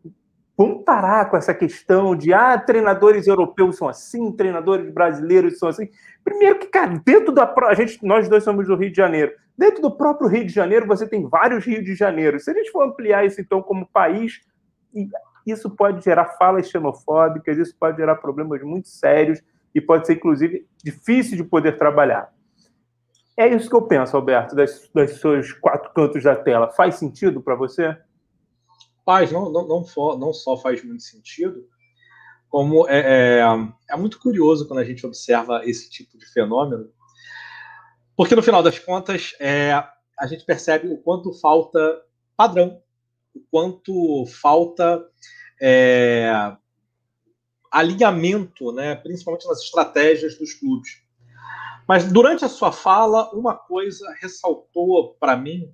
vamos 0.57 0.83
parar 0.83 1.29
com 1.29 1.37
essa 1.37 1.53
questão 1.53 2.15
de 2.15 2.33
ah, 2.33 2.57
treinadores 2.57 3.27
europeus 3.27 3.77
são 3.77 3.87
assim, 3.87 4.31
treinadores 4.31 4.89
brasileiros 4.91 5.57
são 5.59 5.69
assim. 5.69 5.89
Primeiro 6.23 6.59
que, 6.59 6.67
cara, 6.67 7.01
dentro 7.05 7.33
da 7.33 7.53
a 7.67 7.73
gente, 7.73 8.03
nós 8.05 8.29
dois 8.29 8.43
somos 8.43 8.67
do 8.67 8.75
Rio 8.75 8.89
de 8.89 8.97
Janeiro. 8.97 9.33
Dentro 9.57 9.81
do 9.81 9.91
próprio 9.91 10.27
Rio 10.27 10.45
de 10.45 10.53
Janeiro, 10.53 10.87
você 10.87 11.07
tem 11.07 11.27
vários 11.27 11.65
Rio 11.65 11.83
de 11.83 11.95
Janeiro. 11.95 12.39
Se 12.39 12.51
a 12.51 12.53
gente 12.53 12.71
for 12.71 12.83
ampliar 12.83 13.25
isso 13.25 13.39
então 13.39 13.61
como 13.61 13.87
país, 13.87 14.41
isso 15.45 15.69
pode 15.69 16.03
gerar 16.03 16.25
falas 16.37 16.69
xenofóbicas, 16.69 17.57
isso 17.57 17.75
pode 17.79 17.97
gerar 17.97 18.15
problemas 18.15 18.61
muito 18.63 18.87
sérios 18.87 19.41
e 19.73 19.81
pode 19.81 20.07
ser, 20.07 20.13
inclusive, 20.13 20.65
difícil 20.83 21.37
de 21.37 21.43
poder 21.43 21.77
trabalhar. 21.77 22.33
É 23.37 23.47
isso 23.47 23.69
que 23.69 23.75
eu 23.75 23.81
penso, 23.81 24.15
Alberto, 24.15 24.55
das, 24.55 24.89
das 24.93 25.19
seus 25.19 25.51
quatro 25.51 25.93
cantos 25.93 26.23
da 26.23 26.35
tela. 26.35 26.69
Faz 26.69 26.95
sentido 26.95 27.41
para 27.41 27.53
você? 27.53 27.95
Faz, 29.05 29.31
não, 29.31 29.51
não, 29.51 29.67
não, 29.67 29.85
só, 29.85 30.17
não 30.17 30.33
só 30.33 30.57
faz 30.57 30.83
muito 30.83 31.03
sentido, 31.03 31.67
como 32.49 32.87
é, 32.87 33.39
é, 33.39 33.43
é 33.89 33.97
muito 33.97 34.19
curioso 34.19 34.67
quando 34.67 34.79
a 34.79 34.83
gente 34.83 35.05
observa 35.05 35.61
esse 35.63 35.89
tipo 35.89 36.17
de 36.17 36.25
fenômeno, 36.25 36.89
porque 38.15 38.35
no 38.35 38.41
final 38.41 38.63
das 38.63 38.79
contas 38.79 39.35
é, 39.39 39.73
a 40.17 40.27
gente 40.27 40.45
percebe 40.45 40.87
o 40.87 40.97
quanto 40.97 41.33
falta 41.33 42.01
padrão, 42.35 42.81
o 43.35 43.41
quanto 43.51 44.25
falta 44.25 45.05
é, 45.61 46.55
alinhamento, 47.71 48.71
né, 48.71 48.95
principalmente 48.95 49.47
nas 49.47 49.61
estratégias 49.61 50.37
dos 50.37 50.53
clubes. 50.53 51.03
Mas 51.87 52.11
durante 52.11 52.43
a 52.43 52.49
sua 52.49 52.71
fala, 52.71 53.29
uma 53.31 53.55
coisa 53.55 54.05
ressaltou 54.21 55.15
para 55.19 55.35
mim 55.35 55.71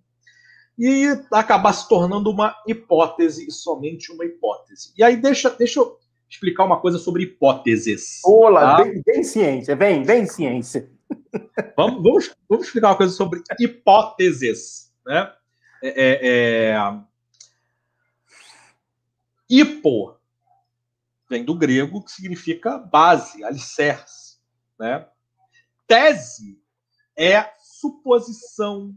e 0.84 1.06
acabar 1.32 1.74
se 1.74 1.88
tornando 1.88 2.32
uma 2.32 2.56
hipótese 2.68 3.48
e 3.48 3.52
somente 3.52 4.12
uma 4.12 4.26
hipótese. 4.26 4.92
E 4.98 5.04
aí 5.04 5.16
deixa, 5.16 5.52
deixa 5.52 5.80
eu 5.80 6.00
explicar 6.28 6.66
uma 6.66 6.80
coisa 6.80 6.98
sobre 6.98 7.22
hipóteses. 7.22 8.20
Olá, 8.26 8.78
tá? 8.78 8.84
vem, 8.84 9.00
vem 9.06 9.24
ciência, 9.24 9.76
vem, 9.76 10.02
vem 10.02 10.26
ciência. 10.26 10.90
Vamos, 11.78 12.02
vamos, 12.02 12.36
vamos 12.50 12.66
explicar 12.66 12.90
uma 12.90 12.98
coisa 12.98 13.14
sobre 13.14 13.44
hipóteses. 13.60 14.92
Né? 15.06 15.32
É, 15.84 15.90
é, 15.90 16.72
é... 16.72 17.00
Hipo 19.50 20.16
vem 21.30 21.44
do 21.44 21.54
grego, 21.54 22.04
que 22.04 22.12
significa 22.12 22.78
base, 22.78 23.44
alicerce. 23.44 24.38
Né? 24.80 25.06
Tese 25.86 26.60
é 27.16 27.52
suposição, 27.60 28.96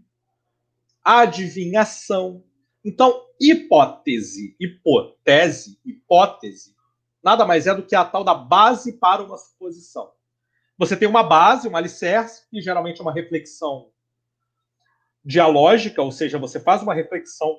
adivinhação. 1.04 2.42
Então, 2.84 3.26
hipótese, 3.40 4.56
hipótese, 4.58 5.78
hipótese, 5.84 6.74
nada 7.22 7.46
mais 7.46 7.66
é 7.66 7.74
do 7.74 7.84
que 7.84 7.94
a 7.94 8.04
tal 8.04 8.24
da 8.24 8.34
base 8.34 8.94
para 8.94 9.22
uma 9.22 9.36
suposição. 9.36 10.12
Você 10.78 10.96
tem 10.96 11.08
uma 11.08 11.22
base, 11.22 11.68
um 11.68 11.76
alicerce, 11.76 12.48
que 12.50 12.60
geralmente 12.60 12.98
é 12.98 13.02
uma 13.02 13.12
reflexão 13.12 13.90
dialógica, 15.24 16.02
ou 16.02 16.10
seja, 16.10 16.38
você 16.38 16.58
faz 16.58 16.82
uma 16.82 16.94
reflexão 16.94 17.58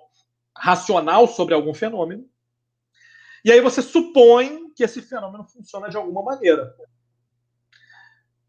racional 0.57 1.27
sobre 1.27 1.53
algum 1.53 1.73
fenômeno, 1.73 2.29
e 3.45 3.51
aí 3.51 3.61
você 3.61 3.79
supõe 3.81 4.71
que 4.75 4.83
esse 4.83 5.03
fenômeno 5.03 5.43
funciona 5.45 5.87
de 5.87 5.95
alguma 5.95 6.23
maneira. 6.23 6.75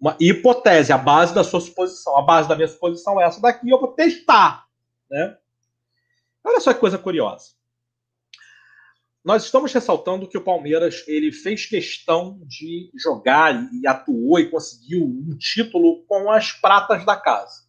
Uma 0.01 0.17
hipótese, 0.19 0.91
a 0.91 0.97
base 0.97 1.35
da 1.35 1.45
sua 1.45 1.61
suposição. 1.61 2.17
A 2.17 2.23
base 2.23 2.49
da 2.49 2.57
minha 2.57 2.67
suposição 2.67 3.21
é 3.21 3.25
essa 3.25 3.39
daqui, 3.39 3.69
eu 3.69 3.79
vou 3.79 3.93
testar. 3.93 4.66
Né? 5.11 5.37
Olha 6.45 6.61
só 6.61 6.73
que 6.73 6.81
coisa 6.81 6.99
curiosa. 6.99 7.57
Nós 9.25 9.45
estamos 9.45 9.73
ressaltando 9.73 10.29
que 10.29 10.39
o 10.39 10.45
Palmeiras 10.45 11.03
ele 11.09 11.33
fez 11.33 11.67
questão 11.67 12.41
de 12.47 12.93
jogar 12.95 13.69
e 13.73 13.85
atuou 13.85 14.39
e 14.39 14.49
conseguiu 14.49 15.05
um 15.05 15.37
título 15.37 16.05
com 16.07 16.31
as 16.31 16.53
pratas 16.53 17.05
da 17.05 17.17
casa. 17.17 17.67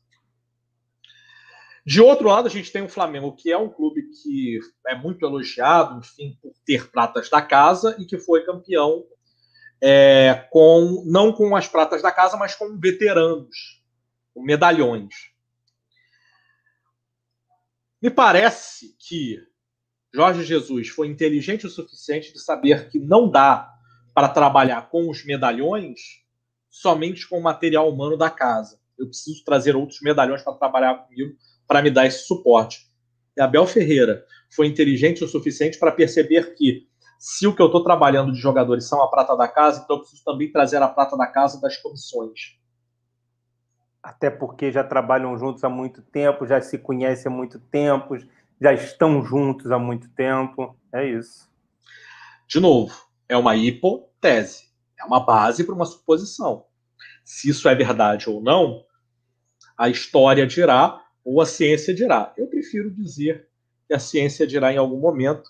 De 1.84 2.00
outro 2.00 2.28
lado, 2.28 2.47
a 2.47 2.52
gente 2.52 2.71
tem 2.71 2.84
o 2.84 2.89
Flamengo, 2.89 3.36
que 3.36 3.52
é 3.52 3.58
um 3.58 3.69
clube 3.69 4.04
que 4.21 4.60
é 4.86 4.93
muito 4.93 5.26
elogiado, 5.26 5.97
enfim, 6.00 6.38
por 6.41 6.52
ter 6.65 6.91
pratas 6.91 7.30
da 7.30 7.41
casa 7.41 7.95
e 7.97 8.06
que 8.06 8.19
foi 8.19 8.45
campeão 8.45 9.04
é, 9.82 10.47
com 10.52 11.04
não 11.08 11.32
com 11.32 11.56
as 11.56 11.67
pratas 11.67 12.02
da 12.02 12.12
casa, 12.12 12.38
mas 12.38 12.54
com 12.54 12.78
veteranos, 12.78 13.82
com 14.34 14.43
medalhões. 14.43 15.13
Me 17.99 18.12
parece 18.12 18.95
que 18.99 19.39
Jorge 20.13 20.43
Jesus 20.43 20.89
foi 20.89 21.07
inteligente 21.07 21.65
o 21.65 21.69
suficiente 21.69 22.31
de 22.31 22.39
saber 22.39 22.89
que 22.89 22.99
não 22.99 23.27
dá 23.27 23.73
para 24.13 24.29
trabalhar 24.29 24.89
com 24.89 25.10
os 25.10 25.25
medalhões 25.25 25.99
somente 26.69 27.27
com 27.27 27.39
o 27.39 27.43
material 27.43 27.89
humano 27.89 28.15
da 28.15 28.29
casa. 28.29 28.79
Eu 28.99 29.07
preciso 29.07 29.43
trazer 29.43 29.75
outros 29.75 29.99
medalhões 30.01 30.43
para 30.43 30.53
trabalhar 30.53 30.93
comigo, 30.93 31.36
para 31.67 31.81
me 31.81 31.89
dar 31.89 32.05
esse 32.05 32.27
suporte. 32.27 32.88
E 33.36 33.41
Abel 33.41 33.65
Ferreira 33.65 34.23
foi 34.51 34.67
inteligente 34.67 35.23
o 35.23 35.27
suficiente 35.27 35.79
para 35.79 35.91
perceber 35.91 36.53
que 36.53 36.88
se 37.17 37.47
o 37.47 37.55
que 37.55 37.62
eu 37.62 37.65
estou 37.65 37.83
trabalhando 37.83 38.31
de 38.31 38.39
jogadores 38.39 38.88
são 38.88 39.01
a 39.01 39.10
prata 39.10 39.36
da 39.36 39.47
casa, 39.47 39.81
então 39.83 39.95
eu 39.95 40.01
preciso 40.01 40.23
também 40.23 40.51
trazer 40.51 40.83
a 40.83 40.88
prata 40.88 41.17
da 41.17 41.25
casa 41.25 41.60
das 41.60 41.77
comissões 41.77 42.57
até 44.08 44.30
porque 44.30 44.72
já 44.72 44.86
trabalham 44.86 45.38
juntos 45.38 45.65
há 45.65 45.70
muito 45.70 46.02
tempo, 46.02 46.48
já 46.48 46.62
se 46.62 46.78
conhecem 46.78 47.30
há 47.30 47.36
muito 47.36 47.60
tempo, 47.60 48.17
já 48.60 48.72
estão 48.72 49.22
juntos 49.22 49.70
há 49.70 49.78
muito 49.78 50.08
tempo. 50.12 50.78
É 50.93 51.06
isso. 51.06 51.52
De 52.48 52.58
novo, 52.62 52.96
é 53.28 53.36
uma 53.36 53.58
hipótese, 53.58 54.70
é 54.98 55.04
uma 55.04 55.20
base 55.20 55.65
para 55.65 55.76
uma 55.76 55.86
suposição. 55.86 56.63
Se 57.26 57.50
isso 57.50 57.67
é 57.67 57.76
verdade 57.76 58.30
ou 58.30 58.41
não, 58.41 58.86
a 59.78 59.89
história 59.89 60.48
dirá 60.48 61.04
ou 61.26 61.41
a 61.41 61.46
ciência 61.46 61.93
dirá. 61.93 62.34
Eu 62.38 62.48
prefiro 62.48 62.89
dizer 62.89 63.50
que 63.89 63.93
a 63.93 64.00
ciência 64.00 64.48
dirá 64.48 64.72
em 64.72 64.78
algum 64.78 65.02
momento, 65.02 65.50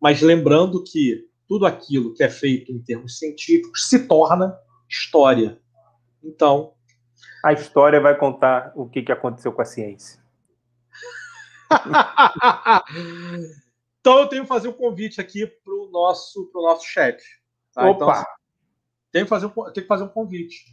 mas 0.00 0.20
lembrando 0.20 0.82
que 0.82 1.28
tudo 1.46 1.64
aquilo 1.64 2.12
que 2.12 2.24
é 2.24 2.28
feito 2.28 2.72
em 2.72 2.80
termos 2.80 3.20
científicos 3.20 3.88
se 3.88 4.08
torna 4.08 4.58
história. 4.88 5.60
Então, 6.24 6.74
a 7.44 7.52
história 7.52 8.00
vai 8.00 8.16
contar 8.16 8.72
o 8.74 8.88
que, 8.88 9.02
que 9.02 9.12
aconteceu 9.12 9.52
com 9.52 9.62
a 9.62 9.64
ciência. 9.64 10.20
então 14.00 14.20
eu 14.20 14.26
tenho 14.26 14.42
que 14.42 14.48
fazer 14.48 14.68
um 14.68 14.72
convite 14.72 15.20
aqui 15.20 15.46
para 15.46 15.72
o 15.72 15.88
nosso, 15.90 16.48
pro 16.52 16.62
nosso 16.62 16.86
chat. 16.86 17.22
Tá? 17.74 17.90
Então, 17.90 18.08
Opa! 18.08 18.20
Então, 18.20 18.32
tenho, 19.12 19.24
que 19.24 19.28
fazer 19.28 19.46
um, 19.46 19.50
tenho 19.50 19.72
que 19.72 19.86
fazer 19.86 20.04
um 20.04 20.08
convite. 20.08 20.64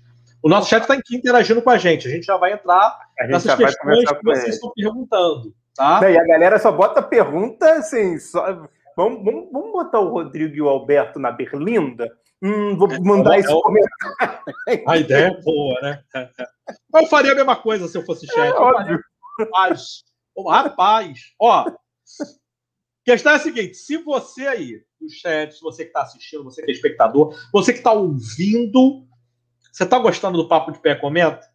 O 0.41 0.49
nosso 0.49 0.69
chat 0.69 0.81
está 0.81 0.93
aqui 0.93 1.15
interagindo 1.15 1.61
com 1.61 1.69
a 1.69 1.77
gente. 1.77 2.07
A 2.07 2.11
gente 2.11 2.25
já 2.25 2.37
vai 2.37 2.53
entrar 2.53 2.97
nessas 3.27 3.55
questões 3.55 4.09
que 4.09 4.23
vocês 4.23 4.55
estão 4.55 4.71
perguntando. 4.75 5.53
Tá? 5.75 6.09
e 6.09 6.17
a 6.17 6.25
galera 6.25 6.57
só 6.57 6.71
bota 6.71 7.01
pergunta 7.01 7.73
assim. 7.73 8.17
Só... 8.19 8.67
Vamos, 8.95 9.25
vamos, 9.25 9.51
vamos 9.51 9.71
botar 9.73 9.99
o 9.99 10.09
Rodrigo 10.09 10.55
e 10.55 10.61
o 10.61 10.69
Alberto 10.69 11.19
na 11.19 11.31
berlinda? 11.31 12.09
Hum, 12.41 12.77
vou 12.77 12.87
mandar 13.03 13.35
é, 13.35 13.39
isso 13.39 13.61
comentário. 13.61 14.39
A 14.87 14.97
ideia 14.97 15.27
é 15.27 15.41
boa, 15.41 15.81
né? 15.81 16.03
Eu 16.93 17.07
faria 17.07 17.31
a 17.31 17.35
mesma 17.35 17.55
coisa 17.55 17.87
se 17.87 17.97
eu 17.97 18.05
fosse 18.05 18.25
chefe. 18.25 18.39
É, 18.39 18.53
óbvio. 18.53 18.99
Rapaz, 19.39 20.03
rapaz, 20.47 21.19
ó. 21.39 21.65
Questão 23.03 23.33
é 23.33 23.35
a 23.35 23.39
seguinte: 23.39 23.75
se 23.75 23.97
você 23.97 24.47
aí, 24.47 24.83
do 24.99 25.09
chat, 25.09 25.59
você 25.61 25.83
que 25.83 25.89
está 25.89 26.01
assistindo, 26.01 26.43
você 26.43 26.63
que 26.63 26.71
é 26.71 26.73
espectador, 26.73 27.37
você 27.51 27.71
que 27.71 27.79
está 27.79 27.91
ouvindo, 27.91 29.07
você 29.71 29.83
está 29.83 29.99
gostando 29.99 30.37
do 30.37 30.47
Papo 30.47 30.71
de 30.71 30.79
Pé 30.79 30.95
Comenta? 30.95 31.47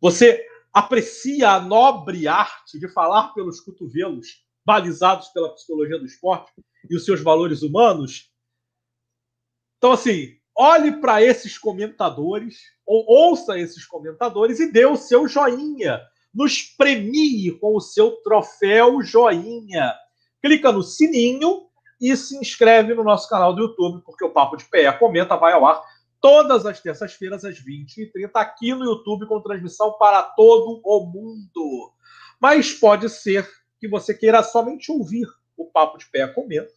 Você 0.00 0.44
aprecia 0.72 1.50
a 1.50 1.60
nobre 1.60 2.26
arte 2.26 2.78
de 2.78 2.88
falar 2.88 3.32
pelos 3.34 3.60
cotovelos, 3.60 4.44
balizados 4.64 5.28
pela 5.28 5.54
psicologia 5.54 5.98
do 5.98 6.06
esporte 6.06 6.52
e 6.90 6.96
os 6.96 7.04
seus 7.04 7.20
valores 7.20 7.62
humanos? 7.62 8.30
Então, 9.78 9.92
assim, 9.92 10.36
olhe 10.56 10.92
para 11.00 11.22
esses 11.22 11.58
comentadores, 11.58 12.58
ou 12.86 13.04
ouça 13.06 13.58
esses 13.58 13.84
comentadores 13.84 14.60
e 14.60 14.70
dê 14.70 14.86
o 14.86 14.96
seu 14.96 15.26
joinha. 15.26 16.00
Nos 16.32 16.62
premie 16.62 17.52
com 17.58 17.76
o 17.76 17.80
seu 17.80 18.12
troféu 18.22 19.02
joinha. 19.02 19.94
Clica 20.42 20.70
no 20.72 20.82
sininho 20.82 21.66
e 22.00 22.16
se 22.16 22.36
inscreve 22.36 22.94
no 22.94 23.04
nosso 23.04 23.28
canal 23.28 23.54
do 23.54 23.62
YouTube, 23.62 24.02
porque 24.04 24.24
o 24.24 24.30
Papo 24.30 24.56
de 24.56 24.64
Pé 24.64 24.92
Comenta 24.92 25.36
vai 25.36 25.52
ao 25.52 25.64
ar 25.64 25.82
todas 26.20 26.64
as 26.64 26.80
terças-feiras 26.80 27.44
às 27.44 27.62
20h30 27.62 28.30
aqui 28.36 28.74
no 28.74 28.84
YouTube 28.84 29.26
com 29.26 29.42
transmissão 29.42 29.92
para 29.98 30.22
todo 30.22 30.80
o 30.82 31.06
mundo. 31.06 31.92
Mas 32.40 32.72
pode 32.72 33.08
ser 33.10 33.48
que 33.78 33.86
você 33.86 34.14
queira 34.14 34.42
somente 34.42 34.90
ouvir 34.90 35.26
o 35.56 35.66
Papo 35.66 35.98
de 35.98 36.06
Pé 36.06 36.26
Comenta. 36.26 36.72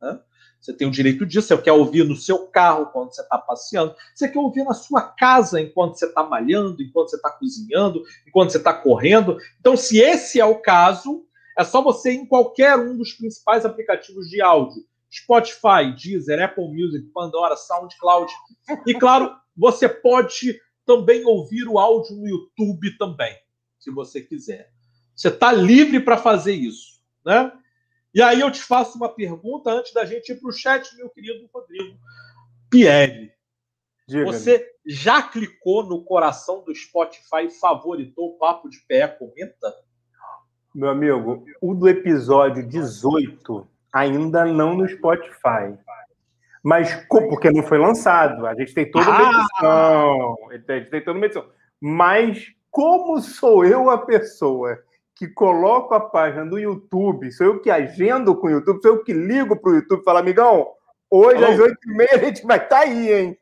Né? 0.00 0.18
Você 0.66 0.72
tem 0.72 0.88
o 0.88 0.90
direito 0.90 1.24
disso. 1.24 1.46
Você 1.46 1.62
quer 1.62 1.70
ouvir 1.70 2.04
no 2.04 2.16
seu 2.16 2.48
carro 2.48 2.86
quando 2.86 3.14
você 3.14 3.22
está 3.22 3.38
passeando. 3.38 3.94
Você 4.12 4.28
quer 4.28 4.40
ouvir 4.40 4.64
na 4.64 4.74
sua 4.74 5.00
casa 5.00 5.60
enquanto 5.60 5.96
você 5.96 6.06
está 6.06 6.24
malhando, 6.24 6.82
enquanto 6.82 7.10
você 7.10 7.16
está 7.16 7.30
cozinhando, 7.30 8.02
enquanto 8.26 8.50
você 8.50 8.58
está 8.58 8.74
correndo. 8.74 9.38
Então, 9.60 9.76
se 9.76 10.00
esse 10.00 10.40
é 10.40 10.44
o 10.44 10.60
caso, 10.60 11.24
é 11.56 11.62
só 11.62 11.80
você 11.80 12.12
ir 12.12 12.16
em 12.16 12.26
qualquer 12.26 12.76
um 12.76 12.96
dos 12.96 13.12
principais 13.12 13.64
aplicativos 13.64 14.28
de 14.28 14.42
áudio. 14.42 14.82
Spotify, 15.08 15.94
Deezer, 15.96 16.42
Apple 16.42 16.68
Music, 16.68 17.06
Pandora, 17.14 17.54
SoundCloud. 17.54 18.32
E, 18.84 18.94
claro, 18.94 19.36
você 19.56 19.88
pode 19.88 20.60
também 20.84 21.24
ouvir 21.24 21.68
o 21.68 21.78
áudio 21.78 22.16
no 22.16 22.26
YouTube 22.26 22.98
também, 22.98 23.36
se 23.78 23.88
você 23.92 24.20
quiser. 24.20 24.68
Você 25.14 25.28
está 25.28 25.52
livre 25.52 26.00
para 26.00 26.16
fazer 26.16 26.54
isso, 26.54 27.00
né? 27.24 27.52
E 28.16 28.22
aí 28.22 28.40
eu 28.40 28.50
te 28.50 28.62
faço 28.62 28.96
uma 28.96 29.10
pergunta 29.10 29.70
antes 29.70 29.92
da 29.92 30.06
gente 30.06 30.32
ir 30.32 30.36
para 30.36 30.48
o 30.48 30.52
chat, 30.52 30.96
meu 30.96 31.10
querido 31.10 31.46
Rodrigo 31.52 31.98
Pierre. 32.70 33.30
Você 34.24 34.72
já 34.86 35.22
clicou 35.22 35.84
no 35.84 36.02
coração 36.02 36.64
do 36.64 36.74
Spotify 36.74 37.44
e 37.44 37.50
favoritou 37.50 38.30
o 38.30 38.38
Papo 38.38 38.70
de 38.70 38.78
Pé? 38.88 39.06
Comenta. 39.06 39.70
Meu 40.74 40.88
amigo, 40.88 41.44
o 41.60 41.74
do 41.74 41.86
episódio 41.90 42.66
18 42.66 43.68
ainda 43.92 44.46
não 44.46 44.74
no 44.74 44.88
Spotify. 44.88 45.76
Mas 46.64 46.94
porque 47.10 47.50
não 47.50 47.64
foi 47.64 47.76
lançado, 47.76 48.46
a 48.46 48.54
gente 48.54 48.72
tem 48.72 48.90
toda 48.90 49.10
uma 49.10 49.28
ah! 49.28 49.40
edição. 49.42 50.36
A 50.48 50.54
gente 50.54 50.90
tem 50.90 51.04
toda 51.04 51.18
uma 51.18 51.26
edição. 51.26 51.46
Mas 51.78 52.50
como 52.70 53.20
sou 53.20 53.62
eu 53.62 53.90
a 53.90 53.98
pessoa 53.98 54.82
que 55.16 55.26
coloco 55.26 55.94
a 55.94 56.00
página 56.00 56.44
do 56.44 56.58
YouTube, 56.58 57.32
sou 57.32 57.46
eu 57.46 57.60
que 57.60 57.70
agendo 57.70 58.36
com 58.36 58.48
o 58.48 58.50
YouTube, 58.50 58.82
sou 58.82 58.92
eu 58.92 59.02
que 59.02 59.14
ligo 59.14 59.56
para 59.56 59.70
o 59.72 59.74
YouTube 59.76 60.02
e 60.02 60.04
falo, 60.04 60.18
amigão, 60.18 60.68
hoje 61.10 61.42
às 61.42 61.58
oito 61.58 61.78
e 61.86 61.96
meia 61.96 62.14
a 62.14 62.18
gente 62.18 62.46
vai 62.46 62.58
estar 62.58 62.68
tá 62.68 62.82
aí, 62.82 63.12
hein? 63.12 63.38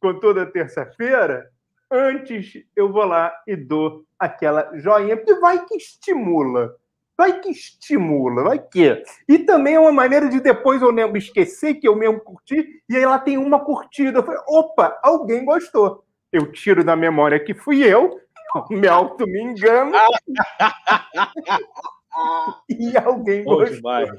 Com 0.00 0.14
toda 0.20 0.46
terça-feira. 0.46 1.50
Antes 1.90 2.52
eu 2.76 2.92
vou 2.92 3.04
lá 3.04 3.34
e 3.44 3.56
dou 3.56 4.04
aquela 4.16 4.70
joinha, 4.78 5.16
porque 5.16 5.34
vai 5.40 5.66
que 5.66 5.76
estimula. 5.76 6.76
Vai 7.18 7.40
que 7.40 7.50
estimula, 7.50 8.44
vai 8.44 8.58
que. 8.60 9.02
E 9.28 9.40
também 9.40 9.74
é 9.74 9.80
uma 9.80 9.92
maneira 9.92 10.28
de 10.28 10.40
depois 10.40 10.80
eu 10.80 10.92
mesmo 10.92 11.16
esquecer 11.16 11.74
que 11.74 11.88
eu 11.88 11.96
mesmo 11.96 12.20
curti, 12.20 12.82
e 12.88 12.96
aí 12.96 13.04
lá 13.04 13.18
tem 13.18 13.36
uma 13.36 13.58
curtida. 13.64 14.20
Eu 14.20 14.22
falei, 14.22 14.40
opa, 14.46 14.96
alguém 15.02 15.44
gostou. 15.44 16.04
Eu 16.32 16.52
tiro 16.52 16.84
da 16.84 16.94
memória 16.94 17.40
que 17.40 17.52
fui 17.52 17.82
eu, 17.82 18.20
me 18.70 18.88
auto 18.88 19.26
me 19.26 19.42
engano. 19.42 19.92
e 22.68 22.96
alguém 22.96 23.44
Bom 23.44 23.56
gostou. 23.56 23.76
Demais. 23.76 24.10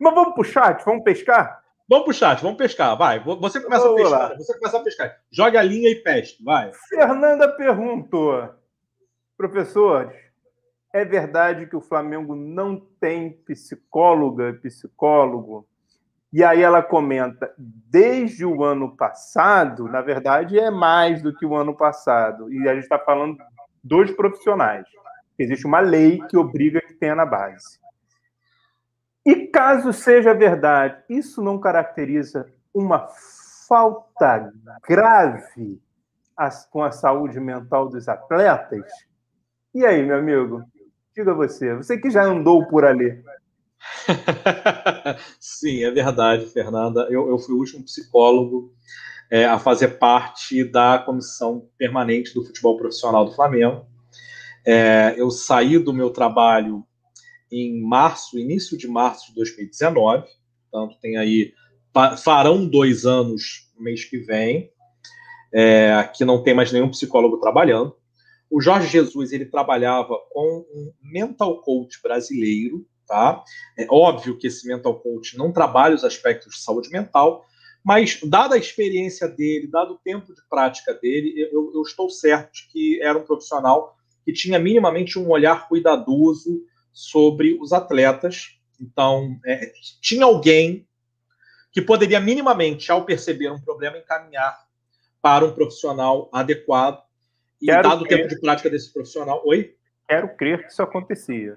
Mas 0.00 0.14
vamos 0.14 0.34
pro 0.34 0.44
chat, 0.44 0.84
vamos 0.84 1.04
pescar? 1.04 1.62
Vamos 1.88 2.04
pro 2.04 2.14
chat, 2.14 2.42
vamos 2.42 2.58
pescar, 2.58 2.96
vai. 2.96 3.20
Você 3.20 3.60
começa 3.60 3.84
vamos 3.84 4.00
a 4.00 4.02
pescar, 4.02 4.30
lá. 4.30 4.36
você 4.36 4.58
começa 4.58 4.76
a 4.76 4.82
pescar. 4.82 5.16
Joga 5.30 5.60
a 5.60 5.62
linha 5.62 5.88
e 5.88 5.96
pesque, 5.96 6.42
vai. 6.42 6.72
Fernanda 6.88 7.48
perguntou, 7.48 8.48
professores, 9.36 10.12
é 10.92 11.04
verdade 11.04 11.66
que 11.66 11.76
o 11.76 11.80
Flamengo 11.80 12.34
não 12.34 12.80
tem 13.00 13.30
psicóloga, 13.30 14.54
psicólogo? 14.54 15.66
E 16.32 16.42
aí 16.42 16.60
ela 16.60 16.82
comenta, 16.82 17.54
desde 17.56 18.44
o 18.44 18.64
ano 18.64 18.96
passado, 18.96 19.88
na 19.88 20.00
verdade 20.00 20.58
é 20.58 20.70
mais 20.70 21.22
do 21.22 21.34
que 21.34 21.46
o 21.46 21.54
ano 21.54 21.74
passado, 21.74 22.52
e 22.52 22.68
a 22.68 22.74
gente 22.74 22.82
está 22.82 22.98
falando 22.98 23.38
dos 23.86 24.10
profissionais. 24.10 24.86
Existe 25.38 25.66
uma 25.66 25.80
lei 25.80 26.20
que 26.28 26.36
obriga 26.36 26.80
que 26.80 26.94
tenha 26.94 27.14
na 27.14 27.24
base. 27.24 27.78
E 29.24 29.46
caso 29.46 29.92
seja 29.92 30.34
verdade, 30.34 31.02
isso 31.08 31.42
não 31.42 31.58
caracteriza 31.58 32.46
uma 32.72 33.08
falta 33.68 34.52
grave 34.88 35.80
com 36.70 36.82
a 36.82 36.92
saúde 36.92 37.40
mental 37.40 37.88
dos 37.88 38.08
atletas? 38.08 38.84
E 39.74 39.84
aí, 39.84 40.04
meu 40.04 40.18
amigo? 40.18 40.64
Diga 41.14 41.34
você, 41.34 41.74
você 41.74 41.98
que 41.98 42.10
já 42.10 42.24
andou 42.24 42.66
por 42.66 42.84
ali. 42.84 43.22
Sim, 45.40 45.84
é 45.84 45.90
verdade, 45.90 46.46
Fernanda. 46.46 47.08
Eu, 47.10 47.28
eu 47.28 47.38
fui 47.38 47.54
o 47.54 47.58
último 47.58 47.84
psicólogo 47.84 48.72
é, 49.30 49.44
a 49.44 49.58
fazer 49.58 49.98
parte 49.98 50.64
da 50.64 50.98
comissão 50.98 51.68
permanente 51.76 52.34
do 52.34 52.44
futebol 52.44 52.76
profissional 52.76 53.24
do 53.24 53.32
Flamengo. 53.32 53.86
É, 54.64 55.14
eu 55.16 55.30
saí 55.30 55.78
do 55.78 55.92
meu 55.92 56.10
trabalho 56.10 56.84
em 57.50 57.80
março, 57.80 58.38
início 58.38 58.76
de 58.76 58.88
março 58.88 59.28
de 59.28 59.34
2019, 59.34 60.26
portanto, 60.70 60.98
tem 61.00 61.16
aí, 61.16 61.52
farão 62.22 62.66
dois 62.66 63.06
anos 63.06 63.70
no 63.76 63.84
mês 63.84 64.04
que 64.04 64.18
vem, 64.18 64.70
é, 65.52 65.92
aqui 65.94 66.24
não 66.24 66.42
tem 66.42 66.54
mais 66.54 66.72
nenhum 66.72 66.90
psicólogo 66.90 67.38
trabalhando. 67.38 67.96
O 68.50 68.60
Jorge 68.60 68.88
Jesus, 68.88 69.32
ele 69.32 69.46
trabalhava 69.46 70.14
com 70.30 70.64
um 70.72 70.92
mental 71.02 71.60
coach 71.62 72.00
brasileiro, 72.02 72.86
tá? 73.06 73.42
É 73.78 73.86
óbvio 73.90 74.36
que 74.36 74.46
esse 74.46 74.66
mental 74.66 75.00
coach 75.00 75.36
não 75.36 75.52
trabalha 75.52 75.94
os 75.94 76.04
aspectos 76.04 76.56
de 76.56 76.62
saúde 76.62 76.90
mental, 76.90 77.44
mas, 77.86 78.18
dada 78.20 78.56
a 78.56 78.58
experiência 78.58 79.28
dele, 79.28 79.68
dado 79.68 79.94
o 79.94 79.98
tempo 79.98 80.34
de 80.34 80.42
prática 80.50 80.92
dele, 80.92 81.48
eu, 81.52 81.70
eu 81.72 81.82
estou 81.82 82.10
certo 82.10 82.52
de 82.52 82.66
que 82.66 83.00
era 83.00 83.16
um 83.16 83.22
profissional 83.22 83.96
que 84.24 84.32
tinha 84.32 84.58
minimamente 84.58 85.20
um 85.20 85.30
olhar 85.30 85.68
cuidadoso 85.68 86.64
sobre 86.92 87.56
os 87.60 87.72
atletas. 87.72 88.58
Então, 88.80 89.38
é, 89.46 89.72
tinha 90.00 90.24
alguém 90.24 90.84
que 91.70 91.80
poderia 91.80 92.18
minimamente, 92.18 92.90
ao 92.90 93.04
perceber 93.04 93.52
um 93.52 93.60
problema, 93.60 93.98
encaminhar 93.98 94.66
para 95.22 95.44
um 95.46 95.54
profissional 95.54 96.28
adequado. 96.32 97.04
E 97.62 97.66
Quero 97.66 97.88
dado 97.88 98.02
o 98.02 98.08
tempo 98.08 98.26
de 98.26 98.40
prática 98.40 98.68
desse 98.68 98.92
profissional. 98.92 99.40
Oi? 99.44 99.76
Quero 100.08 100.36
crer 100.36 100.66
que 100.66 100.72
isso 100.72 100.82
acontecia. 100.82 101.56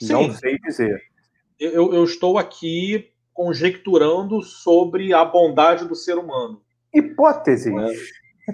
Sim. 0.00 0.12
Não 0.12 0.32
sei 0.34 0.56
dizer. 0.60 1.02
Eu, 1.58 1.92
eu 1.92 2.04
estou 2.04 2.38
aqui 2.38 3.11
conjecturando 3.32 4.42
sobre 4.42 5.12
a 5.12 5.24
bondade 5.24 5.86
do 5.86 5.94
ser 5.94 6.18
humano. 6.18 6.60
Hipóteses. 6.94 7.72
Né? 7.72 7.88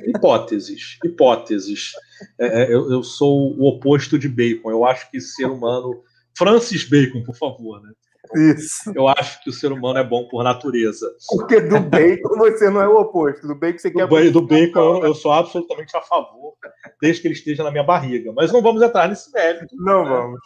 Hipóteses, 0.07 0.99
hipóteses. 1.05 1.93
É, 2.39 2.63
é, 2.63 2.75
eu, 2.75 2.91
eu, 2.91 3.03
sou 3.03 3.57
o 3.59 3.67
oposto 3.67 4.19
de 4.19 4.29
Bacon. 4.29 4.71
Eu 4.71 4.85
acho 4.85 5.11
que 5.11 5.21
ser 5.21 5.47
humano. 5.47 6.03
Francis 6.37 6.85
Bacon, 6.89 7.25
por 7.25 7.35
favor, 7.35 7.83
né? 7.83 7.91
Isso. 8.35 8.93
Eu 8.95 9.09
acho 9.09 9.43
que 9.43 9.51
o 9.51 9.53
ser 9.53 9.73
humano 9.73 9.99
é 9.99 10.05
bom 10.05 10.29
por 10.29 10.45
natureza. 10.45 11.11
Porque 11.29 11.61
do 11.61 11.81
bacon 11.81 12.37
você 12.37 12.69
não 12.69 12.83
é 12.83 12.89
o 12.89 13.01
oposto. 13.01 13.47
Do 13.47 13.55
bacon 13.55 13.79
você 13.79 13.91
quer. 13.91 14.07
Do, 14.07 14.31
do 14.33 14.43
bacon 14.43 14.99
eu, 14.99 15.05
eu, 15.07 15.15
sou 15.15 15.33
absolutamente 15.33 15.97
a 15.97 16.03
favor, 16.03 16.55
desde 17.01 17.23
que 17.23 17.29
ele 17.29 17.35
esteja 17.35 17.65
na 17.65 17.71
minha 17.71 17.83
barriga. 17.83 18.33
Mas 18.35 18.53
não 18.53 18.61
vamos 18.61 18.83
entrar 18.83 19.09
nesse 19.09 19.33
mérito. 19.33 19.75
Não 19.77 20.05
né? 20.05 20.11
vamos. 20.11 20.41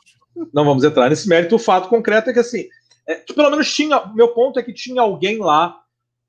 Não 0.53 0.64
vamos 0.64 0.85
entrar 0.85 1.11
nesse 1.11 1.29
mérito. 1.29 1.57
O 1.57 1.59
fato 1.59 1.88
concreto 1.88 2.31
é 2.31 2.33
que 2.33 2.38
assim, 2.38 2.66
é, 3.07 3.17
que 3.17 3.33
pelo 3.33 3.51
menos 3.51 3.73
tinha. 3.75 4.07
Meu 4.15 4.29
ponto 4.29 4.59
é 4.59 4.62
que 4.62 4.73
tinha 4.73 5.03
alguém 5.03 5.38
lá 5.38 5.81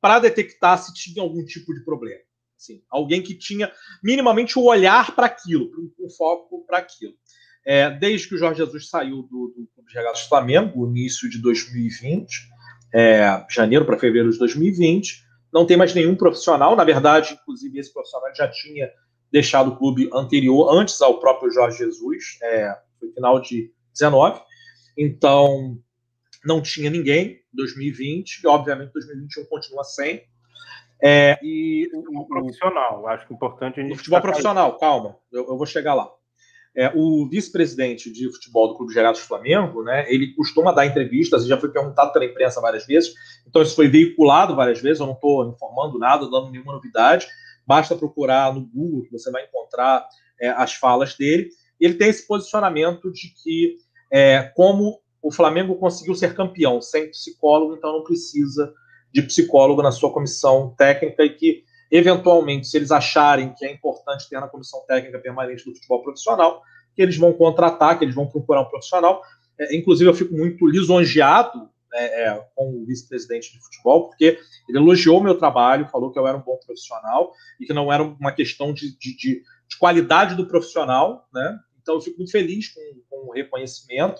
para 0.01 0.19
detectar 0.19 0.77
se 0.77 0.93
tinha 0.93 1.23
algum 1.23 1.43
tipo 1.45 1.73
de 1.73 1.83
problema. 1.83 2.21
Assim, 2.57 2.81
alguém 2.89 3.21
que 3.21 3.35
tinha 3.35 3.71
minimamente 4.03 4.57
o 4.57 4.63
olhar 4.63 5.15
para 5.15 5.27
aquilo, 5.27 5.69
um 5.99 6.09
foco 6.09 6.65
para 6.65 6.77
aquilo. 6.77 7.13
É, 7.65 7.89
desde 7.89 8.27
que 8.27 8.35
o 8.35 8.37
Jorge 8.37 8.57
Jesus 8.57 8.89
saiu 8.89 9.23
do, 9.23 9.53
do 9.55 9.67
Clube 9.73 9.89
de 9.89 9.93
Regatas 9.93 10.21
Flamengo, 10.23 10.87
início 10.87 11.29
de 11.29 11.39
2020, 11.39 12.27
é, 12.93 13.45
janeiro 13.49 13.85
para 13.85 13.97
fevereiro 13.97 14.31
de 14.31 14.37
2020, 14.37 15.23
não 15.51 15.65
tem 15.65 15.77
mais 15.77 15.93
nenhum 15.93 16.15
profissional. 16.15 16.75
Na 16.75 16.83
verdade, 16.83 17.37
inclusive, 17.41 17.79
esse 17.79 17.93
profissional 17.93 18.33
já 18.35 18.47
tinha 18.47 18.89
deixado 19.31 19.71
o 19.71 19.75
clube 19.75 20.09
anterior, 20.13 20.77
antes 20.77 21.01
ao 21.01 21.19
próprio 21.19 21.51
Jorge 21.51 21.79
Jesus, 21.79 22.37
é, 22.43 22.77
foi 22.99 23.11
final 23.11 23.41
de 23.41 23.71
19. 23.93 24.41
Então, 24.97 25.77
não 26.45 26.61
tinha 26.61 26.89
ninguém 26.89 27.41
em 27.53 27.55
2020, 27.55 28.41
e 28.43 28.47
obviamente 28.47 28.91
2021 28.93 29.45
continua 29.45 29.83
sem. 29.83 30.23
É, 31.01 31.37
e 31.41 31.89
o, 31.93 32.21
o 32.21 32.27
profissional, 32.27 33.07
acho 33.07 33.27
que 33.27 33.33
é 33.33 33.35
importante 33.35 33.79
a 33.79 33.83
gente. 33.83 33.93
O 33.93 33.97
futebol 33.97 34.21
profissional, 34.21 34.77
calma, 34.77 35.17
eu, 35.31 35.47
eu, 35.47 35.57
vou 35.57 35.65
chegar 35.65 35.93
lá. 35.93 36.09
é, 36.75 36.91
o 36.95 37.27
vice-presidente 37.29 38.11
de 38.11 38.31
futebol 38.31 38.69
do 38.69 38.77
Clube 38.77 38.93
do 38.93 39.15
Flamengo, 39.17 39.83
né, 39.83 40.05
ele 40.07 40.33
costuma 40.33 40.71
dar 40.71 40.85
entrevistas, 40.85 41.43
e 41.43 41.47
já 41.47 41.57
foi 41.57 41.69
perguntado 41.69 42.13
pela 42.13 42.25
imprensa 42.25 42.61
várias 42.61 42.85
vezes, 42.85 43.13
então 43.47 43.61
isso 43.61 43.75
foi 43.75 43.87
veiculado 43.87 44.55
várias 44.55 44.79
vezes, 44.79 44.99
eu 44.99 45.05
não 45.05 45.13
estou 45.13 45.49
informando 45.49 45.99
nada, 45.99 46.29
dando 46.29 46.49
nenhuma 46.49 46.73
novidade, 46.73 47.27
basta 47.67 47.95
procurar 47.95 48.53
no 48.53 48.61
Google 48.65 49.03
que 49.03 49.11
você 49.11 49.29
vai 49.29 49.43
encontrar 49.45 50.07
é, 50.39 50.49
as 50.49 50.73
falas 50.73 51.15
dele. 51.15 51.49
Ele 51.79 51.95
tem 51.95 52.09
esse 52.09 52.25
posicionamento 52.27 53.11
de 53.11 53.33
que, 53.41 53.75
é, 54.11 54.51
como 54.55 54.99
o 55.23 55.31
Flamengo 55.31 55.75
conseguiu 55.75 56.13
ser 56.13 56.35
campeão 56.35 56.81
sem 56.81 57.09
psicólogo, 57.09 57.75
então 57.75 57.93
não 57.93 58.03
precisa 58.03 58.73
de 59.11 59.21
psicólogo 59.21 59.81
na 59.81 59.91
sua 59.91 60.11
comissão 60.11 60.75
técnica 60.77 61.23
e 61.23 61.29
que 61.29 61.63
Eventualmente, 61.95 62.65
se 62.65 62.75
eles 62.75 62.89
acharem 62.89 63.53
que 63.53 63.63
é 63.63 63.71
importante 63.71 64.27
ter 64.27 64.39
na 64.39 64.47
comissão 64.47 64.83
técnica 64.87 65.19
permanente 65.19 65.63
do 65.63 65.75
futebol 65.75 66.01
profissional, 66.01 66.63
que 66.95 67.03
eles 67.03 67.15
vão 67.15 67.31
contratar, 67.31 67.99
que 67.99 68.03
eles 68.03 68.15
vão 68.15 68.25
procurar 68.25 68.61
um 68.61 68.65
profissional. 68.65 69.21
É, 69.59 69.75
inclusive, 69.75 70.09
eu 70.09 70.13
fico 70.15 70.33
muito 70.33 70.65
lisonjeado 70.65 71.69
é, 71.93 72.23
é, 72.23 72.47
com 72.55 72.81
o 72.81 72.85
vice-presidente 72.87 73.53
de 73.53 73.59
futebol, 73.59 74.07
porque 74.07 74.39
ele 74.67 74.79
elogiou 74.79 75.21
meu 75.21 75.37
trabalho, 75.37 75.87
falou 75.87 76.11
que 76.11 76.17
eu 76.17 76.25
era 76.25 76.35
um 76.35 76.41
bom 76.41 76.57
profissional 76.65 77.31
e 77.61 77.65
que 77.67 77.73
não 77.73 77.93
era 77.93 78.01
uma 78.01 78.31
questão 78.31 78.73
de, 78.73 78.97
de, 78.97 79.15
de, 79.15 79.43
de 79.67 79.77
qualidade 79.77 80.33
do 80.33 80.47
profissional, 80.47 81.27
né? 81.31 81.59
Então, 81.79 81.93
eu 81.93 82.01
fico 82.01 82.17
muito 82.17 82.31
feliz 82.31 82.69
com, 82.69 82.81
com, 83.07 83.29
o 83.29 83.33
reconhecimento, 83.33 84.19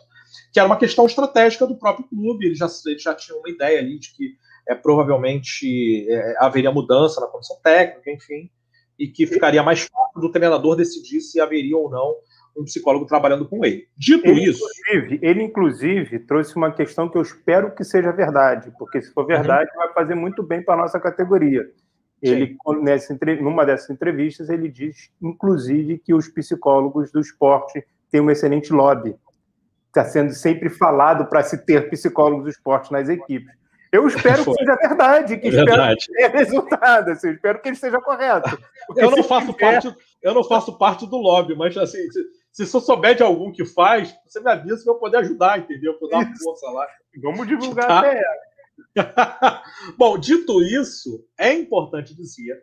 que 0.52 0.60
era 0.60 0.67
uma 0.67 0.78
questão 0.78 1.06
estratégica 1.06 1.65
do 1.65 1.78
próprio 1.78 2.08
clube. 2.08 2.46
Ele 2.46 2.56
já, 2.56 2.67
ele 2.86 3.00
já 3.00 3.13
tinha 3.13 3.38
uma 3.38 3.50
ideia 3.50 3.80
ali 3.80 4.00
de 4.00 4.13
que 4.13 4.36
é, 4.67 4.76
provavelmente 4.76 6.08
é, 6.10 6.36
haveria 6.39 6.72
mudança 6.72 7.19
na 7.22 7.28
comissão 7.28 7.58
técnica, 7.63 8.12
enfim, 8.12 8.50
e 8.98 9.08
que 9.08 9.26
ficaria 9.26 9.63
mais 9.63 9.82
fácil 9.82 10.22
do 10.22 10.32
treinador 10.32 10.76
decidir 10.76 11.22
se 11.22 11.39
haveria 11.39 11.78
ou 11.78 11.89
não 11.89 12.15
um 12.56 12.63
psicólogo 12.63 13.06
trabalhando 13.06 13.48
com 13.48 13.65
ele. 13.65 13.88
Dito 13.98 14.28
ele, 14.28 14.50
isso. 14.50 14.63
Inclusive, 14.63 15.19
ele, 15.22 15.43
inclusive, 15.43 16.19
trouxe 16.19 16.56
uma 16.56 16.72
questão 16.72 17.10
que 17.10 17.17
eu 17.17 17.22
espero 17.22 17.74
que 17.74 17.84
seja 17.84 18.12
verdade, 18.12 18.72
porque 18.78 19.02
se 19.02 19.12
for 19.12 19.26
verdade, 19.26 19.69
uhum. 19.72 19.78
vai 19.78 19.93
fazer 19.93 20.15
muito 20.15 20.43
bem 20.43 20.63
para 20.63 20.76
a 20.76 20.78
nossa 20.78 21.00
categoria. 21.00 21.67
Ele, 22.22 22.56
nessa, 22.82 23.17
numa 23.41 23.65
dessas 23.65 23.89
entrevistas, 23.89 24.50
ele 24.50 24.69
diz, 24.69 25.12
inclusive, 25.22 25.98
que 25.98 26.13
os 26.13 26.30
psicólogos 26.30 27.12
do 27.12 27.19
esporte 27.19 27.84
têm 28.10 28.22
um 28.22 28.32
excelente 28.32 28.72
lobby. 28.72 29.15
Está 29.93 30.06
sendo 30.06 30.34
sempre 30.34 30.71
falado 30.71 31.27
para 31.27 31.43
se 31.43 31.56
ter 31.56 31.88
psicólogos 31.88 32.45
do 32.45 32.49
esporte 32.49 32.91
nas 32.91 33.08
equipes. 33.10 33.53
Eu 33.91 34.08
espero 34.08 34.43
que 34.43 34.53
seja 34.58 34.75
verdade, 34.75 35.38
que 35.38 35.47
é 35.49 35.51
verdade. 35.51 35.99
espero 35.99 35.99
que 35.99 36.13
tenha 36.13 36.29
resultado. 36.29 37.12
Assim, 37.12 37.29
espero 37.29 37.62
que 37.62 37.67
ele 37.69 37.75
esteja 37.75 38.01
correto. 38.01 38.58
Eu 38.97 39.12
não 39.12 39.23
faço 39.23 39.53
tiver... 39.53 39.60
parte, 39.60 39.95
eu 40.21 40.34
não 40.34 40.43
faço 40.43 40.77
parte 40.77 41.08
do 41.08 41.17
lobby, 41.17 41.56
mas 41.56 41.77
assim, 41.77 41.99
se, 42.51 42.65
se 42.65 42.82
souber 42.82 43.15
de 43.15 43.23
algum 43.23 43.51
que 43.51 43.63
faz, 43.63 44.13
você 44.27 44.41
me 44.41 44.51
avisa 44.51 44.84
que 44.84 44.89
eu 44.89 44.95
poder 44.95 45.17
ajudar, 45.17 45.60
entendeu? 45.60 45.97
Vou 45.99 46.10
dar 46.10 46.17
uma 46.17 46.38
força 46.38 46.69
lá. 46.69 46.86
Vamos 47.21 47.47
divulgar 47.47 47.88
tá? 47.88 47.99
até 47.99 48.21
Bom, 49.97 50.17
dito 50.17 50.62
isso, 50.62 51.25
é 51.38 51.53
importante 51.53 52.13
dizer 52.13 52.62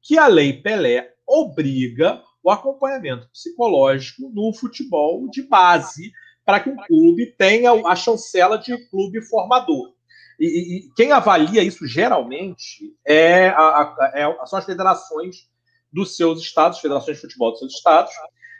que 0.00 0.18
a 0.18 0.26
Lei 0.26 0.60
Pelé 0.60 1.12
obriga 1.26 2.20
o 2.42 2.50
acompanhamento 2.50 3.28
psicológico 3.30 4.30
no 4.34 4.52
futebol 4.52 5.28
de 5.30 5.42
base 5.42 6.10
para 6.52 6.60
que 6.60 6.68
o 6.68 6.76
clube 6.76 7.34
tenha 7.38 7.72
a 7.72 7.96
chancela 7.96 8.58
de 8.58 8.76
clube 8.90 9.22
formador. 9.22 9.94
E, 10.38 10.44
e, 10.80 10.90
quem 10.94 11.10
avalia 11.10 11.62
isso 11.62 11.86
geralmente 11.86 12.94
é, 13.06 13.48
a, 13.48 13.56
a, 13.62 14.12
é, 14.14 14.46
são 14.46 14.58
as 14.58 14.66
federações 14.66 15.48
dos 15.90 16.14
seus 16.14 16.42
estados, 16.42 16.78
federações 16.78 17.16
de 17.16 17.22
futebol 17.22 17.52
dos 17.52 17.60
seus 17.60 17.72
estados. 17.72 18.12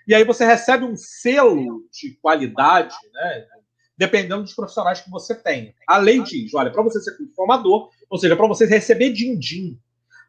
E 0.09 0.15
aí 0.15 0.25
você 0.25 0.47
recebe 0.47 0.87
um 0.87 0.97
selo 0.97 1.87
de 1.93 2.13
qualidade, 2.23 2.95
né, 3.13 3.47
dependendo 3.95 4.43
dos 4.43 4.55
profissionais 4.55 5.03
que 5.03 5.11
você 5.11 5.35
tem. 5.35 5.75
A 5.87 5.99
lei 5.99 6.23
diz: 6.23 6.55
olha, 6.55 6.73
para 6.73 6.83
você 6.83 6.99
ser 6.99 7.15
formador, 7.37 7.91
ou 8.09 8.17
seja, 8.17 8.35
para 8.35 8.49
você 8.49 8.65
receber 8.65 9.13
din-din, 9.13 9.79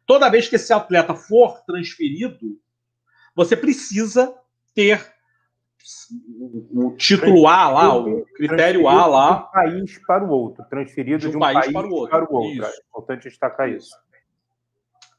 toda 0.06 0.28
vez 0.28 0.48
que 0.48 0.56
esse 0.56 0.70
atleta 0.70 1.14
for 1.14 1.64
transferido, 1.64 2.60
você 3.34 3.56
precisa 3.56 4.34
ter 4.74 5.13
o 6.72 6.96
título 6.96 7.46
A 7.46 7.70
lá, 7.70 7.96
o 7.96 8.24
critério 8.36 8.88
A 8.88 9.06
lá. 9.06 9.32
De 9.32 9.42
um 9.42 9.50
país 9.50 9.98
para 10.06 10.24
o 10.24 10.30
outro, 10.30 10.64
transferido 10.68 11.18
de 11.18 11.26
um, 11.28 11.30
de 11.30 11.36
um 11.36 11.40
país, 11.40 11.58
país, 11.60 11.72
para 11.72 11.86
o 11.86 11.92
outro. 11.92 12.10
Para 12.10 12.32
o 12.32 12.34
outro. 12.34 12.64
É 12.64 12.78
importante 12.88 13.28
destacar 13.28 13.68
isso. 13.70 13.94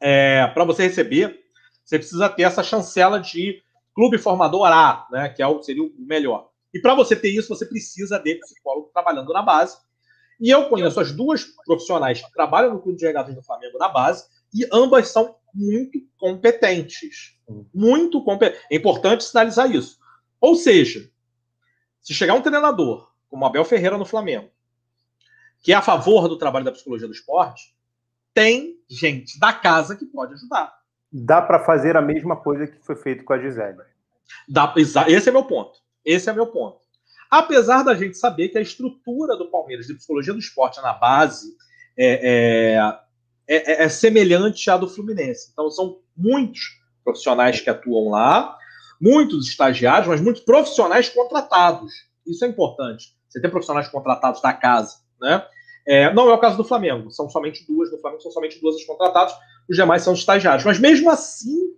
É, 0.02 0.48
para 0.48 0.64
você 0.64 0.84
receber, 0.84 1.40
você 1.84 1.98
precisa 1.98 2.30
ter 2.30 2.44
essa 2.44 2.64
chancela 2.64 3.20
de 3.20 3.62
clube 3.94 4.18
formador 4.18 4.66
A, 4.66 5.08
né, 5.12 5.30
que 5.30 5.42
é 5.42 5.48
o, 5.48 5.62
seria 5.62 5.84
o 5.84 5.92
melhor. 5.98 6.50
E 6.74 6.80
para 6.80 6.94
você 6.94 7.16
ter 7.16 7.30
isso, 7.30 7.48
você 7.48 7.66
precisa 7.66 8.20
de 8.20 8.36
psicólogo 8.36 8.90
trabalhando 8.94 9.32
na 9.32 9.42
base. 9.42 9.78
E 10.42 10.50
eu 10.50 10.68
conheço 10.68 11.00
as 11.00 11.12
duas 11.14 11.46
profissionais 11.66 12.22
que 12.22 12.32
trabalham 12.34 12.74
no 12.74 12.82
clube 12.82 12.98
de 12.98 13.06
regatas 13.06 13.34
do 13.34 13.42
Flamengo 13.42 13.78
na 13.78 13.88
base, 13.88 14.26
e 14.54 14.68
ambas 14.72 15.08
são 15.08 15.36
muito 15.54 16.00
competentes. 16.18 17.38
Muito 17.74 18.22
competentes. 18.24 18.66
É 18.70 18.76
importante 18.76 19.24
sinalizar 19.24 19.74
isso. 19.74 19.98
Ou 20.40 20.56
seja, 20.56 21.10
se 22.02 22.14
chegar 22.14 22.34
um 22.34 22.42
treinador, 22.42 23.12
como 23.30 23.46
Abel 23.46 23.66
Ferreira 23.66 23.98
no 23.98 24.06
Flamengo, 24.06 24.50
que 25.62 25.74
é 25.74 25.76
a 25.76 25.82
favor 25.82 26.28
do 26.28 26.38
trabalho 26.38 26.66
da 26.66 26.72
psicologia 26.72 27.08
do 27.08 27.14
esporte, 27.14 27.76
tem 28.34 28.80
gente 28.88 29.40
da 29.40 29.52
casa 29.52 29.96
que 29.96 30.06
pode 30.06 30.34
ajudar. 30.34 30.74
Dá 31.12 31.42
para 31.42 31.64
fazer 31.64 31.98
a 31.98 32.02
mesma 32.02 32.36
coisa 32.36 32.68
que 32.68 32.78
foi 32.86 32.96
feito 32.96 33.24
com 33.24 33.34
a 33.34 33.40
Gisele. 33.40 33.80
Dá, 34.48 34.74
esse 35.08 35.30
é 35.30 35.32
meu 35.32 35.46
ponto. 35.46 35.80
Esse 36.04 36.30
é 36.30 36.34
meu 36.34 36.48
ponto. 36.48 36.80
Apesar 37.32 37.84
da 37.84 37.96
gente 37.96 38.18
saber 38.18 38.50
que 38.50 38.58
a 38.58 38.62
estrutura 38.62 39.36
do 39.36 39.50
Palmeiras 39.50 39.88
de 39.88 39.96
psicologia 39.96 40.34
do 40.34 40.40
esporte 40.40 40.82
na 40.82 40.94
base 40.94 41.56
é, 41.98 42.78
é, 43.48 43.56
é, 43.56 43.84
é 43.84 43.90
semelhante 43.90 44.70
à 44.70 44.78
do 44.78 44.88
Fluminense. 44.88 45.50
Então, 45.52 45.72
são 45.72 46.00
muitos 46.16 46.80
profissionais 47.04 47.60
que 47.60 47.70
atuam 47.70 48.10
lá 48.10 48.58
muitos 49.00 49.48
estagiários, 49.48 50.08
mas 50.08 50.22
muitos 50.22 50.44
profissionais 50.44 51.10
contratados. 51.10 51.94
Isso 52.26 52.44
é 52.44 52.48
importante. 52.48 53.16
Você 53.30 53.42
tem 53.42 53.50
profissionais 53.50 53.88
contratados 53.88 54.42
da 54.42 54.54
casa, 54.54 54.98
né? 55.20 55.46
É, 55.88 56.12
não 56.14 56.30
é 56.30 56.34
o 56.34 56.40
caso 56.40 56.58
do 56.58 56.64
Flamengo, 56.64 57.12
são 57.12 57.30
somente 57.30 57.66
duas, 57.68 57.92
no 57.92 58.00
Flamengo 58.00 58.22
são 58.22 58.32
somente 58.32 58.60
duas 58.60 58.76
os 58.76 58.86
contratados, 58.86 59.36
os 59.70 59.76
demais 59.76 60.02
são 60.02 60.14
estagiários. 60.14 60.66
Mas 60.66 60.80
mesmo 60.80 61.12
assim, 61.12 61.76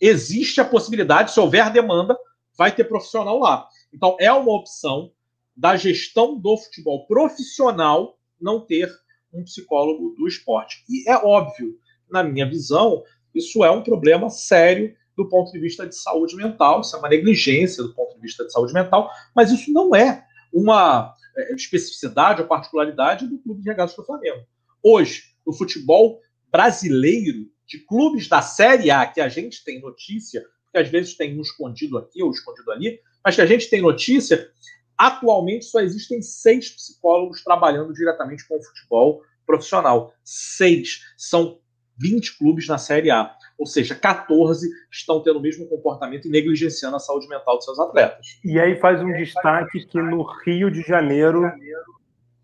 existe 0.00 0.60
a 0.60 0.64
possibilidade, 0.64 1.32
se 1.32 1.38
houver 1.40 1.70
demanda, 1.70 2.16
vai 2.56 2.72
ter 2.74 2.84
profissional 2.84 3.38
lá. 3.38 3.68
Então 3.92 4.16
é 4.18 4.32
uma 4.32 4.52
opção 4.52 5.12
da 5.54 5.76
gestão 5.76 6.38
do 6.38 6.56
futebol 6.56 7.06
profissional 7.06 8.18
não 8.40 8.60
ter 8.60 8.90
um 9.32 9.44
psicólogo 9.44 10.14
do 10.16 10.26
esporte. 10.26 10.84
E 10.88 11.08
é 11.08 11.16
óbvio, 11.16 11.78
na 12.10 12.22
minha 12.22 12.48
visão, 12.48 13.02
isso 13.34 13.64
é 13.64 13.70
um 13.70 13.82
problema 13.82 14.30
sério 14.30 14.94
do 15.16 15.28
ponto 15.28 15.52
de 15.52 15.58
vista 15.58 15.86
de 15.86 15.94
saúde 15.94 16.36
mental, 16.36 16.80
isso 16.80 16.96
é 16.96 16.98
uma 16.98 17.08
negligência 17.08 17.82
do 17.82 17.94
ponto 17.94 18.14
de 18.14 18.20
vista 18.20 18.44
de 18.44 18.52
saúde 18.52 18.72
mental, 18.72 19.10
mas 19.34 19.50
isso 19.50 19.72
não 19.72 19.94
é 19.94 20.24
uma 20.52 21.14
é, 21.36 21.54
especificidade 21.54 22.42
ou 22.42 22.48
particularidade 22.48 23.26
do 23.26 23.38
clube 23.38 23.62
de 23.62 23.68
regatas 23.68 23.94
do 23.94 24.04
Flamengo. 24.04 24.46
Hoje, 24.82 25.24
no 25.46 25.52
futebol 25.52 26.20
brasileiro, 26.50 27.50
de 27.66 27.78
clubes 27.78 28.28
da 28.28 28.42
Série 28.42 28.90
A 28.90 29.06
que 29.06 29.20
a 29.20 29.28
gente 29.28 29.64
tem 29.64 29.80
notícia, 29.80 30.44
que 30.70 30.78
às 30.78 30.88
vezes 30.88 31.16
tem 31.16 31.38
um 31.38 31.42
escondido 31.42 31.96
aqui 31.98 32.22
ou 32.22 32.30
escondido 32.30 32.70
ali, 32.70 33.00
mas 33.24 33.34
que 33.34 33.40
a 33.40 33.46
gente 33.46 33.70
tem 33.70 33.80
notícia, 33.80 34.50
atualmente 34.98 35.64
só 35.64 35.80
existem 35.80 36.20
seis 36.20 36.70
psicólogos 36.70 37.42
trabalhando 37.42 37.92
diretamente 37.92 38.46
com 38.46 38.56
o 38.56 38.62
futebol 38.62 39.22
profissional. 39.46 40.12
Seis. 40.22 41.00
São 41.16 41.60
20 41.98 42.38
clubes 42.38 42.66
na 42.68 42.78
Série 42.78 43.10
A. 43.10 43.34
Ou 43.58 43.66
seja, 43.66 43.94
14 43.94 44.68
estão 44.90 45.22
tendo 45.22 45.38
o 45.38 45.42
mesmo 45.42 45.66
comportamento 45.66 46.26
e 46.26 46.30
negligenciando 46.30 46.96
a 46.96 46.98
saúde 46.98 47.28
mental 47.28 47.56
dos 47.56 47.64
seus 47.64 47.78
atletas. 47.78 48.40
E 48.44 48.58
aí 48.58 48.76
faz 48.76 49.00
um 49.02 49.12
destaque 49.12 49.86
que 49.86 50.00
no 50.00 50.22
Rio 50.44 50.70
de 50.70 50.82
Janeiro. 50.82 51.50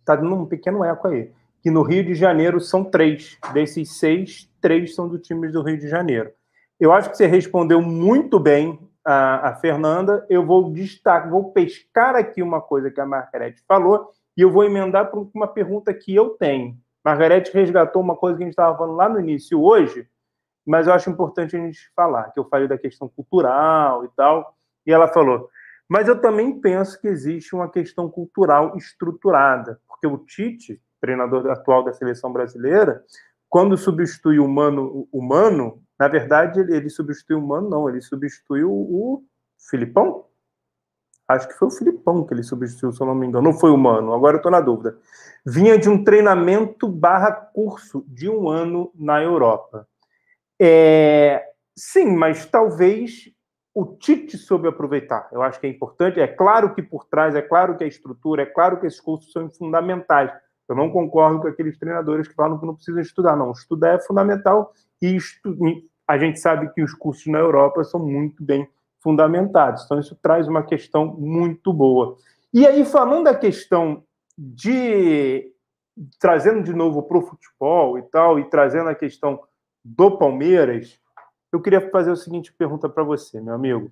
Está 0.00 0.16
dando 0.16 0.34
um 0.34 0.46
pequeno 0.46 0.84
eco 0.84 1.08
aí. 1.08 1.30
Que 1.62 1.70
no 1.70 1.82
Rio 1.82 2.04
de 2.04 2.14
Janeiro 2.14 2.60
são 2.60 2.84
três. 2.84 3.36
Desses 3.52 3.98
seis, 3.98 4.48
três 4.60 4.94
são 4.94 5.08
do 5.08 5.18
time 5.18 5.48
do 5.48 5.62
Rio 5.62 5.78
de 5.78 5.88
Janeiro. 5.88 6.30
Eu 6.78 6.92
acho 6.92 7.10
que 7.10 7.16
você 7.16 7.26
respondeu 7.26 7.82
muito 7.82 8.38
bem 8.38 8.78
a, 9.04 9.48
a 9.48 9.54
Fernanda. 9.56 10.24
Eu 10.28 10.46
vou 10.46 10.72
destacar, 10.72 11.28
vou 11.28 11.52
pescar 11.52 12.14
aqui 12.14 12.42
uma 12.42 12.60
coisa 12.60 12.90
que 12.90 13.00
a 13.00 13.06
Margarete 13.06 13.62
falou 13.66 14.12
e 14.36 14.40
eu 14.40 14.52
vou 14.52 14.64
emendar 14.64 15.10
para 15.10 15.18
uma 15.34 15.48
pergunta 15.48 15.92
que 15.92 16.14
eu 16.14 16.30
tenho. 16.30 16.78
Margarete 17.08 17.52
resgatou 17.52 18.02
uma 18.02 18.14
coisa 18.14 18.36
que 18.36 18.42
a 18.42 18.46
gente 18.46 18.52
estava 18.52 18.76
falando 18.76 18.96
lá 18.96 19.08
no 19.08 19.18
início 19.18 19.62
hoje, 19.62 20.06
mas 20.66 20.86
eu 20.86 20.92
acho 20.92 21.08
importante 21.08 21.56
a 21.56 21.58
gente 21.58 21.90
falar, 21.96 22.30
que 22.30 22.38
eu 22.38 22.44
falei 22.44 22.68
da 22.68 22.76
questão 22.76 23.08
cultural 23.08 24.04
e 24.04 24.08
tal, 24.14 24.54
e 24.86 24.92
ela 24.92 25.08
falou, 25.08 25.48
mas 25.88 26.06
eu 26.06 26.20
também 26.20 26.60
penso 26.60 27.00
que 27.00 27.08
existe 27.08 27.54
uma 27.54 27.70
questão 27.70 28.10
cultural 28.10 28.76
estruturada, 28.76 29.80
porque 29.88 30.06
o 30.06 30.18
Tite, 30.18 30.82
treinador 31.00 31.50
atual 31.50 31.82
da 31.82 31.94
seleção 31.94 32.30
brasileira, 32.30 33.02
quando 33.48 33.76
substitui 33.76 34.38
o 34.38 34.46
Mano, 34.46 35.08
o 35.10 35.22
Mano 35.22 35.82
na 35.98 36.06
verdade, 36.06 36.60
ele, 36.60 36.88
substituiu 36.88 37.38
o 37.38 37.46
Mano, 37.46 37.68
não, 37.68 37.88
ele 37.88 38.00
substituiu 38.00 38.70
o 38.70 39.24
Filipão, 39.68 40.26
acho 41.28 41.46
que 41.46 41.54
foi 41.54 41.68
o 41.68 41.70
Filipão 41.70 42.24
que 42.24 42.32
ele 42.32 42.42
substituiu, 42.42 42.92
se 42.92 43.00
eu 43.00 43.06
não 43.06 43.14
me 43.14 43.26
engano, 43.26 43.44
não 43.44 43.58
foi 43.58 43.70
o 43.70 43.76
Mano, 43.76 44.14
agora 44.14 44.36
eu 44.36 44.38
estou 44.38 44.50
na 44.50 44.60
dúvida. 44.60 44.98
Vinha 45.44 45.78
de 45.78 45.88
um 45.88 46.02
treinamento 46.02 46.88
barra 46.88 47.30
curso 47.30 48.04
de 48.08 48.28
um 48.28 48.48
ano 48.48 48.90
na 48.94 49.22
Europa. 49.22 49.86
É, 50.60 51.44
sim, 51.76 52.16
mas 52.16 52.46
talvez 52.46 53.30
o 53.74 53.84
Tite 53.84 54.36
soube 54.36 54.66
aproveitar. 54.66 55.28
Eu 55.30 55.40
acho 55.40 55.60
que 55.60 55.66
é 55.66 55.70
importante. 55.70 56.18
É 56.18 56.26
claro 56.26 56.74
que 56.74 56.82
por 56.82 57.04
trás, 57.04 57.36
é 57.36 57.42
claro 57.42 57.76
que 57.76 57.84
a 57.84 57.86
estrutura, 57.86 58.42
é 58.42 58.46
claro 58.46 58.80
que 58.80 58.86
esses 58.86 59.00
cursos 59.00 59.30
são 59.30 59.48
fundamentais. 59.50 60.32
Eu 60.68 60.74
não 60.74 60.90
concordo 60.90 61.42
com 61.42 61.48
aqueles 61.48 61.78
treinadores 61.78 62.26
que 62.26 62.34
falam 62.34 62.58
que 62.58 62.66
não 62.66 62.74
precisam 62.74 63.00
estudar. 63.00 63.36
Não, 63.36 63.52
estudar 63.52 63.94
é 63.94 64.00
fundamental 64.00 64.72
e 65.00 65.14
estu... 65.14 65.56
a 66.06 66.18
gente 66.18 66.40
sabe 66.40 66.68
que 66.74 66.82
os 66.82 66.92
cursos 66.92 67.26
na 67.26 67.38
Europa 67.38 67.84
são 67.84 68.00
muito 68.00 68.42
bem 68.42 68.68
fundamentados. 69.00 69.84
Então, 69.84 69.98
isso 69.98 70.16
traz 70.22 70.48
uma 70.48 70.62
questão 70.62 71.06
muito 71.06 71.72
boa. 71.72 72.16
E 72.52 72.66
aí, 72.66 72.84
falando 72.84 73.24
da 73.24 73.34
questão 73.34 74.02
de. 74.36 75.52
trazendo 76.18 76.62
de 76.62 76.72
novo 76.72 77.02
para 77.02 77.18
o 77.18 77.22
futebol 77.22 77.98
e 77.98 78.02
tal, 78.02 78.38
e 78.38 78.48
trazendo 78.48 78.88
a 78.88 78.94
questão 78.94 79.40
do 79.84 80.16
Palmeiras, 80.16 81.00
eu 81.52 81.60
queria 81.60 81.90
fazer 81.90 82.12
a 82.12 82.16
seguinte 82.16 82.52
pergunta 82.52 82.88
para 82.88 83.02
você, 83.02 83.40
meu 83.40 83.54
amigo. 83.54 83.90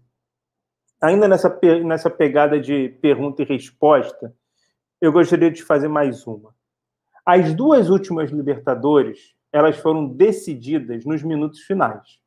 Ainda 1.01 1.29
nessa, 1.29 1.59
nessa 1.85 2.11
pegada 2.11 2.59
de 2.59 2.89
pergunta 3.01 3.43
e 3.43 3.47
resposta, 3.47 4.35
eu 5.01 5.13
gostaria 5.13 5.51
de 5.51 5.63
fazer 5.63 5.89
mais 5.89 6.27
uma. 6.27 6.55
As 7.25 7.55
duas 7.55 7.91
últimas 7.91 8.31
Libertadores, 8.31 9.35
elas 9.53 9.77
foram 9.77 10.07
decididas 10.07 11.05
nos 11.05 11.23
minutos 11.23 11.61
finais. 11.61 12.19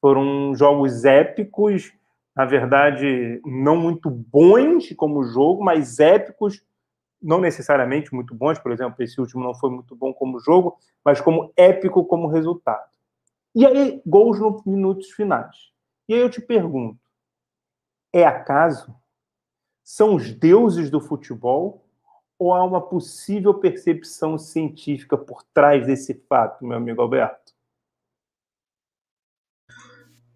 Foram 0.00 0.54
jogos 0.54 1.04
épicos, 1.04 1.92
na 2.34 2.44
verdade, 2.44 3.40
não 3.44 3.76
muito 3.76 4.08
bons 4.08 4.92
como 4.94 5.24
jogo, 5.24 5.62
mas 5.62 5.98
épicos, 5.98 6.64
não 7.20 7.40
necessariamente 7.40 8.14
muito 8.14 8.34
bons. 8.34 8.58
Por 8.58 8.72
exemplo, 8.72 9.02
esse 9.02 9.20
último 9.20 9.42
não 9.42 9.54
foi 9.54 9.70
muito 9.70 9.94
bom 9.94 10.12
como 10.12 10.40
jogo, 10.40 10.78
mas 11.04 11.20
como 11.20 11.52
épico 11.56 12.04
como 12.04 12.28
resultado. 12.28 12.88
E 13.54 13.66
aí, 13.66 14.00
gols 14.06 14.38
nos 14.38 14.64
minutos 14.64 15.10
finais. 15.10 15.70
E 16.08 16.14
aí 16.14 16.20
eu 16.20 16.30
te 16.30 16.40
pergunto: 16.40 16.98
é 18.12 18.24
acaso? 18.24 18.94
São 19.82 20.14
os 20.14 20.32
deuses 20.32 20.88
do 20.88 21.00
futebol? 21.00 21.84
Ou 22.38 22.54
há 22.54 22.64
uma 22.64 22.80
possível 22.80 23.52
percepção 23.52 24.38
científica 24.38 25.18
por 25.18 25.42
trás 25.52 25.86
desse 25.86 26.14
fato, 26.26 26.64
meu 26.64 26.78
amigo 26.78 27.02
Alberto? 27.02 27.52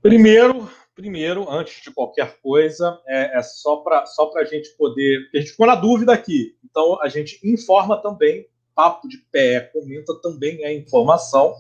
Primeiro, 0.03 0.54
primeiro, 0.95 1.51
antes 1.51 1.83
de 1.83 1.91
qualquer 1.91 2.39
coisa, 2.41 3.01
é, 3.07 3.39
é 3.39 3.43
só 3.43 3.77
para 3.77 4.07
só 4.07 4.31
a 4.37 4.45
gente 4.45 4.71
poder. 4.77 5.29
A 5.35 5.39
gente 5.39 5.51
ficou 5.51 5.67
na 5.67 5.75
dúvida 5.75 6.13
aqui. 6.13 6.57
Então, 6.65 7.01
a 7.03 7.09
gente 7.09 7.41
informa 7.45 8.01
também, 8.01 8.47
papo 8.75 9.09
de 9.09 9.19
pé, 9.31 9.61
comenta 9.73 10.15
também 10.21 10.65
a 10.65 10.73
informação. 10.73 11.55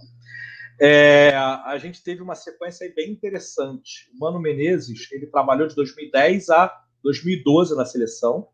É, 0.80 1.32
a 1.35 1.78
gente 1.78 2.03
teve 2.03 2.22
uma 2.22 2.35
sequência 2.35 2.93
bem 2.95 3.11
interessante. 3.11 4.11
O 4.14 4.18
Mano 4.18 4.41
Menezes 4.41 5.11
ele 5.12 5.26
trabalhou 5.26 5.68
de 5.68 5.74
2010 5.74 6.51
a 6.51 6.72
2012 7.03 7.76
na 7.76 7.85
seleção. 7.85 8.49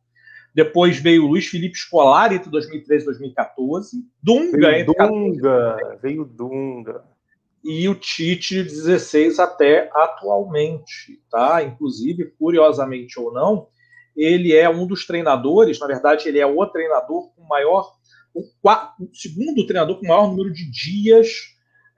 Depois 0.55 0.99
veio 0.99 1.25
o 1.25 1.29
Luiz 1.29 1.47
Felipe 1.47 1.79
Scolari 1.79 2.35
entre 2.35 2.51
2013 2.51 3.05
e 3.05 3.07
2014. 3.07 4.05
Dunga 4.23 4.59
veio 4.59 4.81
entre 4.81 4.95
Dunga, 4.95 5.77
14, 5.79 6.03
veio 6.03 6.25
Dunga 6.25 7.05
e 7.63 7.89
o 7.89 7.95
Tite 7.95 8.63
de 8.63 8.65
16 8.65 9.39
até 9.39 9.91
atualmente, 9.95 11.23
tá? 11.31 11.63
Inclusive, 11.63 12.33
curiosamente 12.39 13.19
ou 13.21 13.33
não, 13.33 13.69
ele 14.17 14.55
é 14.55 14.69
um 14.69 14.87
dos 14.87 15.07
treinadores, 15.07 15.79
na 15.79 15.87
verdade, 15.87 16.29
ele 16.29 16.39
é 16.39 16.47
o 16.47 16.67
treinador 16.67 17.31
com 17.35 17.43
maior, 17.45 17.93
o, 18.35 18.41
o 18.41 19.15
segundo 19.15 19.67
treinador 19.67 19.99
com 19.99 20.07
maior 20.07 20.29
número 20.29 20.53
de 20.53 20.71
dias 20.71 21.29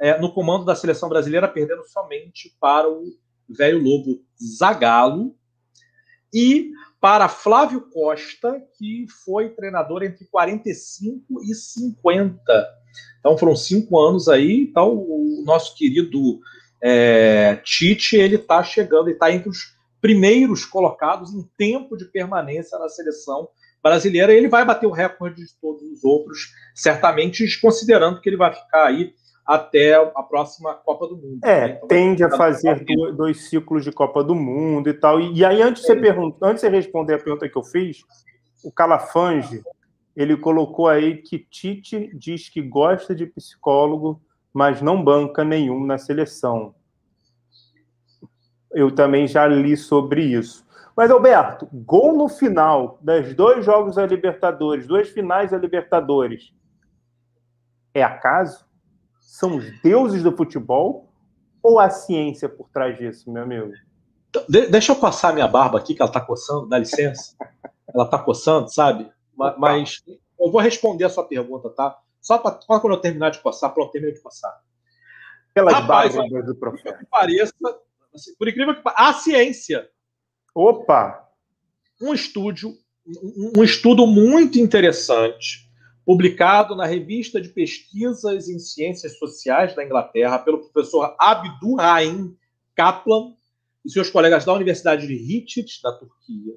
é, 0.01 0.19
no 0.21 0.33
comando 0.33 0.65
da 0.65 0.75
seleção 0.75 1.09
brasileira, 1.09 1.49
perdendo 1.49 1.85
somente 1.85 2.55
para 2.61 2.89
o 2.89 3.05
velho 3.49 3.79
lobo 3.79 4.25
Zagallo 4.59 5.37
e 6.35 6.71
para 7.01 7.29
Flávio 7.29 7.89
Costa, 7.91 8.61
que 8.79 9.07
foi 9.25 9.51
treinador 9.51 10.03
entre 10.03 10.25
45 10.27 11.43
e 11.43 11.55
50 11.55 12.82
então 13.21 13.37
foram 13.39 13.55
cinco 13.55 13.99
anos 13.99 14.29
aí. 14.29 14.63
Então 14.63 14.95
o 14.95 15.43
nosso 15.45 15.77
querido 15.77 16.41
é, 16.83 17.57
Tite 17.63 18.17
ele 18.17 18.37
está 18.37 18.63
chegando 18.63 19.09
e 19.09 19.13
está 19.13 19.31
entre 19.31 19.49
os 19.49 19.77
primeiros 20.01 20.65
colocados 20.65 21.33
em 21.33 21.49
tempo 21.57 21.97
de 21.97 22.07
permanência 22.07 22.79
na 22.79 22.89
seleção 22.89 23.49
brasileira. 23.83 24.33
Ele 24.33 24.49
vai 24.49 24.65
bater 24.65 24.87
o 24.87 24.91
recorde 24.91 25.45
de 25.45 25.55
todos 25.61 25.83
os 25.83 26.05
outros, 26.05 26.53
certamente, 26.75 27.47
considerando 27.61 28.21
que 28.21 28.29
ele 28.29 28.37
vai 28.37 28.53
ficar 28.53 28.87
aí 28.87 29.15
até 29.47 29.95
a 29.95 30.23
próxima 30.23 30.75
Copa 30.75 31.07
do 31.09 31.17
Mundo. 31.17 31.41
É, 31.45 31.61
né? 31.61 31.75
então, 31.77 31.89
tende 31.89 32.25
a 32.25 32.31
fazer 32.31 32.85
dois, 32.85 33.17
dois, 33.17 33.49
ciclos 33.49 33.85
de 33.85 33.93
Copa 33.93 34.23
do 34.23 34.35
Mundo 34.35 34.89
e 34.89 34.95
tal. 34.95 35.21
E, 35.21 35.39
e 35.39 35.45
aí, 35.45 35.61
antes 35.63 35.83
de, 35.83 35.89
você 35.89 35.97
pergunta, 35.97 36.39
antes 36.43 36.63
de 36.63 36.69
você 36.69 36.77
responder 36.77 37.15
a 37.15 37.19
pergunta 37.19 37.49
que 37.49 37.57
eu 37.57 37.63
fiz, 37.63 37.99
o 38.65 38.71
Calafange 38.71 39.63
ele 40.17 40.37
colocou 40.37 40.89
aí 40.89 41.17
que 41.19 41.39
Tite 41.39 42.11
diz 42.15 42.49
que 42.49 42.61
gosta 42.61 43.15
de 43.15 43.27
psicólogo, 43.27 44.21
mas 44.53 44.83
não 44.83 45.03
banca 45.03 45.45
nenhum 45.45 45.85
na 45.85 45.97
seleção. 45.97 46.75
Eu 48.71 48.91
também 48.95 49.27
já 49.27 49.47
li 49.47 49.77
sobre 49.77 50.23
isso. 50.23 50.67
Mas, 50.97 51.11
Alberto, 51.11 51.67
gol 51.73 52.17
no 52.17 52.29
final 52.29 52.99
das 53.01 53.35
dois 53.35 53.65
jogos 53.65 53.97
da 53.97 54.07
Libertadores, 54.07 54.87
duas 54.87 55.09
finais 55.09 55.51
da 55.51 55.57
Libertadores, 55.57 56.53
é 57.95 58.03
acaso? 58.03 58.67
São 59.21 59.57
os 59.57 59.81
deuses 59.81 60.23
do 60.23 60.37
futebol 60.37 61.11
ou 61.63 61.79
a 61.79 61.89
ciência 61.89 62.49
por 62.49 62.69
trás 62.69 62.99
disso, 62.99 63.31
meu 63.33 63.43
amigo? 63.43 63.73
De 64.49 64.67
deixa 64.67 64.93
eu 64.93 64.97
passar 64.97 65.33
minha 65.33 65.49
barba 65.49 65.79
aqui, 65.79 65.95
que 65.95 66.03
ela 66.03 66.11
tá 66.11 66.21
coçando, 66.21 66.69
dá 66.69 66.79
licença. 66.79 67.37
ela 67.95 68.09
tá 68.09 68.19
coçando, 68.19 68.73
sabe? 68.73 69.11
Mas 69.59 70.03
eu 70.39 70.51
vou 70.51 70.61
responder 70.61 71.05
a 71.05 71.11
sua 71.11 71.25
pergunta, 71.25 71.71
tá? 71.71 71.99
Só, 72.21 72.39
pra, 72.39 72.61
só 72.61 72.81
quando 72.81 72.95
eu 72.95 73.01
terminar 73.01 73.31
de 73.31 73.39
passar, 73.41 73.71
pronto, 73.71 73.93
termino 73.93 74.15
de 74.15 74.21
passar. 74.21 74.53
Pelas 75.55 75.75
Rapaz, 75.75 76.15
barbas 76.15 76.47
do 76.47 76.55
profeta. 76.55 76.99
Que 76.99 77.07
pareça, 77.07 77.53
assim, 78.15 78.35
por 78.37 78.49
incrível 78.49 78.75
que 78.75 78.83
pareça, 78.83 79.03
a 79.03 79.13
ciência. 79.15 79.91
Opa! 80.55 81.29
Um 82.01 82.15
estúdio, 82.15 82.77
um, 83.07 83.53
um 83.59 83.65
estudo 83.65 84.07
muito 84.07 84.59
interessante, 84.59 85.69
publicado 86.05 86.75
na 86.75 86.87
revista 86.87 87.41
de 87.41 87.49
pesquisas 87.49 88.49
em 88.49 88.59
ciências 88.59 89.19
sociais 89.19 89.75
da 89.75 89.85
Inglaterra 89.85 90.39
pelo 90.39 90.59
professor 90.59 91.15
Abdurrahim 91.19 92.37
Kaplan 92.75 93.35
e 93.85 93.91
seus 93.91 94.11
colegas 94.11 94.45
da 94.45 94.53
Universidade 94.55 95.07
de 95.07 95.15
Hitit, 95.15 95.81
da 95.83 95.93
Turquia 95.93 96.55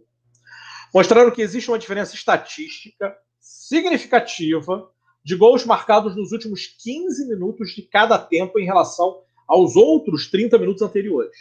mostraram 0.96 1.30
que 1.30 1.42
existe 1.42 1.70
uma 1.70 1.78
diferença 1.78 2.16
estatística 2.16 3.14
significativa 3.38 4.90
de 5.26 5.36
gols 5.36 5.66
marcados 5.66 6.16
nos 6.16 6.32
últimos 6.32 6.68
15 6.68 7.28
minutos 7.28 7.72
de 7.72 7.82
cada 7.82 8.18
tempo 8.18 8.58
em 8.58 8.66
relação 8.66 9.22
aos 9.46 9.76
outros 9.76 10.32
30 10.32 10.58
minutos 10.58 10.82
anteriores. 10.82 11.36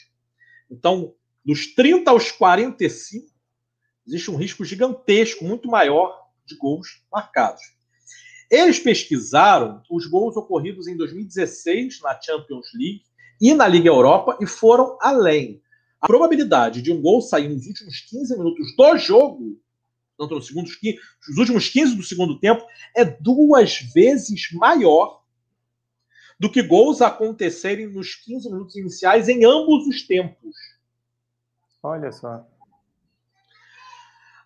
Então, 0.69 1.15
dos 1.45 1.73
30 1.73 2.11
aos 2.11 2.33
45, 2.33 3.29
existe 4.05 4.29
um 4.29 4.35
risco 4.37 4.65
gigantesco, 4.65 5.45
muito 5.45 5.69
maior, 5.69 6.19
de 6.45 6.57
gols 6.57 7.05
marcados. 7.13 7.63
Eles 8.51 8.81
pesquisaram 8.81 9.81
os 9.89 10.05
gols 10.07 10.37
ocorridos 10.37 10.89
em 10.89 10.97
2016 10.97 12.01
na 12.01 12.21
Champions 12.21 12.67
League 12.75 13.03
e 13.41 13.55
na 13.55 13.69
Liga 13.69 13.89
Europa 13.89 14.37
e 14.41 14.47
foram 14.49 14.99
além 15.01 15.63
a 16.05 16.07
probabilidade 16.07 16.83
de 16.83 16.93
um 16.93 17.01
gol 17.01 17.23
sair 17.23 17.49
nos 17.49 17.67
últimos 17.67 18.01
15 18.01 18.37
minutos 18.37 18.77
do 18.77 18.99
jogo, 18.99 19.59
tanto 20.19 20.35
nos 20.35 20.47
segundos, 20.47 20.79
nos 21.27 21.39
últimos 21.39 21.71
15 21.71 21.97
do 21.97 22.03
segundo 22.03 22.39
tempo, 22.39 22.63
é 22.95 23.07
duas 23.07 23.79
vezes 23.95 24.53
maior 24.53 25.23
do 26.39 26.53
que 26.53 26.63
gols 26.63 27.01
acontecerem 27.01 27.87
nos 27.87 28.17
15 28.17 28.51
minutos 28.51 28.77
iniciais 28.77 29.31
em 29.31 29.47
ambos 29.47 29.87
os 29.87 30.07
tempos. 30.07 30.55
Olha 31.83 32.13
só. 32.13 32.47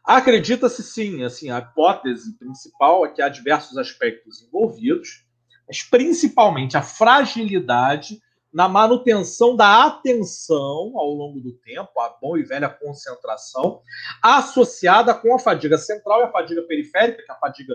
Acredita-se 0.04 0.84
sim, 0.84 1.24
assim, 1.24 1.50
a 1.50 1.59
hipótese 1.59 2.38
principal 2.38 3.04
é 3.04 3.09
que 3.09 3.20
há 3.20 3.28
diversos 3.28 3.76
aspectos 3.76 4.42
envolvidos, 4.42 5.26
mas 5.66 5.82
principalmente 5.82 6.76
a 6.76 6.82
fragilidade 6.82 8.22
na 8.53 8.68
manutenção 8.68 9.55
da 9.55 9.84
atenção 9.84 10.92
ao 10.96 11.11
longo 11.11 11.40
do 11.40 11.53
tempo, 11.53 12.01
a 12.01 12.11
boa 12.20 12.40
e 12.40 12.42
velha 12.42 12.68
concentração, 12.68 13.82
associada 14.22 15.14
com 15.14 15.34
a 15.34 15.38
fadiga 15.38 15.76
central 15.76 16.20
e 16.20 16.24
a 16.24 16.32
fadiga 16.32 16.62
periférica, 16.62 17.22
que 17.22 17.30
é 17.30 17.34
a 17.34 17.38
fadiga 17.38 17.74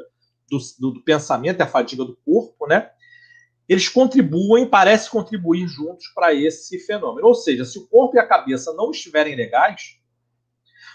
do, 0.49 0.57
do, 0.79 0.91
do 0.91 1.03
pensamento 1.03 1.59
e 1.59 1.63
a 1.63 1.67
fadiga 1.67 2.03
do 2.03 2.17
corpo, 2.25 2.67
né? 2.67 2.91
Eles 3.69 3.87
contribuem, 3.87 4.67
parece 4.67 5.09
contribuir 5.09 5.67
juntos 5.67 6.07
para 6.13 6.33
esse 6.33 6.79
fenômeno. 6.79 7.27
Ou 7.27 7.35
seja, 7.35 7.63
se 7.63 7.79
o 7.79 7.87
corpo 7.87 8.17
e 8.17 8.19
a 8.19 8.27
cabeça 8.27 8.73
não 8.73 8.91
estiverem 8.91 9.35
legais, 9.35 10.03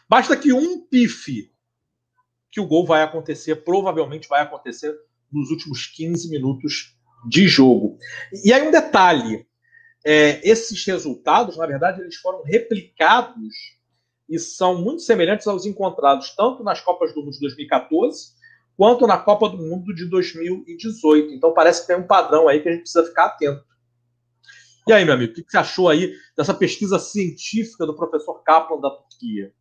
Basta 0.09 0.35
que 0.35 0.53
um 0.53 0.81
pife 0.81 1.53
que 2.51 2.61
o 2.61 2.66
gol 2.66 2.87
vai 2.87 3.03
acontecer, 3.03 3.57
provavelmente 3.57 4.26
vai 4.26 4.41
acontecer 4.41 4.97
nos 5.31 5.51
últimos 5.51 5.87
15 5.87 6.31
minutos 6.31 6.97
de 7.29 7.47
jogo. 7.47 7.99
E 8.43 8.51
aí 8.51 8.66
um 8.66 8.70
detalhe, 8.70 9.47
é, 10.05 10.40
esses 10.49 10.84
resultados, 10.84 11.57
na 11.57 11.66
verdade, 11.66 12.01
eles 12.01 12.16
foram 12.16 12.42
replicados 12.42 13.55
e 14.28 14.38
são 14.38 14.80
muito 14.80 15.03
semelhantes 15.03 15.46
aos 15.46 15.64
encontrados 15.64 16.34
tanto 16.36 16.62
nas 16.62 16.80
Copas 16.80 17.14
do 17.14 17.20
Mundo 17.20 17.32
de 17.32 17.40
2014 17.40 18.38
quanto 18.76 19.07
na 19.09 19.18
Copa 19.18 19.49
do 19.49 19.59
Mundo 19.59 19.92
de 19.92 20.09
2018. 20.09 21.34
Então 21.34 21.53
parece 21.53 21.80
que 21.80 21.88
tem 21.88 21.96
um 21.96 22.07
padrão 22.07 22.46
aí 22.46 22.61
que 22.61 22.68
a 22.68 22.72
gente 22.72 22.82
precisa 22.82 23.05
ficar 23.05 23.26
atento. 23.26 23.64
E 24.86 24.92
aí, 24.92 25.05
meu 25.05 25.14
amigo, 25.14 25.32
o 25.32 25.34
que 25.34 25.44
você 25.46 25.59
achou 25.59 25.88
aí 25.88 26.14
dessa 26.36 26.55
pesquisa 26.55 26.99
científica 26.99 27.84
do 27.84 27.94
professor 27.94 28.42
Kaplan 28.42 28.80
da 28.80 28.90
Turquia? 28.90 29.53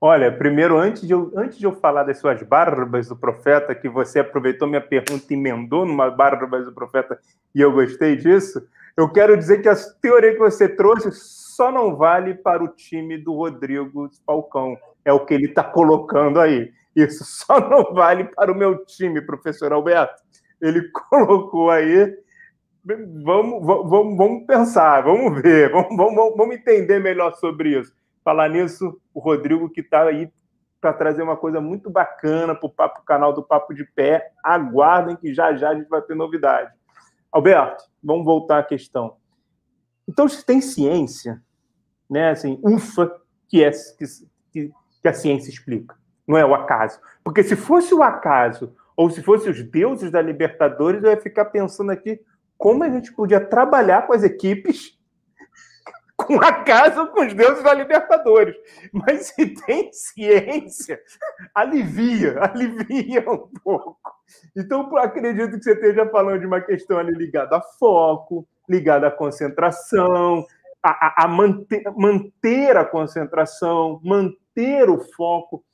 Olha, 0.00 0.36
primeiro, 0.36 0.78
antes 0.78 1.06
de, 1.06 1.12
eu, 1.12 1.30
antes 1.36 1.58
de 1.58 1.64
eu 1.64 1.74
falar 1.74 2.04
das 2.04 2.18
suas 2.18 2.42
barbas 2.42 3.08
do 3.08 3.16
profeta, 3.16 3.74
que 3.74 3.88
você 3.88 4.20
aproveitou 4.20 4.66
minha 4.66 4.80
pergunta 4.80 5.26
e 5.28 5.34
emendou 5.36 5.84
numa 5.84 6.10
barbas 6.10 6.64
do 6.64 6.72
profeta 6.72 7.20
e 7.54 7.60
eu 7.60 7.70
gostei 7.72 8.16
disso, 8.16 8.66
eu 8.96 9.08
quero 9.10 9.36
dizer 9.36 9.62
que 9.62 9.68
a 9.68 9.76
teoria 10.00 10.32
que 10.32 10.38
você 10.38 10.68
trouxe 10.68 11.10
só 11.12 11.70
não 11.70 11.96
vale 11.96 12.34
para 12.34 12.62
o 12.62 12.68
time 12.68 13.18
do 13.18 13.34
Rodrigo 13.34 14.10
Falcão. 14.26 14.76
É 15.04 15.12
o 15.12 15.24
que 15.24 15.34
ele 15.34 15.46
está 15.46 15.64
colocando 15.64 16.40
aí. 16.40 16.72
Isso 16.94 17.24
só 17.24 17.58
não 17.58 17.94
vale 17.94 18.24
para 18.24 18.52
o 18.52 18.54
meu 18.54 18.84
time, 18.84 19.20
professor 19.20 19.72
Alberto. 19.72 20.22
Ele 20.60 20.82
colocou 21.10 21.70
aí. 21.70 22.14
Vamos, 22.84 23.64
vamos, 23.64 24.16
vamos 24.16 24.44
pensar, 24.44 25.02
vamos 25.02 25.40
ver, 25.40 25.70
vamos, 25.70 25.96
vamos, 25.96 26.36
vamos 26.36 26.56
entender 26.56 26.98
melhor 26.98 27.32
sobre 27.34 27.78
isso. 27.78 27.94
Falar 28.24 28.48
nisso, 28.48 29.00
o 29.14 29.20
Rodrigo 29.20 29.70
que 29.70 29.80
está 29.80 30.02
aí 30.02 30.28
para 30.80 30.92
trazer 30.92 31.22
uma 31.22 31.36
coisa 31.36 31.60
muito 31.60 31.88
bacana 31.88 32.56
para 32.56 32.86
o 32.98 33.04
canal 33.04 33.32
do 33.32 33.42
Papo 33.42 33.72
de 33.72 33.84
Pé. 33.84 34.32
Aguardem 34.42 35.14
que 35.14 35.32
já 35.32 35.54
já 35.54 35.70
a 35.70 35.74
gente 35.76 35.88
vai 35.88 36.02
ter 36.02 36.16
novidade. 36.16 36.72
Alberto, 37.32 37.84
vamos 38.02 38.24
voltar 38.24 38.58
à 38.58 38.62
questão. 38.62 39.16
Então, 40.06 40.28
se 40.28 40.44
tem 40.44 40.60
ciência, 40.60 41.42
né, 42.08 42.30
assim, 42.30 42.60
ufa, 42.62 43.20
que, 43.48 43.64
é, 43.64 43.70
que, 43.70 44.70
que 45.00 45.08
a 45.08 45.14
ciência 45.14 45.50
explica, 45.50 45.96
não 46.26 46.36
é 46.36 46.44
o 46.44 46.54
acaso. 46.54 47.00
Porque 47.24 47.42
se 47.42 47.56
fosse 47.56 47.94
o 47.94 48.02
acaso, 48.02 48.74
ou 48.96 49.10
se 49.10 49.22
fosse 49.22 49.48
os 49.48 49.62
deuses 49.62 50.10
da 50.10 50.20
Libertadores, 50.20 51.02
eu 51.02 51.10
ia 51.10 51.20
ficar 51.20 51.46
pensando 51.46 51.90
aqui 51.90 52.20
como 52.58 52.84
a 52.84 52.90
gente 52.90 53.12
podia 53.12 53.40
trabalhar 53.40 54.06
com 54.06 54.12
as 54.12 54.22
equipes 54.22 54.98
com 56.16 56.40
a 56.40 56.52
casa 56.62 57.06
com 57.06 57.26
os 57.26 57.34
deuses 57.34 57.62
da 57.64 57.74
Libertadores. 57.74 58.54
Mas 58.92 59.28
se 59.28 59.46
tem 59.66 59.90
ciência, 59.92 61.00
alivia, 61.54 62.38
alivia 62.44 63.20
um 63.30 63.48
pouco. 63.62 64.01
Então, 64.56 64.96
acredito 64.96 65.56
que 65.58 65.64
você 65.64 65.72
esteja 65.72 66.06
falando 66.08 66.40
de 66.40 66.46
uma 66.46 66.60
questão 66.60 66.98
ali 66.98 67.12
ligada 67.12 67.56
a 67.56 67.60
foco, 67.60 68.46
ligada 68.68 69.06
à 69.08 69.10
concentração, 69.10 70.46
a, 70.82 71.22
a, 71.22 71.24
a 71.24 71.28
manter, 71.28 71.82
manter 71.96 72.76
a 72.76 72.84
concentração, 72.84 74.00
manter 74.02 74.90
o 74.90 75.00
foco. 75.00 75.64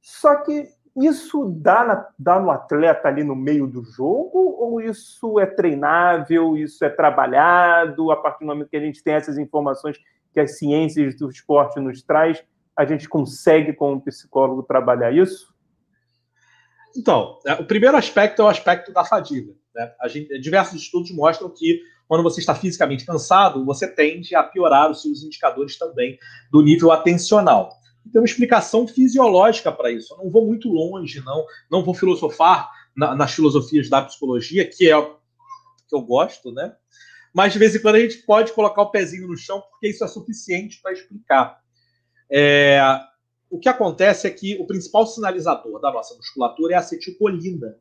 Só 0.00 0.36
que 0.36 0.68
isso 0.96 1.46
dá, 1.56 1.84
na, 1.84 2.08
dá 2.18 2.38
no 2.38 2.50
atleta 2.50 3.08
ali 3.08 3.22
no 3.22 3.36
meio 3.36 3.66
do 3.66 3.82
jogo 3.84 4.56
ou 4.58 4.80
isso 4.80 5.38
é 5.38 5.46
treinável, 5.46 6.56
isso 6.56 6.84
é 6.84 6.88
trabalhado 6.88 8.10
a 8.10 8.16
partir 8.16 8.40
do 8.40 8.46
momento 8.46 8.68
que 8.68 8.76
a 8.76 8.80
gente 8.80 9.02
tem 9.02 9.14
essas 9.14 9.38
informações 9.38 9.98
que 10.32 10.40
as 10.40 10.58
ciências 10.58 11.16
do 11.16 11.28
esporte 11.28 11.80
nos 11.80 12.02
traz, 12.02 12.44
a 12.76 12.84
gente 12.84 13.08
consegue 13.08 13.72
como 13.72 14.00
psicólogo 14.00 14.62
trabalhar 14.62 15.12
isso? 15.12 15.49
Então, 16.96 17.38
é, 17.46 17.54
o 17.54 17.64
primeiro 17.64 17.96
aspecto 17.96 18.42
é 18.42 18.44
o 18.44 18.48
aspecto 18.48 18.92
da 18.92 19.04
fadiga. 19.04 19.52
Né? 19.74 19.92
Gente, 20.08 20.38
diversos 20.40 20.82
estudos 20.82 21.10
mostram 21.12 21.48
que 21.50 21.80
quando 22.08 22.22
você 22.22 22.40
está 22.40 22.54
fisicamente 22.54 23.04
cansado, 23.04 23.64
você 23.64 23.86
tende 23.86 24.34
a 24.34 24.42
piorar 24.42 24.90
os 24.90 25.02
seus 25.02 25.22
indicadores 25.22 25.78
também 25.78 26.18
do 26.50 26.60
nível 26.60 26.90
atencional 26.90 27.80
tem 28.10 28.20
uma 28.20 28.26
explicação 28.26 28.86
fisiológica 28.86 29.70
para 29.70 29.90
isso. 29.90 30.14
Eu 30.14 30.24
não 30.24 30.30
vou 30.30 30.46
muito 30.46 30.68
longe, 30.68 31.20
não, 31.20 31.44
não 31.70 31.84
vou 31.84 31.94
filosofar 31.94 32.70
na, 32.96 33.14
nas 33.14 33.32
filosofias 33.32 33.88
da 33.88 34.02
psicologia, 34.02 34.68
que 34.68 34.90
é 34.90 35.02
que 35.88 35.96
eu 35.96 36.02
gosto, 36.02 36.52
né? 36.52 36.72
Mas 37.32 37.52
de 37.52 37.58
vez 37.58 37.74
em 37.74 37.80
quando 37.80 37.96
a 37.96 38.00
gente 38.00 38.18
pode 38.18 38.52
colocar 38.52 38.82
o 38.82 38.90
pezinho 38.90 39.28
no 39.28 39.36
chão, 39.36 39.60
porque 39.60 39.88
isso 39.88 40.04
é 40.04 40.08
suficiente 40.08 40.80
para 40.80 40.92
explicar. 40.92 41.60
É, 42.30 42.80
o 43.50 43.58
que 43.58 43.68
acontece 43.68 44.26
é 44.26 44.30
que 44.30 44.56
o 44.60 44.66
principal 44.66 45.06
sinalizador 45.06 45.80
da 45.80 45.92
nossa 45.92 46.14
musculatura 46.16 46.74
é 46.74 46.76
a 46.76 46.80
acetilcolina. 46.80 47.76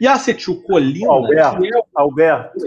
E 0.00 0.06
a 0.06 0.14
acetilcolina. 0.14 1.10
Alberto, 1.10 1.64
é... 1.64 1.70
Alberto 1.94 2.58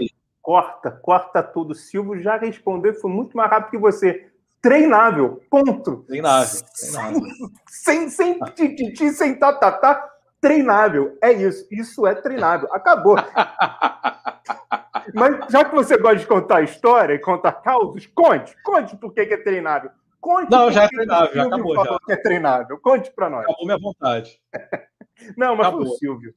corta, 0.42 0.90
corta 0.90 1.42
tudo. 1.42 1.74
Silvio 1.74 2.20
já 2.20 2.36
respondeu, 2.36 2.94
foi 2.94 3.10
muito 3.10 3.36
mais 3.36 3.50
rápido 3.50 3.70
que 3.70 3.78
você 3.78 4.28
treinável. 4.60 5.40
Ponto. 5.48 6.04
Treinável. 6.08 6.60
treinável. 6.78 7.20
Sem, 7.68 8.10
sem 8.10 8.38
tititi, 8.54 9.10
sem 9.10 9.38
tatatá. 9.38 10.08
Treinável. 10.40 11.16
É 11.22 11.32
isso. 11.32 11.66
Isso 11.70 12.06
é 12.06 12.14
treinável. 12.14 12.68
Acabou. 12.72 13.16
Mas 15.14 15.50
já 15.50 15.64
que 15.64 15.74
você 15.74 15.96
gosta 15.96 16.18
de 16.18 16.26
contar 16.26 16.62
história 16.62 17.14
e 17.14 17.18
contar 17.18 17.52
causos, 17.52 18.06
conte. 18.06 18.54
Conte 18.62 18.96
por 18.96 19.12
que 19.12 19.20
é 19.20 19.36
treinável. 19.36 19.90
Conte 20.20 20.50
Não, 20.50 20.70
já 20.70 20.84
é 20.84 20.88
treinável, 20.88 21.34
já 21.34 21.46
acabou. 21.46 21.74
Já. 21.74 21.98
Que 22.06 22.12
é 22.12 22.16
treinável. 22.16 22.78
Conte 22.78 23.10
para 23.10 23.30
nós. 23.30 23.44
Acabou 23.44 23.66
minha 23.66 23.78
vontade. 23.78 24.40
Não, 25.36 25.56
mas 25.56 25.68
acabou. 25.68 25.86
foi 25.86 25.94
o 25.94 25.98
Silvio. 25.98 26.34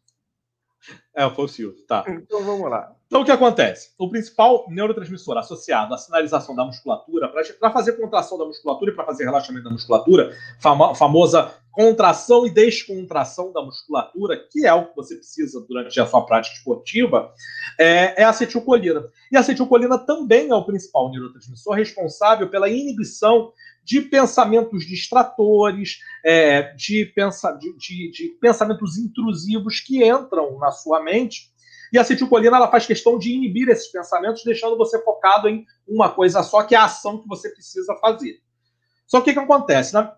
É, 1.16 1.30
foi 1.30 1.46
o 1.46 1.48
Silvio, 1.48 1.86
tá. 1.86 2.04
Então 2.08 2.44
vamos 2.44 2.70
lá. 2.70 2.94
Então 3.08 3.22
o 3.22 3.26
que 3.26 3.32
acontece? 3.32 3.94
O 3.98 4.10
principal 4.10 4.66
neurotransmissor 4.70 5.38
associado 5.38 5.94
à 5.94 5.98
sinalização 5.98 6.56
da 6.56 6.66
musculatura, 6.66 7.32
para 7.60 7.72
fazer 7.72 7.94
contração 7.94 8.38
da 8.38 8.46
musculatura 8.46 8.92
e 8.92 8.96
para 8.96 9.06
fazer 9.06 9.24
relaxamento 9.24 9.66
da 9.66 9.70
musculatura, 9.70 10.36
fama, 10.60 10.96
famosa 10.96 11.54
contração 11.72 12.46
e 12.46 12.50
descontração 12.52 13.52
da 13.54 13.62
musculatura, 13.62 14.38
que 14.52 14.66
é 14.66 14.74
o 14.74 14.88
que 14.88 14.96
você 14.96 15.16
precisa 15.16 15.64
durante 15.68 16.00
a 16.00 16.06
sua 16.06 16.26
prática 16.26 16.56
esportiva, 16.56 17.32
é, 17.80 18.22
é 18.22 18.24
a 18.24 18.30
acetilcolina. 18.30 19.08
E 19.32 19.38
a 19.38 19.40
acetilcolina 19.40 19.98
também 19.98 20.50
é 20.50 20.56
o 20.56 20.66
principal 20.66 21.12
neurotransmissor 21.12 21.76
responsável 21.76 22.50
pela 22.50 22.70
inibição 22.70 23.54
de 23.84 24.02
pensamentos 24.02 24.86
distratores, 24.86 26.00
é, 26.24 26.74
de, 26.74 27.06
pensa, 27.14 27.52
de, 27.52 27.76
de, 27.78 28.12
de, 28.12 28.30
pensamentos 28.40 28.98
intrusivos 28.98 29.80
que 29.82 30.08
entram 30.08 30.58
na 30.58 30.72
sua 30.72 31.04
mente. 31.04 31.52
E 31.92 31.98
a 31.98 32.02
acetilcolina 32.02 32.58
ela 32.58 32.72
faz 32.72 32.86
questão 32.88 33.20
de 33.20 33.32
inibir 33.32 33.70
esses 33.70 33.92
pensamentos, 33.92 34.44
deixando 34.44 34.78
você 34.78 35.02
focado 35.04 35.48
em 35.48 35.66
uma 35.88 36.10
coisa 36.10 36.42
só, 36.42 36.64
que 36.64 36.74
é 36.74 36.78
a 36.78 36.86
ação 36.86 37.22
que 37.22 37.28
você 37.28 37.50
precisa 37.50 37.96
fazer. 37.98 38.42
Só 39.06 39.22
que 39.22 39.30
o 39.30 39.34
que, 39.34 39.40
acontece? 39.40 39.94
Né? 39.94 40.12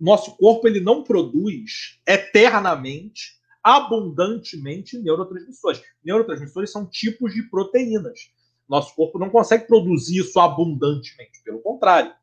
Nosso 0.00 0.36
corpo 0.36 0.66
ele 0.66 0.80
não 0.80 1.02
produz 1.02 2.00
eternamente, 2.06 3.34
abundantemente 3.62 4.98
neurotransmissores. 4.98 5.82
Neurotransmissores 6.02 6.70
são 6.70 6.86
tipos 6.86 7.34
de 7.34 7.42
proteínas. 7.50 8.30
Nosso 8.66 8.94
corpo 8.94 9.18
não 9.18 9.28
consegue 9.28 9.66
produzir 9.66 10.20
isso 10.20 10.40
abundantemente, 10.40 11.42
pelo 11.44 11.60
contrário 11.60 12.14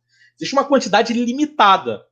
Existe 0.42 0.56
uma 0.56 0.66
quantidade 0.66 1.14
limitada. 1.14 2.04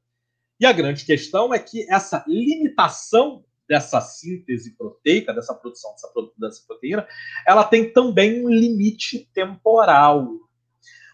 E 0.59 0.65
a 0.65 0.71
grande 0.71 1.03
questão 1.03 1.51
é 1.51 1.57
que 1.57 1.91
essa 1.91 2.23
limitação 2.27 3.43
dessa 3.67 3.99
síntese 4.01 4.75
proteica, 4.77 5.33
dessa 5.33 5.55
produção 5.55 5.91
dessa, 5.93 6.11
dessa 6.37 6.63
proteína, 6.67 7.07
ela 7.47 7.63
tem 7.63 7.91
também 7.91 8.45
um 8.45 8.49
limite 8.49 9.27
temporal. 9.33 10.27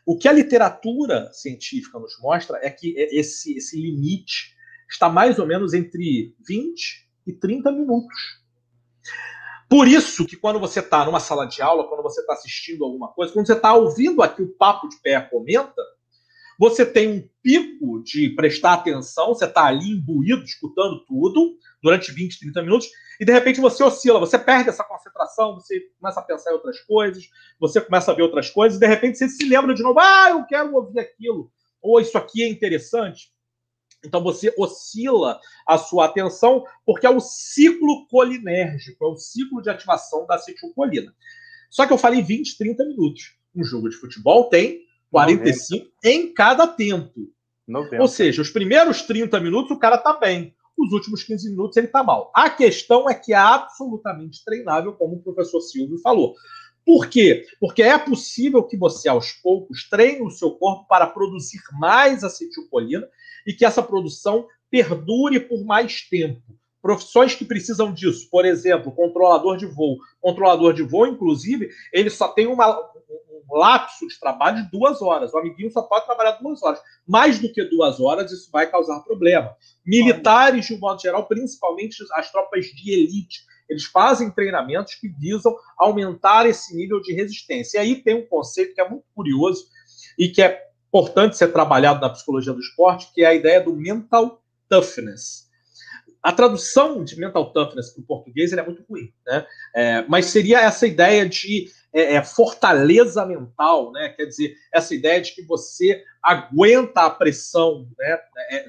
O 0.06 0.18
que 0.18 0.28
a 0.28 0.34
literatura 0.34 1.32
científica 1.32 1.98
nos 2.00 2.20
mostra 2.20 2.60
é 2.62 2.70
que 2.70 2.94
esse, 2.98 3.58
esse 3.58 3.80
limite 3.80 4.54
está 4.90 5.08
mais 5.08 5.40
ou 5.40 5.48
menos 5.48 5.74
entre 5.74 6.36
20 6.46 7.10
e 7.28 7.32
30 7.32 7.72
minutos. 7.72 8.44
Por 9.70 9.88
isso 9.88 10.26
que 10.26 10.36
quando 10.36 10.60
você 10.60 10.82
está 10.82 11.06
numa 11.06 11.20
sala 11.22 11.46
de 11.46 11.62
aula, 11.62 11.88
quando 11.88 12.04
você 12.04 12.20
está 12.20 12.34
assistindo 12.34 12.84
alguma 12.84 13.08
coisa, 13.14 13.32
quando 13.32 13.48
você 13.48 13.54
está 13.54 13.74
ouvindo 13.74 14.22
aqui 14.22 14.42
o 14.42 14.54
Papo 14.56 14.90
de 14.90 14.98
Pé 15.02 15.20
comenta, 15.22 15.82
você 16.58 16.86
tem 16.86 17.10
um 17.10 17.30
pico 17.42 18.04
de 18.04 18.30
prestar 18.30 18.74
atenção, 18.74 19.28
você 19.28 19.46
está 19.46 19.66
ali 19.66 19.92
imbuído, 19.92 20.44
escutando 20.44 21.04
tudo, 21.06 21.58
durante 21.82 22.12
20, 22.12 22.40
30 22.40 22.62
minutos, 22.64 22.90
e 23.20 23.26
de 23.26 23.32
repente 23.32 23.62
você 23.62 23.84
oscila, 23.84 24.20
você 24.20 24.38
perde 24.38 24.70
essa 24.70 24.84
concentração, 24.84 25.56
você 25.56 25.80
começa 26.00 26.20
a 26.20 26.24
pensar 26.24 26.52
em 26.52 26.56
outras 26.56 26.80
coisas, 26.82 27.30
você 27.60 27.80
começa 27.80 28.12
a 28.12 28.16
ver 28.16 28.24
outras 28.24 28.50
coisas, 28.50 28.78
e 28.78 28.80
de 28.80 28.88
repente 28.88 29.18
você 29.18 29.30
se 29.30 29.46
lembra 29.46 29.74
de 29.74 29.84
novo, 29.84 30.00
ah, 30.00 30.30
eu 30.32 30.46
quero 30.46 30.74
ouvir 30.74 31.00
aquilo, 31.00 31.52
ou 31.82 32.00
isso 32.00 32.18
aqui 32.18 32.44
é 32.44 32.48
interessante. 32.48 33.34
Então 34.04 34.22
você 34.22 34.54
oscila 34.58 35.40
a 35.68 35.78
sua 35.78 36.06
atenção, 36.06 36.64
porque 36.86 37.08
é 37.08 37.10
o 37.10 37.20
ciclo 37.20 38.08
colinérgico, 38.08 39.04
é 39.04 39.08
o 39.08 39.18
ciclo 39.18 39.62
de 39.62 39.70
ativação 39.70 40.26
da 40.28 40.36
acetilcolina. 40.36 41.14
Só 41.70 41.86
que 41.86 41.94
eu 41.94 41.98
falei 41.98 42.22
20, 42.22 42.58
30 42.58 42.86
minutos. 42.86 43.36
Um 43.56 43.64
jogo 43.64 43.90
de 43.90 43.96
futebol 43.96 44.50
tem 44.50 44.85
45 45.16 45.88
em 46.04 46.34
cada 46.34 46.68
tempo. 46.68 47.32
90. 47.66 48.02
Ou 48.02 48.08
seja, 48.08 48.42
os 48.42 48.50
primeiros 48.50 49.02
30 49.04 49.40
minutos 49.40 49.72
o 49.72 49.80
cara 49.80 49.98
tá 49.98 50.14
bem. 50.14 50.54
Os 50.78 50.92
últimos 50.92 51.24
15 51.24 51.50
minutos 51.52 51.78
ele 51.78 51.88
tá 51.88 52.04
mal. 52.04 52.32
A 52.36 52.50
questão 52.50 53.10
é 53.10 53.14
que 53.14 53.32
é 53.34 53.38
absolutamente 53.38 54.44
treinável, 54.44 54.92
como 54.94 55.16
o 55.16 55.22
professor 55.22 55.62
Silvio 55.62 55.98
falou. 56.00 56.36
Por 56.86 57.08
quê? 57.08 57.46
Porque 57.60 57.82
é 57.82 57.98
possível 57.98 58.62
que 58.62 58.78
você, 58.78 59.08
aos 59.08 59.32
poucos, 59.32 59.90
treine 59.90 60.22
o 60.22 60.30
seu 60.30 60.52
corpo 60.52 60.86
para 60.88 61.08
produzir 61.08 61.62
mais 61.80 62.24
acetilcolina 62.24 63.08
e 63.48 63.54
que 63.54 63.66
essa 63.66 63.82
produção 63.82 64.46
perdure 64.70 65.40
por 65.40 65.64
mais 65.64 66.02
tempo. 66.02 66.42
Profissões 66.82 67.34
que 67.34 67.46
precisam 67.46 67.92
disso, 67.92 68.30
por 68.30 68.46
exemplo, 68.46 68.92
controlador 68.92 69.58
de 69.58 69.66
voo. 69.66 69.98
Controlador 70.22 70.74
de 70.74 70.84
voo, 70.84 71.08
inclusive, 71.08 71.70
ele 71.92 72.12
só 72.12 72.28
tem 72.28 72.46
uma, 72.46 72.78
um 72.78 73.25
lapso 73.50 74.08
de 74.08 74.20
trabalho 74.20 74.64
de 74.64 74.72
duas 74.72 75.02
horas. 75.02 75.34
O 75.34 75.38
amiguinho 75.38 75.72
só 75.72 75.82
pode 75.82 76.06
trabalhar 76.06 76.34
duas 76.34 76.62
horas. 76.64 76.80
Mais 77.08 77.40
do 77.40 77.52
que 77.52 77.64
duas 77.66 78.00
horas, 78.00 78.32
isso 78.32 78.50
vai 78.52 78.70
causar 78.70 79.02
problema. 79.02 79.56
Militares, 79.86 80.66
de 80.66 80.74
um 80.74 80.80
modo 80.80 81.02
geral, 81.02 81.26
principalmente 81.28 82.04
as 82.14 82.32
tropas 82.32 82.66
de 82.66 82.92
elite, 82.92 83.46
eles 83.70 83.86
fazem 83.86 84.30
treinamentos 84.30 84.96
que 84.96 85.08
visam 85.08 85.56
aumentar 85.78 86.46
esse 86.46 86.76
nível 86.76 87.02
de 87.02 87.14
resistência. 87.14 87.78
E 87.78 87.82
aí 87.82 87.96
tem 87.96 88.16
um 88.16 88.26
conceito 88.26 88.74
que 88.74 88.82
é 88.82 88.90
muito 88.90 89.06
curioso 89.16 89.66
e 90.18 90.30
que 90.30 90.42
é 90.42 90.66
importante 90.88 91.38
ser 91.38 91.52
trabalhado 91.52 92.00
na 92.00 92.10
psicologia 92.10 92.54
do 92.54 92.60
esporte, 92.60 93.12
que 93.14 93.24
é 93.24 93.28
a 93.28 93.34
ideia 93.34 93.62
do 93.62 93.76
mental 93.76 94.42
toughness. 94.70 95.46
A 96.24 96.32
tradução 96.32 97.04
de 97.04 97.20
mental 97.20 97.52
toughness 97.52 97.92
para 97.92 98.02
o 98.02 98.06
português 98.06 98.52
é 98.52 98.64
muito 98.64 98.84
ruim, 98.90 99.14
né? 99.28 99.46
É, 99.76 100.06
mas 100.08 100.28
seria 100.28 100.62
essa 100.62 100.88
ideia 100.88 101.28
de 101.28 101.70
é, 101.96 102.16
é, 102.16 102.24
fortaleza 102.24 103.26
mental, 103.26 103.94
né? 103.94 104.10
Quer 104.10 104.26
dizer, 104.26 104.58
essa 104.74 104.94
ideia 104.94 105.22
de 105.22 105.34
que 105.34 105.42
você 105.44 106.04
aguenta 106.22 107.04
a 107.04 107.10
pressão, 107.10 107.88
né? 107.98 108.20
É, 108.52 108.66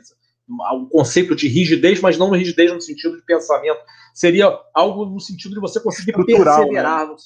o 0.49 0.87
conceito 0.87 1.35
de 1.35 1.49
rigidez, 1.49 2.01
mas 2.01 2.17
não 2.17 2.31
rigidez 2.31 2.73
no 2.73 2.81
sentido 2.81 3.17
de 3.17 3.23
pensamento. 3.23 3.81
Seria 4.15 4.57
algo 4.73 5.05
no 5.05 5.19
sentido 5.19 5.55
de 5.55 5.61
você 5.61 5.81
conseguir 5.81 6.17
né? 6.17 6.25
perseverar. 6.25 7.09
Né? 7.09 7.17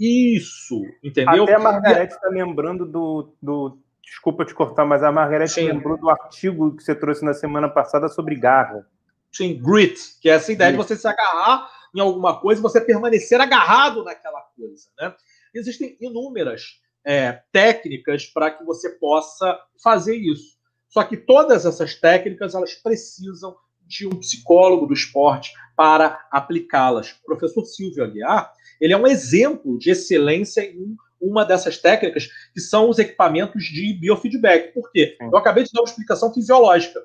Isso, 0.00 0.80
entendeu? 1.04 1.44
Até 1.44 1.54
a 1.54 1.58
Margarete 1.58 2.14
está 2.14 2.30
lembrando 2.30 2.86
do, 2.86 3.34
do. 3.42 3.78
Desculpa 4.02 4.46
te 4.46 4.54
cortar, 4.54 4.86
mas 4.86 5.02
a 5.02 5.12
Margarete 5.12 5.52
Sim. 5.52 5.66
lembrou 5.66 5.98
do 5.98 6.08
artigo 6.08 6.74
que 6.74 6.82
você 6.82 6.94
trouxe 6.94 7.22
na 7.26 7.34
semana 7.34 7.68
passada 7.68 8.08
sobre 8.08 8.36
garra. 8.36 8.86
Sim, 9.30 9.60
grit, 9.62 10.18
que 10.18 10.30
é 10.30 10.32
essa 10.32 10.50
ideia 10.50 10.70
Sim. 10.70 10.78
de 10.78 10.82
você 10.82 10.96
se 10.96 11.06
agarrar 11.06 11.68
em 11.94 12.00
alguma 12.00 12.40
coisa 12.40 12.58
e 12.58 12.62
você 12.62 12.80
permanecer 12.80 13.38
agarrado 13.38 14.02
naquela 14.02 14.40
coisa. 14.56 14.88
Né? 14.98 15.14
Existem 15.54 15.96
inúmeras 16.00 16.80
é, 17.04 17.42
técnicas 17.52 18.26
para 18.26 18.50
que 18.50 18.64
você 18.64 18.90
possa 18.90 19.58
fazer 19.82 20.16
isso. 20.16 20.56
Só 20.88 21.02
que 21.04 21.16
todas 21.16 21.64
essas 21.64 21.94
técnicas 21.94 22.54
elas 22.54 22.74
precisam 22.74 23.56
de 23.86 24.06
um 24.06 24.18
psicólogo 24.20 24.86
do 24.86 24.94
esporte 24.94 25.52
para 25.76 26.26
aplicá-las. 26.30 27.12
O 27.22 27.24
professor 27.24 27.64
Silvio 27.64 28.04
Aguiar, 28.04 28.52
ele 28.80 28.92
é 28.92 28.96
um 28.96 29.06
exemplo 29.06 29.78
de 29.78 29.90
excelência 29.90 30.62
em 30.62 30.96
uma 31.20 31.44
dessas 31.44 31.78
técnicas, 31.78 32.28
que 32.52 32.60
são 32.60 32.90
os 32.90 32.98
equipamentos 32.98 33.64
de 33.64 33.94
biofeedback. 33.94 34.74
Por 34.74 34.90
quê? 34.90 35.16
Eu 35.20 35.36
acabei 35.36 35.62
de 35.64 35.70
dar 35.72 35.80
uma 35.80 35.88
explicação 35.88 36.32
fisiológica. 36.34 37.00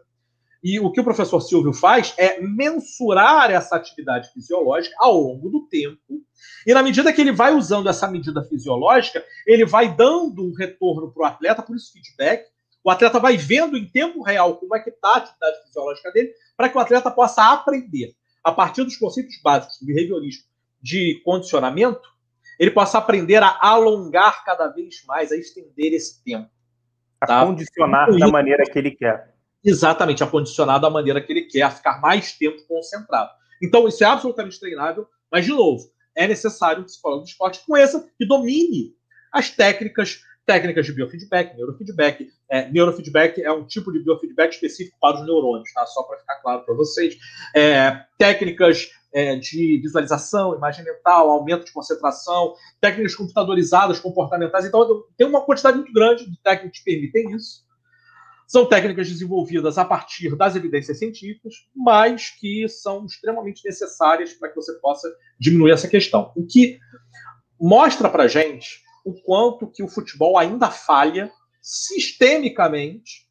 E 0.63 0.79
o 0.79 0.91
que 0.91 0.99
o 0.99 1.03
professor 1.03 1.39
Silvio 1.39 1.73
faz 1.73 2.13
é 2.17 2.41
mensurar 2.41 3.51
essa 3.51 3.75
atividade 3.75 4.31
fisiológica 4.33 4.95
ao 4.99 5.19
longo 5.19 5.49
do 5.49 5.67
tempo. 5.67 6.21
E 6.65 6.73
na 6.73 6.83
medida 6.83 7.13
que 7.13 7.21
ele 7.21 7.31
vai 7.31 7.53
usando 7.53 7.89
essa 7.89 8.07
medida 8.07 8.43
fisiológica, 8.43 9.23
ele 9.45 9.65
vai 9.65 9.93
dando 9.93 10.43
um 10.43 10.53
retorno 10.53 11.11
para 11.11 11.21
o 11.21 11.25
atleta, 11.25 11.61
por 11.61 11.75
isso 11.75 11.93
feedback, 11.93 12.45
o 12.83 12.89
atleta 12.89 13.19
vai 13.19 13.37
vendo 13.37 13.77
em 13.77 13.85
tempo 13.85 14.23
real 14.23 14.57
como 14.57 14.75
é 14.75 14.79
que 14.79 14.89
está 14.89 15.09
a 15.09 15.17
atividade 15.17 15.63
fisiológica 15.65 16.11
dele, 16.11 16.31
para 16.55 16.69
que 16.69 16.77
o 16.77 16.79
atleta 16.79 17.11
possa 17.11 17.51
aprender, 17.51 18.13
a 18.43 18.51
partir 18.51 18.83
dos 18.83 18.95
conceitos 18.95 19.35
básicos 19.43 19.77
do 19.79 19.85
behaviorismo 19.85 20.43
de 20.81 21.21
condicionamento, 21.25 22.07
ele 22.57 22.71
possa 22.71 22.97
aprender 22.97 23.43
a 23.43 23.57
alongar 23.61 24.43
cada 24.45 24.67
vez 24.67 25.03
mais, 25.05 25.31
a 25.31 25.35
estender 25.35 25.93
esse 25.93 26.23
tempo. 26.23 26.49
Tá? 27.19 27.41
A 27.41 27.45
condicionar 27.45 28.09
da 28.17 28.27
maneira 28.29 28.63
que 28.63 28.79
ele 28.79 28.91
quer. 28.91 29.36
Exatamente, 29.67 30.23
a 30.23 30.27
condicionar 30.27 30.79
da 30.79 30.89
maneira 30.89 31.19
que 31.19 31.33
ele 31.33 31.41
quer, 31.41 31.63
a 31.63 31.69
ficar 31.69 31.99
mais 31.99 32.31
tempo 32.31 32.65
concentrado. 32.67 33.31
Então, 33.61 33.85
isso 33.85 34.01
é 34.01 34.07
absolutamente 34.07 34.57
treinável, 34.57 35.05
mas, 35.29 35.43
de 35.43 35.51
novo, 35.51 35.91
é 36.15 36.25
necessário 36.25 36.81
um 36.81 36.85
psicólogo 36.85 37.23
do 37.23 37.27
esporte 37.27 37.59
que 37.59 37.65
conheça 37.65 38.07
e 38.17 38.25
domine 38.25 38.95
as 39.31 39.49
técnicas 39.49 40.21
técnicas 40.45 40.85
de 40.85 40.93
biofeedback, 40.93 41.57
neurofeedback. 41.57 42.29
É, 42.49 42.71
neurofeedback 42.71 43.43
é 43.43 43.51
um 43.51 43.65
tipo 43.65 43.91
de 43.91 43.99
biofeedback 43.99 44.55
específico 44.55 44.97
para 45.01 45.19
os 45.19 45.25
neurônios, 45.25 45.71
tá? 45.73 45.85
Só 45.85 46.03
para 46.03 46.17
ficar 46.17 46.35
claro 46.37 46.63
para 46.63 46.73
vocês. 46.73 47.17
É, 47.53 48.05
técnicas 48.17 48.89
é, 49.13 49.35
de 49.35 49.77
visualização, 49.81 50.55
imagem 50.55 50.85
mental, 50.85 51.29
aumento 51.29 51.65
de 51.65 51.73
concentração, 51.73 52.55
técnicas 52.79 53.13
computadorizadas, 53.13 53.99
comportamentais. 53.99 54.65
Então, 54.65 55.03
tem 55.17 55.27
uma 55.27 55.41
quantidade 55.41 55.75
muito 55.75 55.91
grande 55.91 56.25
de 56.25 56.41
técnicas 56.41 56.79
que 56.79 56.85
permitem 56.85 57.35
isso. 57.35 57.66
São 58.47 58.65
técnicas 58.65 59.09
desenvolvidas 59.09 59.77
a 59.77 59.83
partir 59.83 60.35
das 60.37 60.55
evidências 60.55 60.97
científicas, 60.97 61.53
mas 61.75 62.29
que 62.29 62.67
são 62.69 63.05
extremamente 63.05 63.61
necessárias 63.65 64.33
para 64.33 64.47
que 64.47 64.55
você 64.55 64.73
possa 64.75 65.13
diminuir 65.37 65.71
essa 65.71 65.87
questão. 65.87 66.31
O 66.33 66.45
que 66.45 66.79
mostra 67.59 68.09
para 68.09 68.27
gente 68.27 68.81
o 69.03 69.13
quanto 69.21 69.67
que 69.67 69.83
o 69.83 69.87
futebol 69.87 70.37
ainda 70.37 70.71
falha 70.71 71.31
sistemicamente 71.61 73.27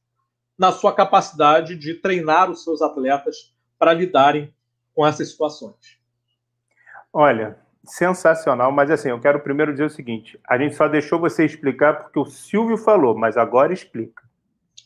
na 0.59 0.71
sua 0.71 0.95
capacidade 0.95 1.77
de 1.77 1.95
treinar 1.95 2.51
os 2.51 2.63
seus 2.63 2.83
atletas 2.83 3.55
para 3.79 3.95
lidarem 3.95 4.55
com 4.95 5.07
essas 5.07 5.31
situações. 5.31 5.99
Olha, 7.13 7.59
sensacional, 7.85 8.73
mas 8.73 8.91
assim, 8.91 9.11
eu 9.11 9.21
quero 9.21 9.41
primeiro 9.41 9.73
dizer 9.73 9.85
o 9.85 9.91
seguinte: 9.91 10.39
a 10.47 10.59
gente 10.59 10.75
só 10.75 10.89
deixou 10.89 11.19
você 11.19 11.45
explicar 11.45 11.95
porque 11.95 12.19
o 12.19 12.27
Silvio 12.27 12.77
falou, 12.77 13.17
mas 13.17 13.37
agora 13.37 13.73
explica. 13.73 14.26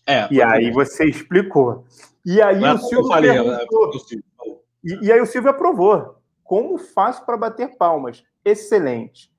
É, 0.06 0.26
e 0.30 0.42
aí 0.42 0.64
bem. 0.64 0.72
você 0.72 1.04
explicou. 1.04 1.84
E 2.24 2.40
aí 2.40 2.62
o 2.62 2.78
Silvio 2.78 3.08
falei, 3.08 3.32
perguntou, 3.32 3.90
e, 4.82 5.06
e 5.06 5.12
aí 5.12 5.20
o 5.20 5.26
Silvio 5.26 5.50
aprovou. 5.50 6.16
Como 6.42 6.78
faço 6.78 7.24
para 7.24 7.36
bater 7.36 7.76
palmas? 7.76 8.24
Excelente. 8.44 9.30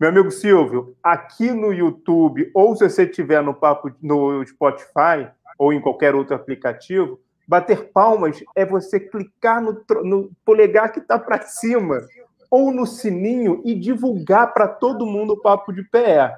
Meu 0.00 0.08
amigo 0.08 0.30
Silvio, 0.30 0.96
aqui 1.02 1.50
no 1.52 1.72
YouTube, 1.72 2.50
ou 2.54 2.74
se 2.74 2.88
você 2.88 3.04
estiver 3.04 3.42
no 3.42 3.54
papo 3.54 3.92
no 4.02 4.44
Spotify 4.44 5.28
ou 5.58 5.72
em 5.72 5.80
qualquer 5.80 6.14
outro 6.14 6.34
aplicativo, 6.34 7.20
bater 7.46 7.92
palmas 7.92 8.42
é 8.56 8.64
você 8.64 8.98
clicar 8.98 9.62
no, 9.62 9.84
no 10.02 10.30
polegar 10.44 10.90
que 10.90 10.98
está 10.98 11.18
para 11.18 11.42
cima 11.42 12.00
ou 12.50 12.72
no 12.72 12.86
sininho 12.86 13.62
e 13.64 13.74
divulgar 13.74 14.52
para 14.52 14.66
todo 14.66 15.06
mundo 15.06 15.34
o 15.34 15.40
papo 15.40 15.72
de 15.72 15.82
pé. 15.82 16.36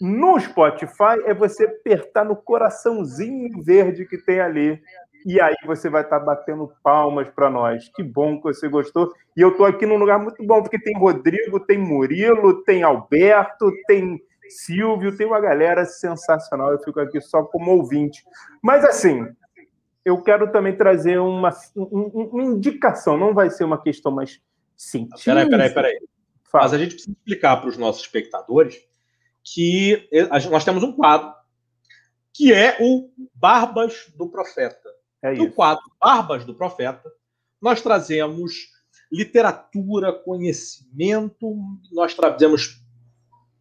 No 0.00 0.40
Spotify 0.40 1.20
é 1.26 1.34
você 1.34 1.64
apertar 1.64 2.24
no 2.24 2.34
coraçãozinho 2.34 3.62
verde 3.62 4.06
que 4.06 4.16
tem 4.16 4.40
ali 4.40 4.80
e 5.26 5.40
aí 5.40 5.54
você 5.66 5.90
vai 5.90 6.02
estar 6.02 6.18
tá 6.18 6.24
batendo 6.24 6.72
palmas 6.82 7.28
para 7.28 7.50
nós. 7.50 7.90
Que 7.94 8.02
bom 8.02 8.38
que 8.38 8.44
você 8.44 8.68
gostou. 8.68 9.12
E 9.36 9.40
eu 9.40 9.50
estou 9.50 9.66
aqui 9.66 9.84
num 9.84 9.98
lugar 9.98 10.18
muito 10.18 10.44
bom, 10.44 10.62
porque 10.62 10.78
tem 10.78 10.96
Rodrigo, 10.96 11.60
tem 11.60 11.78
Murilo, 11.78 12.62
tem 12.62 12.82
Alberto, 12.82 13.70
tem 13.86 14.20
Silvio, 14.48 15.16
tem 15.16 15.26
uma 15.26 15.40
galera 15.40 15.84
sensacional. 15.84 16.72
Eu 16.72 16.78
fico 16.80 16.98
aqui 17.00 17.20
só 17.20 17.42
como 17.42 17.70
ouvinte. 17.72 18.24
Mas 18.62 18.84
assim, 18.84 19.26
eu 20.04 20.22
quero 20.22 20.50
também 20.50 20.74
trazer 20.74 21.18
uma, 21.18 21.50
uma 21.76 22.42
indicação. 22.42 23.18
Não 23.18 23.34
vai 23.34 23.50
ser 23.50 23.64
uma 23.64 23.80
questão 23.80 24.10
mais 24.10 24.40
científica. 24.76 25.34
Peraí, 25.34 25.48
peraí, 25.50 25.70
peraí. 25.74 25.98
Mas 26.52 26.72
a 26.72 26.78
gente 26.78 26.94
precisa 26.94 27.16
explicar 27.16 27.58
para 27.58 27.68
os 27.68 27.76
nossos 27.76 28.02
espectadores 28.02 28.82
que 29.52 30.08
nós 30.50 30.64
temos 30.64 30.82
um 30.82 30.92
quadro 30.92 31.32
que 32.32 32.52
é 32.52 32.76
o 32.80 33.10
Barbas 33.34 34.06
do 34.16 34.28
Profeta. 34.28 34.88
É 35.22 35.34
no 35.34 35.50
quadro 35.50 35.84
Barbas 36.00 36.44
do 36.44 36.54
Profeta, 36.54 37.10
nós 37.60 37.82
trazemos 37.82 38.68
literatura, 39.12 40.12
conhecimento, 40.12 41.54
nós 41.92 42.14
trazemos 42.14 42.80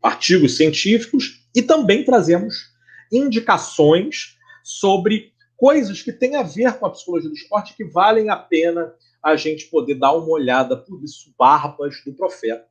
artigos 0.02 0.56
científicos 0.56 1.46
e 1.54 1.62
também 1.62 2.06
trazemos 2.06 2.72
indicações 3.12 4.38
sobre 4.64 5.34
coisas 5.58 6.02
que 6.02 6.14
têm 6.14 6.36
a 6.36 6.44
ver 6.44 6.74
com 6.74 6.86
a 6.86 6.92
psicologia 6.92 7.30
do 7.30 7.36
esporte 7.36 7.76
que 7.76 7.84
valem 7.84 8.30
a 8.30 8.38
pena 8.38 8.94
a 9.22 9.36
gente 9.36 9.66
poder 9.66 9.96
dar 9.96 10.14
uma 10.14 10.30
olhada 10.30 10.78
por 10.78 11.04
isso, 11.04 11.34
Barbas 11.38 12.02
do 12.06 12.14
Profeta. 12.14 12.66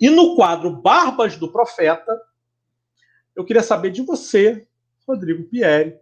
E 0.00 0.08
no 0.08 0.34
quadro 0.34 0.70
Barbas 0.70 1.36
do 1.36 1.52
Profeta, 1.52 2.20
eu 3.34 3.44
queria 3.44 3.62
saber 3.62 3.90
de 3.90 4.02
você, 4.02 4.66
Rodrigo 5.06 5.44
Pieri, 5.44 5.96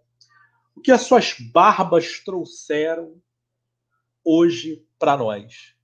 o 0.74 0.80
que 0.80 0.92
as 0.92 1.02
suas 1.02 1.34
barbas 1.52 2.20
trouxeram 2.24 3.14
hoje 4.24 4.84
para 4.98 5.16
nós? 5.16 5.74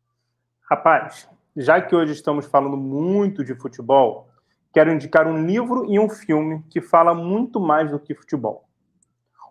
Rapaz, 0.70 1.28
já 1.56 1.80
que 1.80 1.94
hoje 1.94 2.12
estamos 2.12 2.46
falando 2.46 2.76
muito 2.76 3.44
de 3.44 3.54
futebol, 3.54 4.28
quero 4.72 4.92
indicar 4.92 5.26
um 5.26 5.46
livro 5.46 5.90
e 5.92 5.98
um 5.98 6.08
filme 6.08 6.64
que 6.70 6.80
fala 6.80 7.14
muito 7.14 7.60
mais 7.60 7.90
do 7.90 7.98
que 7.98 8.14
futebol. 8.14 8.68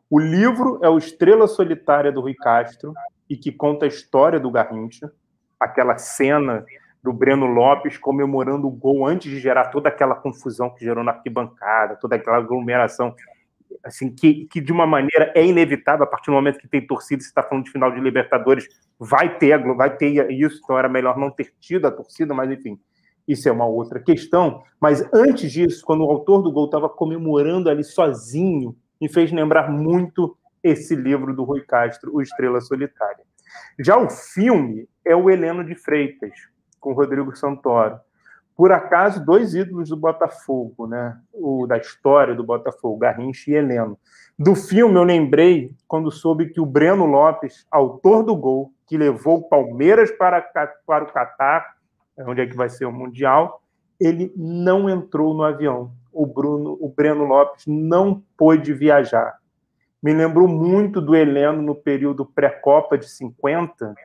O 0.09 0.19
livro 0.19 0.79
é 0.83 0.89
o 0.89 0.97
Estrela 0.97 1.47
Solitária 1.47 2.11
do 2.11 2.21
Rui 2.21 2.35
Castro 2.35 2.93
e 3.29 3.37
que 3.37 3.51
conta 3.51 3.85
a 3.85 3.87
história 3.87 4.39
do 4.39 4.51
Garrincha, 4.51 5.11
aquela 5.59 5.97
cena 5.97 6.65
do 7.03 7.11
Breno 7.11 7.45
Lopes 7.45 7.97
comemorando 7.97 8.67
o 8.67 8.71
gol 8.71 9.05
antes 9.05 9.29
de 9.29 9.39
gerar 9.39 9.65
toda 9.65 9.89
aquela 9.89 10.15
confusão 10.15 10.69
que 10.69 10.85
gerou 10.85 11.03
na 11.03 11.11
arquibancada, 11.11 11.97
toda 11.97 12.15
aquela 12.15 12.37
aglomeração, 12.37 13.13
assim 13.83 14.09
que, 14.13 14.45
que 14.45 14.61
de 14.61 14.71
uma 14.71 14.87
maneira 14.87 15.31
é 15.35 15.45
inevitável 15.45 16.05
a 16.05 16.07
partir 16.07 16.27
do 16.27 16.35
momento 16.35 16.59
que 16.59 16.67
tem 16.67 16.85
torcida, 16.85 17.21
se 17.21 17.27
está 17.27 17.43
falando 17.43 17.65
de 17.65 17.71
final 17.71 17.91
de 17.91 17.99
Libertadores, 17.99 18.67
vai 18.97 19.37
ter 19.37 19.61
vai 19.75 19.95
ter 19.95 20.31
isso, 20.31 20.61
então 20.63 20.77
era 20.77 20.87
melhor 20.87 21.17
não 21.17 21.29
ter 21.29 21.53
tido 21.59 21.85
a 21.85 21.91
torcida, 21.91 22.33
mas 22.33 22.49
enfim, 22.49 22.79
isso 23.27 23.49
é 23.49 23.51
uma 23.51 23.65
outra 23.65 23.99
questão. 23.99 24.63
Mas 24.79 25.05
antes 25.13 25.51
disso, 25.51 25.83
quando 25.85 26.05
o 26.05 26.09
autor 26.09 26.41
do 26.41 26.51
gol 26.51 26.65
estava 26.65 26.87
comemorando 26.87 27.69
ali 27.69 27.83
sozinho, 27.83 28.75
me 29.01 29.09
fez 29.09 29.31
lembrar 29.31 29.69
muito 29.69 30.37
esse 30.63 30.95
livro 30.95 31.35
do 31.35 31.43
Rui 31.43 31.61
Castro, 31.61 32.15
O 32.15 32.21
Estrela 32.21 32.61
Solitária. 32.61 33.25
Já 33.79 33.97
o 33.97 34.09
filme 34.09 34.87
é 35.05 35.15
o 35.15 35.29
Heleno 35.29 35.63
de 35.63 35.75
Freitas, 35.75 36.31
com 36.83 36.93
Rodrigo 36.93 37.33
Santoro. 37.35 37.97
Por 38.55 38.71
acaso, 38.71 39.25
dois 39.25 39.55
ídolos 39.55 39.89
do 39.89 39.97
Botafogo, 39.97 40.85
né? 40.85 41.17
O 41.33 41.65
da 41.65 41.77
história 41.77 42.35
do 42.35 42.43
Botafogo, 42.43 42.99
Garrincha 42.99 43.49
e 43.49 43.55
Heleno. 43.55 43.97
Do 44.37 44.53
filme, 44.53 44.95
eu 44.95 45.03
lembrei 45.03 45.73
quando 45.87 46.11
soube 46.11 46.49
que 46.49 46.61
o 46.61 46.65
Breno 46.65 47.05
Lopes, 47.05 47.65
autor 47.71 48.23
do 48.23 48.35
gol, 48.35 48.71
que 48.85 48.97
levou 48.97 49.37
o 49.37 49.49
Palmeiras 49.49 50.11
para, 50.11 50.39
para 50.85 51.05
o 51.05 51.11
Catar, 51.11 51.65
onde 52.19 52.41
é 52.41 52.45
que 52.45 52.55
vai 52.55 52.69
ser 52.69 52.85
o 52.85 52.91
Mundial, 52.91 53.63
ele 53.99 54.31
não 54.35 54.89
entrou 54.89 55.33
no 55.33 55.43
avião. 55.43 55.91
O 56.11 56.27
Bruno, 56.27 56.77
o 56.79 56.89
Breno 56.89 57.23
Lopes 57.23 57.65
não 57.65 58.21
pôde 58.37 58.71
viajar. 58.73 59.37
Me 60.01 60.13
lembrou 60.13 60.47
muito 60.47 61.01
do 61.01 61.15
Heleno 61.15 61.61
no 61.61 61.73
período 61.73 62.25
pré-copa 62.25 62.97
de 62.97 63.09
50, 63.09 63.95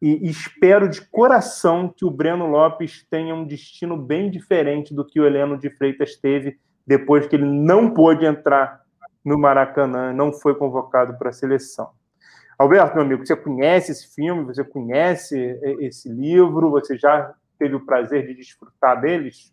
e 0.00 0.28
espero 0.28 0.88
de 0.88 1.00
coração 1.00 1.92
que 1.94 2.04
o 2.04 2.10
Breno 2.10 2.46
Lopes 2.46 3.06
tenha 3.08 3.34
um 3.34 3.46
destino 3.46 3.96
bem 3.96 4.30
diferente 4.30 4.94
do 4.94 5.04
que 5.04 5.18
o 5.18 5.26
Heleno 5.26 5.58
de 5.58 5.70
Freitas 5.70 6.16
teve 6.16 6.58
depois 6.86 7.26
que 7.26 7.34
ele 7.34 7.46
não 7.46 7.92
pôde 7.92 8.24
entrar 8.24 8.82
no 9.24 9.38
Maracanã, 9.38 10.12
não 10.12 10.32
foi 10.32 10.54
convocado 10.54 11.18
para 11.18 11.30
a 11.30 11.32
seleção. 11.32 11.90
Alberto, 12.58 12.94
meu 12.94 13.04
amigo, 13.04 13.26
você 13.26 13.34
conhece 13.34 13.92
esse 13.92 14.14
filme, 14.14 14.44
você 14.44 14.64
conhece 14.64 15.36
esse 15.80 16.08
livro, 16.08 16.70
você 16.70 16.96
já 16.96 17.34
teve 17.58 17.74
o 17.74 17.84
prazer 17.84 18.26
de 18.26 18.34
desfrutar 18.34 19.00
deles? 19.00 19.52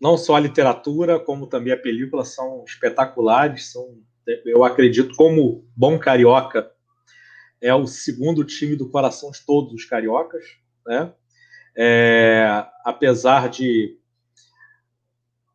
Não 0.00 0.16
só 0.16 0.36
a 0.36 0.40
literatura, 0.40 1.18
como 1.18 1.46
também 1.46 1.72
a 1.72 1.76
película 1.76 2.24
são 2.24 2.62
espetaculares, 2.64 3.72
são, 3.72 3.98
eu 4.44 4.64
acredito, 4.64 5.14
como 5.16 5.66
bom 5.74 5.98
carioca, 5.98 6.70
é 7.60 7.74
o 7.74 7.86
segundo 7.86 8.44
time 8.44 8.76
do 8.76 8.90
coração 8.90 9.30
de 9.30 9.44
todos 9.44 9.72
os 9.72 9.84
cariocas, 9.84 10.44
né? 10.86 11.12
É, 11.76 12.66
apesar 12.84 13.48
de 13.48 13.98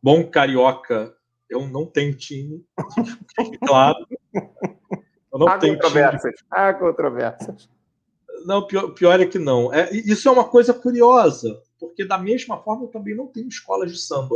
bom 0.02 0.24
carioca, 0.30 1.16
eu 1.50 1.68
não 1.68 1.86
tenho 1.86 2.16
time, 2.16 2.66
claro. 3.66 4.08
Eu 4.34 5.40
não 5.40 5.48
Há 5.48 5.58
tenho 5.58 5.76
controvérsias. 5.76 6.36
Time. 6.36 6.48
Há 6.52 6.74
controvérsias. 6.74 7.70
Não, 8.46 8.66
pior, 8.66 8.90
pior 8.94 9.20
é 9.20 9.26
que 9.26 9.40
não. 9.40 9.74
É, 9.74 9.90
isso 9.92 10.28
é 10.28 10.32
uma 10.32 10.48
coisa 10.48 10.74
curiosa, 10.74 11.62
porque 11.80 12.06
da 12.06 12.18
mesma 12.18 12.62
forma 12.62 12.86
eu 12.86 12.90
também 12.90 13.16
não 13.16 13.28
tenho 13.28 13.48
escolas 13.48 13.92
de 13.92 14.00
samba. 14.00 14.36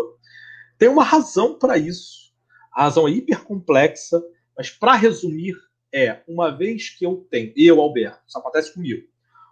Tem 0.77 0.89
uma 0.89 1.03
razão 1.03 1.57
para 1.57 1.77
isso. 1.77 2.33
A 2.71 2.83
razão 2.83 3.07
é 3.07 3.11
hiper 3.11 3.43
complexa, 3.43 4.21
mas 4.57 4.69
para 4.69 4.95
resumir, 4.95 5.55
é, 5.95 6.21
uma 6.27 6.51
vez 6.51 6.89
que 6.89 7.05
eu 7.05 7.25
tenho, 7.31 7.53
eu, 7.55 7.79
Alberto, 7.79 8.19
isso 8.27 8.37
acontece 8.37 8.73
comigo, 8.73 9.07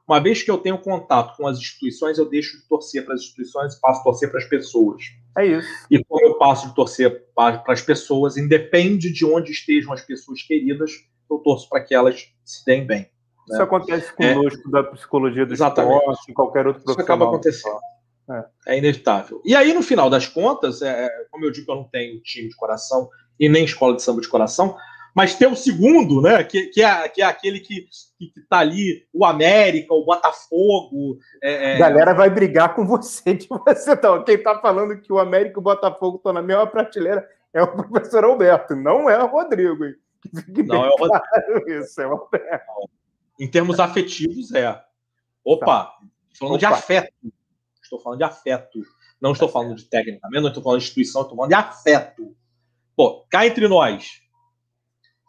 uma 0.05 0.19
vez 0.19 0.43
que 0.43 0.51
eu 0.51 0.57
tenho 0.57 0.77
contato 0.77 1.37
com 1.37 1.47
as 1.47 1.57
instituições, 1.57 2.17
eu 2.17 2.29
deixo 2.29 2.57
de 2.57 2.67
torcer 2.67 3.05
para 3.05 3.13
as 3.13 3.21
instituições 3.21 3.73
e 3.73 3.79
passo 3.79 4.01
a 4.01 4.03
torcer 4.03 4.29
para 4.29 4.39
as 4.39 4.45
pessoas. 4.45 5.01
É 5.37 5.45
isso. 5.45 5.67
E 5.89 6.03
como 6.03 6.21
eu 6.25 6.37
passo 6.37 6.67
de 6.67 6.75
torcer 6.75 7.23
para 7.33 7.63
as 7.67 7.81
pessoas, 7.81 8.35
independe 8.35 9.11
de 9.11 9.25
onde 9.25 9.51
estejam 9.51 9.93
as 9.93 10.01
pessoas 10.01 10.43
queridas, 10.43 10.91
eu 11.31 11.37
torço 11.37 11.69
para 11.69 11.81
que 11.81 11.95
elas 11.95 12.27
se 12.43 12.65
deem 12.65 12.85
bem. 12.85 12.99
Né? 12.99 13.07
Isso 13.53 13.61
acontece 13.61 14.11
é. 14.19 14.33
conosco 14.33 14.67
é, 14.67 14.71
da 14.71 14.83
psicologia 14.83 15.45
do 15.45 15.53
exatamente. 15.53 15.97
esporte, 15.97 16.31
em 16.31 16.33
qualquer 16.33 16.67
outro 16.67 16.83
profissional. 16.83 17.05
Isso 17.05 17.23
acaba 17.23 17.31
acontecendo. 17.31 17.79
É. 18.29 18.73
é. 18.73 18.77
inevitável. 18.77 19.41
E 19.45 19.55
aí, 19.55 19.73
no 19.73 19.81
final 19.81 20.09
das 20.09 20.27
contas, 20.27 20.81
é, 20.81 21.09
como 21.31 21.45
eu 21.45 21.51
digo, 21.51 21.71
eu 21.71 21.77
não 21.77 21.83
tenho 21.85 22.21
time 22.21 22.49
de 22.49 22.55
coração 22.55 23.09
e 23.39 23.47
nem 23.47 23.63
escola 23.63 23.95
de 23.95 24.01
samba 24.01 24.21
de 24.21 24.27
coração, 24.27 24.77
mas 25.13 25.35
tem 25.35 25.47
o 25.47 25.55
segundo, 25.55 26.21
né? 26.21 26.43
Que, 26.43 26.67
que, 26.67 26.81
é, 26.81 27.07
que 27.07 27.21
é 27.21 27.25
aquele 27.25 27.59
que, 27.59 27.87
que, 28.17 28.27
que 28.27 28.41
tá 28.49 28.59
ali, 28.59 29.05
o 29.13 29.23
América, 29.23 29.93
o 29.93 30.03
Botafogo. 30.03 31.19
É, 31.41 31.73
é... 31.73 31.77
Galera 31.77 32.13
vai 32.13 32.29
brigar 32.29 32.73
com 32.73 32.85
você 32.85 33.33
de 33.35 33.47
você. 33.47 33.93
Então, 33.93 34.23
quem 34.23 34.41
tá 34.41 34.59
falando 34.59 34.99
que 34.99 35.13
o 35.13 35.19
América 35.19 35.57
e 35.57 35.59
o 35.59 35.63
Botafogo 35.63 36.17
estão 36.17 36.33
na 36.33 36.41
mesma 36.41 36.65
prateleira 36.65 37.27
é 37.53 37.61
o 37.61 37.67
professor 37.67 38.23
Alberto, 38.23 38.75
não 38.75 39.07
é 39.07 39.23
o 39.23 39.27
Rodrigo. 39.27 39.85
Não 40.65 40.85
é 40.85 40.89
o 40.89 40.95
Rodrigo. 40.95 41.69
Isso, 41.83 42.01
é 42.01 42.07
o 42.07 42.13
Alberto. 42.13 42.89
Em 43.37 43.51
termos 43.51 43.77
afetivos, 43.77 44.53
é. 44.53 44.81
Opa, 45.43 45.65
tá. 45.65 45.97
falando 46.39 46.55
Opa. 46.55 46.59
de 46.59 46.65
afeto. 46.65 47.13
Estou 47.81 47.99
falando 47.99 48.19
de 48.19 48.23
afeto. 48.23 48.79
Não 49.21 49.33
estou 49.33 49.49
falando 49.49 49.75
de 49.75 49.83
tecnicamente, 49.83 50.41
não 50.41 50.47
estou 50.47 50.63
falando 50.63 50.79
de 50.79 50.85
instituição, 50.85 51.21
estou 51.21 51.35
falando 51.35 51.49
de 51.49 51.55
afeto. 51.55 52.35
Pô, 52.95 53.25
cá 53.29 53.45
entre 53.45 53.67
nós, 53.67 54.22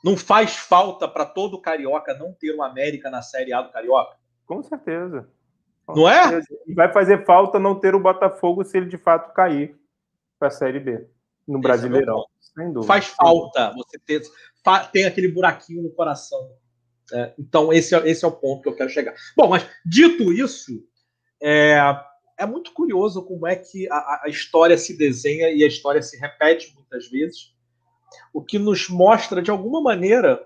não 0.05 0.19
faz 0.19 0.55
falta 0.55 1.09
para 1.09 1.25
todo 1.25 1.59
carioca 1.59 2.13
não 2.13 2.31
ter 2.31 2.55
uma 2.55 2.69
América 2.69 3.09
na 3.09 3.23
Série 3.23 3.55
A 3.55 3.63
do 3.63 3.73
Carioca? 3.73 4.19
Com 4.45 4.63
certeza. 4.63 5.27
Com 5.87 5.95
não 5.95 6.09
é? 6.09 6.29
certeza. 6.29 6.61
é? 6.69 6.75
Vai 6.75 6.93
fazer 6.93 7.25
falta 7.25 7.59
não 7.59 7.75
ter 7.75 7.95
o 7.95 8.01
Botafogo 8.01 8.63
se 8.63 8.77
ele 8.77 8.87
de 8.87 8.99
fato 8.99 9.33
cair 9.33 9.75
para 10.39 10.49
a 10.49 10.51
Série 10.51 10.79
B 10.79 11.09
no 11.49 11.59
Brasileirão. 11.59 12.21
É 12.21 12.25
sem 12.55 12.67
dúvida. 12.71 12.87
Faz 12.87 13.07
falta 13.07 13.73
você 13.75 13.99
ter 13.99 14.23
tem 14.93 15.07
aquele 15.07 15.29
buraquinho 15.29 15.83
no 15.83 15.91
coração. 15.91 16.53
É, 17.13 17.33
então, 17.39 17.73
esse 17.73 17.95
é, 17.95 18.09
esse 18.09 18.25
é 18.25 18.29
o 18.29 18.33
ponto 18.33 18.63
que 18.63 18.69
eu 18.69 18.77
quero 18.77 18.91
chegar. 18.91 19.15
Bom, 19.35 19.49
mas 19.49 19.67
dito 19.85 20.33
isso, 20.33 20.87
é, 21.43 21.79
é 22.39 22.47
muito 22.47 22.73
curioso 22.73 23.23
como 23.23 23.47
é 23.47 23.57
que 23.57 23.91
a, 23.91 24.23
a 24.25 24.29
história 24.29 24.77
se 24.77 24.97
desenha 24.97 25.51
e 25.51 25.63
a 25.63 25.67
história 25.67 26.03
se 26.03 26.19
repete 26.19 26.75
muitas 26.75 27.09
vezes 27.09 27.55
o 28.33 28.43
que 28.43 28.59
nos 28.59 28.89
mostra 28.89 29.41
de 29.43 29.51
alguma 29.51 29.81
maneira 29.81 30.41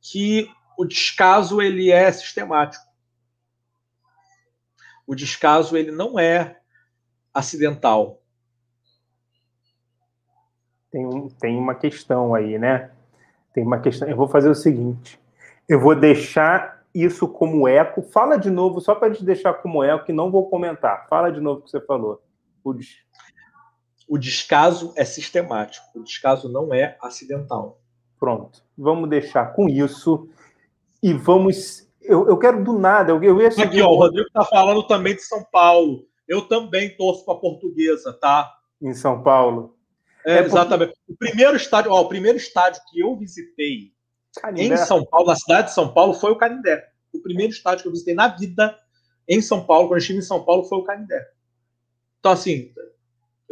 que 0.00 0.50
o 0.76 0.84
descaso 0.84 1.60
ele 1.60 1.90
é 1.90 2.10
sistemático. 2.10 2.84
O 5.06 5.14
descaso 5.14 5.76
ele 5.76 5.90
não 5.90 6.18
é 6.18 6.60
acidental. 7.32 8.20
Tem, 10.90 11.28
tem 11.40 11.56
uma 11.56 11.74
questão 11.74 12.34
aí, 12.34 12.58
né? 12.58 12.90
Tem 13.54 13.64
uma 13.64 13.80
questão. 13.80 14.08
Eu 14.08 14.16
vou 14.16 14.28
fazer 14.28 14.48
o 14.48 14.54
seguinte: 14.54 15.18
eu 15.68 15.80
vou 15.80 15.94
deixar 15.94 16.84
isso 16.94 17.26
como 17.26 17.66
eco. 17.66 18.02
Fala 18.02 18.36
de 18.36 18.50
novo, 18.50 18.80
só 18.80 18.94
para 18.94 19.12
te 19.12 19.24
deixar 19.24 19.54
como 19.54 19.82
eco, 19.82 20.04
que 20.04 20.12
não 20.12 20.30
vou 20.30 20.48
comentar. 20.48 21.06
Fala 21.08 21.30
de 21.30 21.40
novo 21.40 21.60
o 21.60 21.62
que 21.64 21.70
você 21.70 21.80
falou. 21.80 22.22
O 22.62 22.74
o 24.12 24.18
descaso 24.18 24.92
é 24.94 25.06
sistemático, 25.06 25.86
o 25.94 26.02
descaso 26.02 26.46
não 26.46 26.74
é 26.74 26.98
acidental. 27.00 27.80
Pronto, 28.20 28.62
vamos 28.76 29.08
deixar 29.08 29.54
com 29.54 29.70
isso 29.70 30.28
e 31.02 31.14
vamos. 31.14 31.88
Eu, 32.02 32.28
eu 32.28 32.36
quero 32.36 32.62
do 32.62 32.78
nada. 32.78 33.12
Eu, 33.12 33.24
eu 33.24 33.40
ia 33.40 33.50
seguir... 33.50 33.68
Aqui, 33.68 33.80
ó, 33.80 33.88
o 33.88 33.96
Rodrigo 33.96 34.26
está 34.26 34.44
falando 34.44 34.82
também 34.82 35.14
de 35.14 35.22
São 35.22 35.42
Paulo. 35.50 36.06
Eu 36.28 36.42
também 36.42 36.94
torço 36.94 37.24
para 37.24 37.32
a 37.32 37.38
portuguesa, 37.38 38.12
tá? 38.12 38.52
Em 38.82 38.92
São 38.92 39.22
Paulo. 39.22 39.78
É, 40.26 40.40
é 40.40 40.42
exatamente. 40.42 40.92
Porque... 41.06 41.12
O 41.14 41.16
primeiro 41.16 41.56
estádio, 41.56 41.90
ó, 41.90 42.02
o 42.02 42.08
primeiro 42.10 42.36
estádio 42.36 42.82
que 42.90 43.00
eu 43.00 43.16
visitei 43.16 43.94
Canindé. 44.42 44.74
em 44.74 44.76
São 44.76 45.06
Paulo, 45.06 45.28
na 45.28 45.36
cidade 45.36 45.68
de 45.68 45.74
São 45.74 45.90
Paulo, 45.90 46.12
foi 46.12 46.32
o 46.32 46.36
Canindé. 46.36 46.86
O 47.14 47.22
primeiro 47.22 47.50
estádio 47.50 47.84
que 47.84 47.88
eu 47.88 47.92
visitei 47.92 48.14
na 48.14 48.28
vida 48.28 48.78
em 49.26 49.40
São 49.40 49.64
Paulo, 49.64 49.88
quando 49.88 49.92
eu 49.92 49.98
estive 50.00 50.18
em 50.18 50.22
São 50.22 50.44
Paulo, 50.44 50.64
foi 50.64 50.76
o 50.76 50.84
Canindé. 50.84 51.30
Então, 52.20 52.32
assim, 52.32 52.70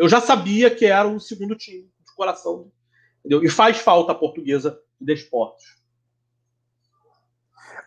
eu 0.00 0.08
já 0.08 0.18
sabia 0.18 0.74
que 0.74 0.86
era 0.86 1.06
o 1.06 1.20
segundo 1.20 1.54
time 1.54 1.82
de 1.82 2.14
coração. 2.16 2.72
Entendeu? 3.18 3.44
E 3.44 3.50
faz 3.50 3.76
falta 3.76 4.12
a 4.12 4.14
portuguesa 4.14 4.80
de 4.98 5.06
desportos. 5.06 5.78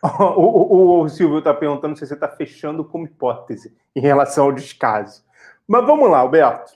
O, 0.04 0.10
o, 0.10 1.02
o, 1.02 1.10
Silvio 1.10 1.38
está 1.38 1.54
perguntando 1.54 1.96
se 1.98 2.06
você 2.06 2.14
está 2.14 2.28
fechando 2.28 2.84
como 2.84 3.06
hipótese 3.06 3.74
em 3.96 4.02
relação 4.02 4.44
ao 4.46 4.52
descaso. 4.52 5.24
Mas 5.66 5.86
vamos 5.86 6.12
lá, 6.12 6.18
Alberto. 6.20 6.74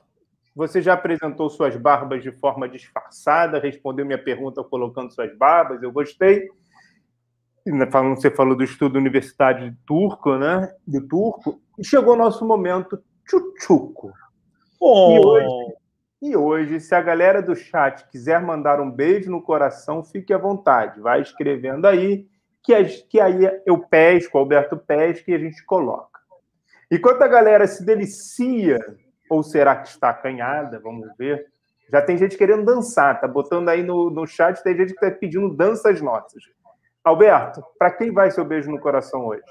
Você 0.55 0.81
já 0.81 0.93
apresentou 0.93 1.49
suas 1.49 1.75
barbas 1.75 2.23
de 2.23 2.31
forma 2.31 2.69
disfarçada, 2.69 3.59
respondeu 3.59 4.05
minha 4.05 4.17
pergunta 4.17 4.63
colocando 4.63 5.13
suas 5.13 5.37
barbas, 5.37 5.83
eu 5.83 5.91
gostei. 5.91 6.49
Você 8.15 8.31
falou 8.31 8.55
do 8.55 8.63
estudo 8.63 8.97
universitário 8.97 9.71
de 9.71 9.77
turco, 9.85 10.37
né? 10.37 10.73
De 10.87 11.01
turco. 11.01 11.61
E 11.77 11.85
chegou 11.85 12.13
o 12.13 12.17
nosso 12.17 12.47
momento 12.47 12.97
tchutchuco. 13.27 14.13
E, 14.81 15.19
hoje, 15.25 15.75
E 16.21 16.35
hoje, 16.35 16.79
se 16.79 16.95
a 16.95 17.01
galera 17.01 17.41
do 17.41 17.55
chat 17.55 18.07
quiser 18.09 18.41
mandar 18.41 18.79
um 18.79 18.89
beijo 18.89 19.29
no 19.29 19.41
coração, 19.41 20.03
fique 20.03 20.33
à 20.33 20.37
vontade. 20.37 20.99
Vai 20.99 21.21
escrevendo 21.21 21.85
aí, 21.85 22.27
que, 22.63 22.83
que 23.09 23.19
aí 23.19 23.39
eu 23.65 23.79
pesco, 23.79 24.37
Alberto 24.37 24.77
pesca 24.77 25.31
e 25.31 25.35
a 25.35 25.39
gente 25.39 25.63
coloca. 25.65 26.19
Enquanto 26.91 27.21
a 27.21 27.27
galera 27.27 27.67
se 27.67 27.85
delicia, 27.85 28.79
ou 29.29 29.43
será 29.43 29.75
que 29.75 29.89
está 29.89 30.09
acanhada? 30.09 30.79
Vamos 30.79 31.07
ver. 31.17 31.47
Já 31.91 32.01
tem 32.01 32.17
gente 32.17 32.37
querendo 32.37 32.65
dançar, 32.65 33.19
tá 33.19 33.27
botando 33.27 33.69
aí 33.69 33.83
no, 33.83 34.09
no 34.09 34.25
chat, 34.25 34.61
tem 34.61 34.75
gente 34.75 34.93
que 34.93 35.05
está 35.05 35.11
pedindo 35.17 35.55
danças 35.55 36.01
nossas. 36.01 36.43
Alberto, 37.03 37.63
para 37.79 37.91
quem 37.91 38.11
vai 38.11 38.29
seu 38.31 38.43
beijo 38.43 38.69
no 38.69 38.79
coração 38.79 39.25
hoje? 39.25 39.43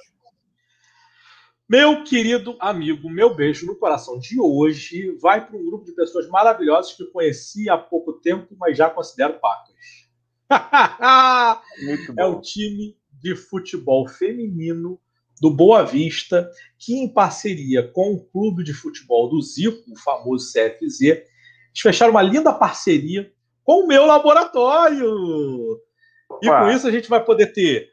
Meu 1.69 2.05
querido 2.05 2.57
amigo, 2.61 3.11
meu 3.11 3.35
beijo 3.35 3.67
no 3.67 3.75
coração 3.75 4.21
de 4.21 4.41
hoje 4.41 5.11
vai 5.21 5.45
para 5.45 5.57
um 5.57 5.67
grupo 5.67 5.85
de 5.85 5.91
pessoas 5.91 6.29
maravilhosas 6.29 6.93
que 6.93 7.03
eu 7.03 7.11
conheci 7.11 7.69
há 7.69 7.77
pouco 7.77 8.13
tempo, 8.13 8.55
mas 8.57 8.79
já 8.79 8.89
considero 8.89 9.41
pacas. 9.41 9.75
é 12.17 12.25
o 12.25 12.41
time 12.41 12.97
de 13.21 13.35
futebol 13.35 14.07
feminino 14.07 15.01
do 15.41 15.51
Boa 15.51 15.83
Vista, 15.83 16.49
que 16.79 16.95
em 16.95 17.13
parceria 17.13 17.83
com 17.89 18.13
o 18.13 18.25
clube 18.25 18.63
de 18.63 18.73
futebol 18.73 19.29
do 19.29 19.43
Zico, 19.43 19.91
o 19.91 19.99
famoso 19.99 20.47
CFZ, 20.53 21.01
eles 21.01 21.27
fecharam 21.83 22.13
uma 22.13 22.23
linda 22.23 22.55
parceria 22.55 23.33
com 23.65 23.83
o 23.83 23.89
meu 23.89 24.07
laboratório. 24.07 25.83
E 26.41 26.49
com 26.49 26.71
isso 26.71 26.87
a 26.87 26.93
gente 26.93 27.09
vai 27.09 27.25
poder 27.25 27.53
ter 27.53 27.91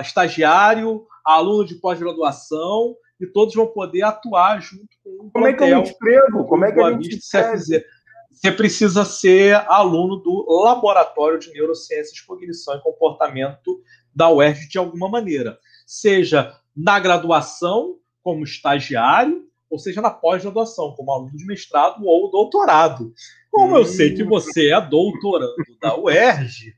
estagiário, 0.00 1.04
aluno 1.24 1.66
de 1.66 1.74
pós-graduação 1.74 2.96
e 3.20 3.26
todos 3.26 3.54
vão 3.54 3.66
poder 3.66 4.02
atuar 4.02 4.60
junto 4.60 4.88
com 5.02 5.26
o 5.26 5.30
Como 5.30 5.46
é 5.46 5.52
que 5.52 5.62
eu 5.62 5.76
me 5.76 5.82
inscrevo? 5.82 6.44
Como 6.44 6.64
é 6.64 6.72
que 6.72 6.80
a 6.80 6.92
gente 6.92 7.18
CFZ? 7.18 7.82
Você 8.30 8.52
precisa 8.52 9.04
ser 9.04 9.56
aluno 9.68 10.16
do 10.16 10.46
Laboratório 10.62 11.40
de 11.40 11.50
Neurociências, 11.52 12.20
Cognição 12.20 12.76
e 12.76 12.82
Comportamento 12.82 13.82
da 14.14 14.30
UERJ 14.30 14.68
de 14.68 14.78
alguma 14.78 15.08
maneira. 15.08 15.58
Seja 15.84 16.56
na 16.76 17.00
graduação, 17.00 17.96
como 18.22 18.44
estagiário, 18.44 19.44
ou 19.68 19.78
seja 19.78 20.00
na 20.00 20.10
pós-graduação, 20.10 20.94
como 20.96 21.12
aluno 21.12 21.36
de 21.36 21.44
mestrado 21.46 22.06
ou 22.06 22.30
doutorado. 22.30 23.12
Como 23.50 23.74
hum. 23.74 23.78
eu 23.78 23.84
sei 23.84 24.14
que 24.14 24.22
você 24.22 24.72
é 24.72 24.80
doutorando 24.80 25.54
da 25.80 25.98
UERJ, 25.98 26.74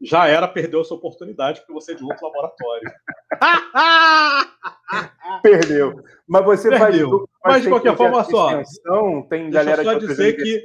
já 0.00 0.26
era, 0.26 0.48
perdeu 0.48 0.80
essa 0.80 0.94
oportunidade 0.94 1.60
porque 1.60 1.72
você 1.72 1.92
é 1.92 1.94
de 1.94 2.04
outro 2.04 2.26
laboratório. 2.26 2.90
perdeu. 5.42 6.02
Mas 6.26 6.44
você 6.44 6.70
perdeu. 6.70 7.28
Mas 7.44 7.62
de 7.62 7.68
qualquer 7.68 7.96
forma, 7.96 8.24
só. 8.24 8.62
Tem 9.28 9.50
galera 9.50 9.84
só 9.84 9.94
de 9.94 10.06
dizer 10.06 10.34
que. 10.34 10.64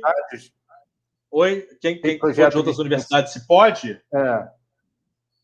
Oi? 1.32 1.68
Quem, 1.82 2.00
quem 2.00 2.18
de 2.18 2.58
outras 2.58 2.80
universidades 2.80 3.34
se 3.34 3.46
pode? 3.48 4.00
É. 4.14 4.48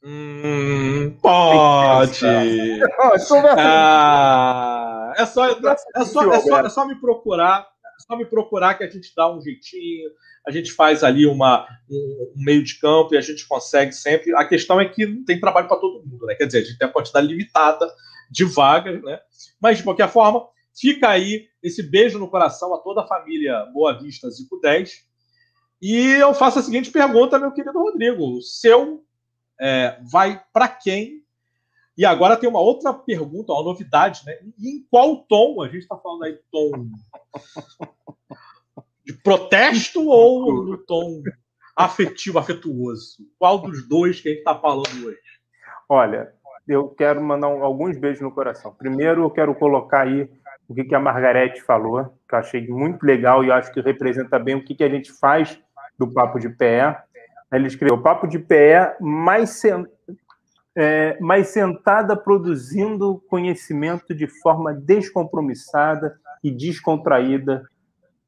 Hum, 0.04 1.18
pode. 1.22 2.26
ah, 3.58 5.14
é, 5.18 5.26
só, 5.26 5.50
é, 5.50 5.56
só, 6.06 6.34
é, 6.34 6.40
só, 6.40 6.60
é 6.60 6.70
só 6.70 6.86
me 6.86 6.96
procurar. 6.96 7.68
É 8.00 8.02
só 8.08 8.18
me 8.18 8.26
procurar 8.26 8.76
que 8.76 8.84
a 8.84 8.90
gente 8.90 9.14
dá 9.14 9.30
um 9.30 9.42
jeitinho, 9.42 10.10
a 10.48 10.52
gente 10.52 10.72
faz 10.72 11.04
ali 11.04 11.26
uma, 11.26 11.68
um, 11.90 12.34
meio 12.38 12.64
de 12.64 12.80
campo 12.80 13.14
e 13.14 13.18
a 13.18 13.22
gente 13.22 13.46
consegue 13.46 13.92
sempre. 13.92 14.34
A 14.36 14.46
questão 14.46 14.80
é 14.80 14.88
que 14.88 15.06
não 15.06 15.26
tem 15.26 15.40
trabalho 15.40 15.68
para 15.68 15.78
todo 15.78 16.06
mundo, 16.06 16.26
né? 16.26 16.36
Quer 16.36 16.46
dizer, 16.46 16.60
a 16.60 16.64
gente 16.64 16.78
tem 16.78 16.88
a 16.88 16.92
quantidade 16.92 17.28
limitada 17.28 17.94
de 18.32 18.46
vagas, 18.46 19.02
né? 19.04 19.20
Mas, 19.62 19.78
de 19.78 19.84
qualquer 19.84 20.10
forma, 20.10 20.48
fica 20.80 21.10
aí 21.10 21.48
esse 21.62 21.84
beijo 21.84 22.18
no 22.18 22.30
coração 22.30 22.74
a 22.74 22.80
toda 22.80 23.02
a 23.02 23.08
família 23.08 23.66
Boa 23.74 24.00
Vista 24.00 24.30
Zico 24.30 24.60
10. 24.62 25.10
E 25.82 25.98
eu 25.98 26.34
faço 26.34 26.60
a 26.60 26.62
seguinte 26.62 26.92
pergunta, 26.92 27.38
meu 27.38 27.52
querido 27.52 27.78
Rodrigo: 27.78 28.38
o 28.38 28.42
seu 28.42 29.04
é, 29.60 30.00
vai 30.10 30.42
para 30.54 30.70
quem? 30.70 31.24
E 32.00 32.06
agora 32.06 32.38
tem 32.38 32.48
uma 32.48 32.62
outra 32.62 32.94
pergunta, 32.94 33.52
uma 33.52 33.62
novidade, 33.62 34.22
né? 34.26 34.38
em 34.58 34.88
qual 34.90 35.18
tom? 35.18 35.62
A 35.62 35.66
gente 35.66 35.80
está 35.80 35.98
falando 35.98 36.24
aí 36.24 36.40
tom 36.50 36.88
de 39.06 39.12
protesto 39.22 40.08
ou 40.08 40.64
no 40.64 40.78
tom 40.78 41.22
afetivo, 41.76 42.40
afetuoso? 42.40 43.18
Qual 43.38 43.58
dos 43.58 43.86
dois 43.86 44.22
que 44.22 44.30
a 44.30 44.32
gente 44.32 44.40
está 44.40 44.56
falando 44.56 45.08
hoje? 45.08 45.20
Olha, 45.90 46.32
eu 46.66 46.88
quero 46.88 47.22
mandar 47.22 47.48
alguns 47.48 47.98
beijos 47.98 48.22
no 48.22 48.32
coração. 48.32 48.74
Primeiro, 48.74 49.24
eu 49.24 49.30
quero 49.30 49.54
colocar 49.54 50.08
aí 50.08 50.32
o 50.70 50.74
que, 50.74 50.96
a 50.96 51.00
Margarete 51.02 51.62
falou, 51.62 52.06
que 52.30 52.34
eu 52.34 52.40
achei 52.40 52.66
muito 52.66 53.04
legal 53.04 53.44
e 53.44 53.52
acho 53.52 53.74
que 53.74 53.82
representa 53.82 54.40
bem 54.40 54.56
o 54.56 54.64
que, 54.64 54.82
a 54.86 54.90
gente 54.90 55.12
faz 55.12 55.62
do 55.98 56.08
Papo 56.14 56.40
de 56.40 56.48
Pé. 56.48 56.98
Ele 57.52 57.68
escreveu: 57.68 58.02
Papo 58.02 58.26
de 58.26 58.40
pé 58.40 58.96
mais, 59.02 59.50
sen... 59.50 59.86
é, 60.76 61.18
mais 61.20 61.50
sentada 61.50 62.16
produzindo 62.16 63.22
conhecimento 63.28 64.14
de 64.14 64.28
forma 64.28 64.74
descompromissada 64.74 66.20
e 66.44 66.52
descontraída 66.52 67.68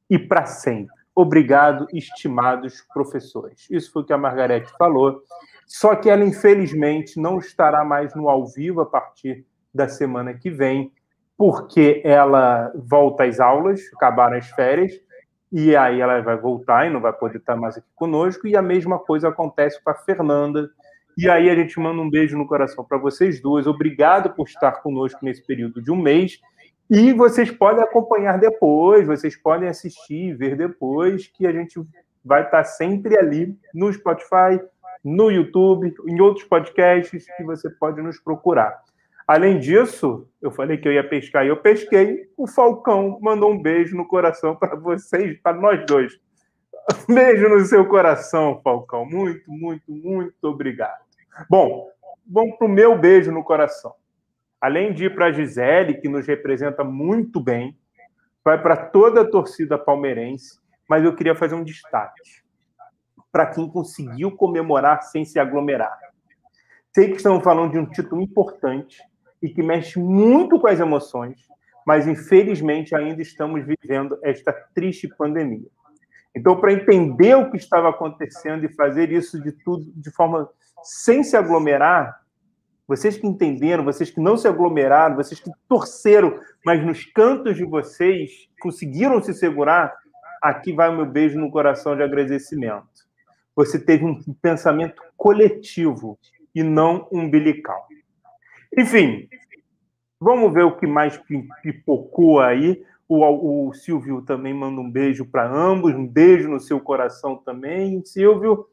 e 0.09 0.19
para 0.19 0.45
sempre. 0.45 0.93
Obrigado, 1.15 1.87
estimados 1.93 2.85
professores. 2.93 3.67
Isso 3.69 3.91
foi 3.91 4.01
o 4.01 4.05
que 4.05 4.13
a 4.13 4.17
Margarete 4.17 4.71
falou. 4.77 5.21
Só 5.67 5.95
que 5.95 6.09
ela, 6.09 6.23
infelizmente, 6.23 7.19
não 7.19 7.37
estará 7.37 7.83
mais 7.85 8.13
no 8.15 8.29
ao 8.29 8.45
vivo 8.45 8.81
a 8.81 8.85
partir 8.85 9.45
da 9.73 9.87
semana 9.87 10.33
que 10.33 10.49
vem, 10.49 10.91
porque 11.37 12.01
ela 12.03 12.71
volta 12.75 13.23
às 13.23 13.39
aulas, 13.39 13.81
acabaram 13.95 14.37
as 14.37 14.49
férias, 14.49 14.91
e 15.51 15.75
aí 15.75 15.99
ela 15.99 16.21
vai 16.21 16.37
voltar 16.37 16.87
e 16.87 16.89
não 16.89 17.01
vai 17.01 17.11
poder 17.11 17.37
estar 17.37 17.55
mais 17.55 17.77
aqui 17.77 17.87
conosco. 17.95 18.47
E 18.47 18.55
a 18.55 18.61
mesma 18.61 18.99
coisa 18.99 19.29
acontece 19.29 19.81
com 19.83 19.89
a 19.89 19.95
Fernanda. 19.95 20.69
E 21.17 21.29
aí 21.29 21.49
a 21.49 21.55
gente 21.55 21.79
manda 21.79 22.01
um 22.01 22.09
beijo 22.09 22.37
no 22.37 22.47
coração 22.47 22.83
para 22.83 22.97
vocês 22.97 23.41
duas. 23.41 23.67
Obrigado 23.67 24.33
por 24.33 24.47
estar 24.47 24.81
conosco 24.81 25.23
nesse 25.23 25.45
período 25.45 25.81
de 25.81 25.91
um 25.91 25.95
mês. 25.95 26.39
E 26.89 27.13
vocês 27.13 27.49
podem 27.49 27.83
acompanhar 27.83 28.37
depois, 28.37 29.07
vocês 29.07 29.35
podem 29.35 29.69
assistir, 29.69 30.35
ver 30.35 30.57
depois, 30.57 31.27
que 31.27 31.47
a 31.47 31.51
gente 31.51 31.81
vai 32.23 32.43
estar 32.43 32.63
sempre 32.63 33.17
ali 33.17 33.57
no 33.73 33.91
Spotify, 33.91 34.59
no 35.03 35.31
YouTube, 35.31 35.93
em 36.07 36.19
outros 36.19 36.45
podcasts 36.45 37.25
que 37.37 37.43
você 37.43 37.69
pode 37.69 38.01
nos 38.01 38.19
procurar. 38.19 38.81
Além 39.27 39.59
disso, 39.59 40.27
eu 40.41 40.51
falei 40.51 40.77
que 40.77 40.87
eu 40.87 40.91
ia 40.91 41.07
pescar 41.07 41.45
e 41.45 41.49
eu 41.49 41.57
pesquei. 41.57 42.29
O 42.35 42.45
Falcão 42.45 43.17
mandou 43.21 43.51
um 43.51 43.61
beijo 43.61 43.95
no 43.95 44.05
coração 44.05 44.55
para 44.55 44.75
vocês, 44.75 45.39
para 45.41 45.55
nós 45.55 45.85
dois. 45.85 46.19
Beijo 47.07 47.49
no 47.49 47.59
seu 47.61 47.87
coração, 47.87 48.59
Falcão. 48.63 49.05
Muito, 49.05 49.51
muito, 49.51 49.91
muito 49.91 50.43
obrigado. 50.43 50.99
Bom, 51.49 51.89
vamos 52.27 52.57
para 52.57 52.67
o 52.67 52.69
meu 52.69 52.97
beijo 52.97 53.31
no 53.31 53.43
coração. 53.43 53.93
Além 54.59 54.93
de 54.93 55.05
ir 55.05 55.15
para 55.15 55.27
a 55.27 55.31
Gisele, 55.31 55.95
que 55.95 56.09
nos 56.09 56.27
representa 56.27 56.83
muito 56.83 57.39
bem, 57.39 57.77
vai 58.43 58.61
para 58.61 58.75
toda 58.75 59.21
a 59.21 59.29
torcida 59.29 59.77
palmeirense, 59.77 60.59
mas 60.87 61.03
eu 61.03 61.15
queria 61.15 61.35
fazer 61.35 61.55
um 61.55 61.63
destaque 61.63 62.41
para 63.31 63.47
quem 63.47 63.69
conseguiu 63.69 64.31
comemorar 64.35 65.03
sem 65.03 65.23
se 65.23 65.39
aglomerar. 65.39 65.97
Sei 66.93 67.09
que 67.09 67.17
estamos 67.17 67.43
falando 67.43 67.71
de 67.71 67.79
um 67.79 67.85
título 67.85 68.21
importante, 68.21 69.01
e 69.41 69.49
que 69.49 69.63
mexe 69.63 69.99
muito 69.99 70.59
com 70.59 70.67
as 70.67 70.79
emoções, 70.79 71.47
mas 71.85 72.07
infelizmente 72.07 72.95
ainda 72.95 73.21
estamos 73.21 73.65
vivendo 73.65 74.19
esta 74.21 74.53
triste 74.53 75.07
pandemia. 75.07 75.67
Então, 76.35 76.59
para 76.59 76.73
entender 76.73 77.35
o 77.35 77.51
que 77.51 77.57
estava 77.57 77.89
acontecendo 77.89 78.65
e 78.65 78.73
fazer 78.73 79.11
isso 79.11 79.41
de 79.41 79.51
tudo 79.51 79.91
de 79.95 80.11
forma 80.11 80.49
sem 80.83 81.23
se 81.23 81.35
aglomerar, 81.35 82.21
vocês 82.87 83.17
que 83.17 83.27
entenderam, 83.27 83.85
vocês 83.85 84.09
que 84.09 84.19
não 84.19 84.35
se 84.35 84.47
aglomeraram, 84.47 85.15
vocês 85.15 85.39
que 85.39 85.51
torceram, 85.67 86.39
mas 86.65 86.83
nos 86.85 87.05
cantos 87.05 87.55
de 87.55 87.63
vocês 87.63 88.49
conseguiram 88.59 89.21
se 89.21 89.33
segurar, 89.33 89.93
aqui 90.41 90.73
vai 90.73 90.89
o 90.89 90.95
meu 90.95 91.05
beijo 91.05 91.39
no 91.39 91.51
coração 91.51 91.95
de 91.95 92.03
agradecimento. 92.03 92.85
Você 93.55 93.79
teve 93.79 94.05
um 94.05 94.19
pensamento 94.41 95.01
coletivo 95.15 96.17
e 96.53 96.63
não 96.63 97.07
umbilical. 97.11 97.87
Enfim, 98.77 99.29
vamos 100.19 100.53
ver 100.53 100.63
o 100.63 100.77
que 100.77 100.87
mais 100.87 101.19
pipocou 101.61 102.39
aí. 102.39 102.83
O, 103.13 103.67
o 103.67 103.73
Silvio 103.73 104.21
também 104.21 104.53
manda 104.53 104.79
um 104.79 104.89
beijo 104.89 105.25
para 105.25 105.45
ambos, 105.45 105.93
um 105.93 106.07
beijo 106.07 106.47
no 106.47 106.61
seu 106.61 106.79
coração 106.79 107.35
também, 107.35 108.01
Silvio. 108.05 108.67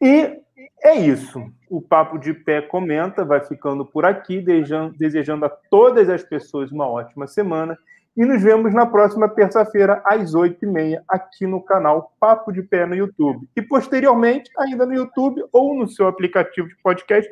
E 0.00 0.40
é 0.82 0.94
isso. 0.94 1.52
O 1.68 1.82
Papo 1.82 2.16
de 2.16 2.32
Pé 2.32 2.62
comenta, 2.62 3.26
vai 3.26 3.44
ficando 3.44 3.84
por 3.84 4.06
aqui, 4.06 4.40
desejando, 4.40 5.44
a 5.44 5.50
todas 5.50 6.08
as 6.08 6.22
pessoas 6.22 6.72
uma 6.72 6.88
ótima 6.88 7.26
semana. 7.26 7.76
E 8.16 8.24
nos 8.24 8.42
vemos 8.42 8.72
na 8.72 8.86
próxima 8.86 9.28
terça-feira, 9.28 10.00
às 10.02 10.34
oito 10.34 10.64
e 10.64 10.66
meia, 10.66 11.04
aqui 11.06 11.46
no 11.46 11.62
canal 11.62 12.14
Papo 12.18 12.50
de 12.50 12.62
Pé 12.62 12.86
no 12.86 12.94
YouTube. 12.94 13.46
E 13.54 13.60
posteriormente, 13.60 14.50
ainda 14.56 14.86
no 14.86 14.94
YouTube 14.94 15.44
ou 15.52 15.76
no 15.76 15.86
seu 15.86 16.06
aplicativo 16.06 16.68
de 16.68 16.76
podcast 16.82 17.30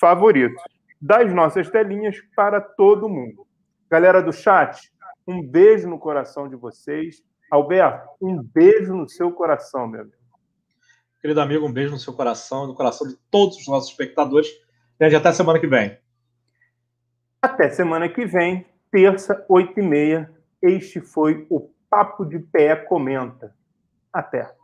favorito 0.00 0.56
das 0.98 1.30
nossas 1.30 1.68
telinhas 1.68 2.16
para 2.34 2.58
todo 2.58 3.06
mundo. 3.06 3.46
Galera 3.90 4.22
do 4.22 4.32
chat, 4.32 4.90
um 5.26 5.42
beijo 5.42 5.88
no 5.88 5.98
coração 5.98 6.48
de 6.48 6.56
vocês. 6.56 7.22
Alberto, 7.50 8.08
um 8.20 8.42
beijo 8.42 8.94
no 8.94 9.08
seu 9.08 9.32
coração, 9.32 9.86
meu 9.86 10.02
amigo. 10.02 10.16
Querido 11.20 11.40
amigo, 11.40 11.66
um 11.66 11.72
beijo 11.72 11.92
no 11.92 11.98
seu 11.98 12.12
coração, 12.12 12.66
no 12.66 12.74
coração 12.74 13.06
de 13.08 13.16
todos 13.30 13.56
os 13.56 13.66
nossos 13.66 13.90
espectadores. 13.90 14.48
E 15.00 15.04
até 15.14 15.32
semana 15.32 15.58
que 15.58 15.66
vem. 15.66 15.98
Até 17.40 17.70
semana 17.70 18.08
que 18.08 18.24
vem, 18.26 18.66
terça, 18.90 19.44
oito 19.48 19.78
e 19.78 19.82
meia. 19.82 20.32
Este 20.62 21.00
foi 21.00 21.46
o 21.50 21.70
Papo 21.90 22.24
de 22.24 22.38
Pé 22.38 22.76
Comenta. 22.76 23.54
Até. 24.12 24.54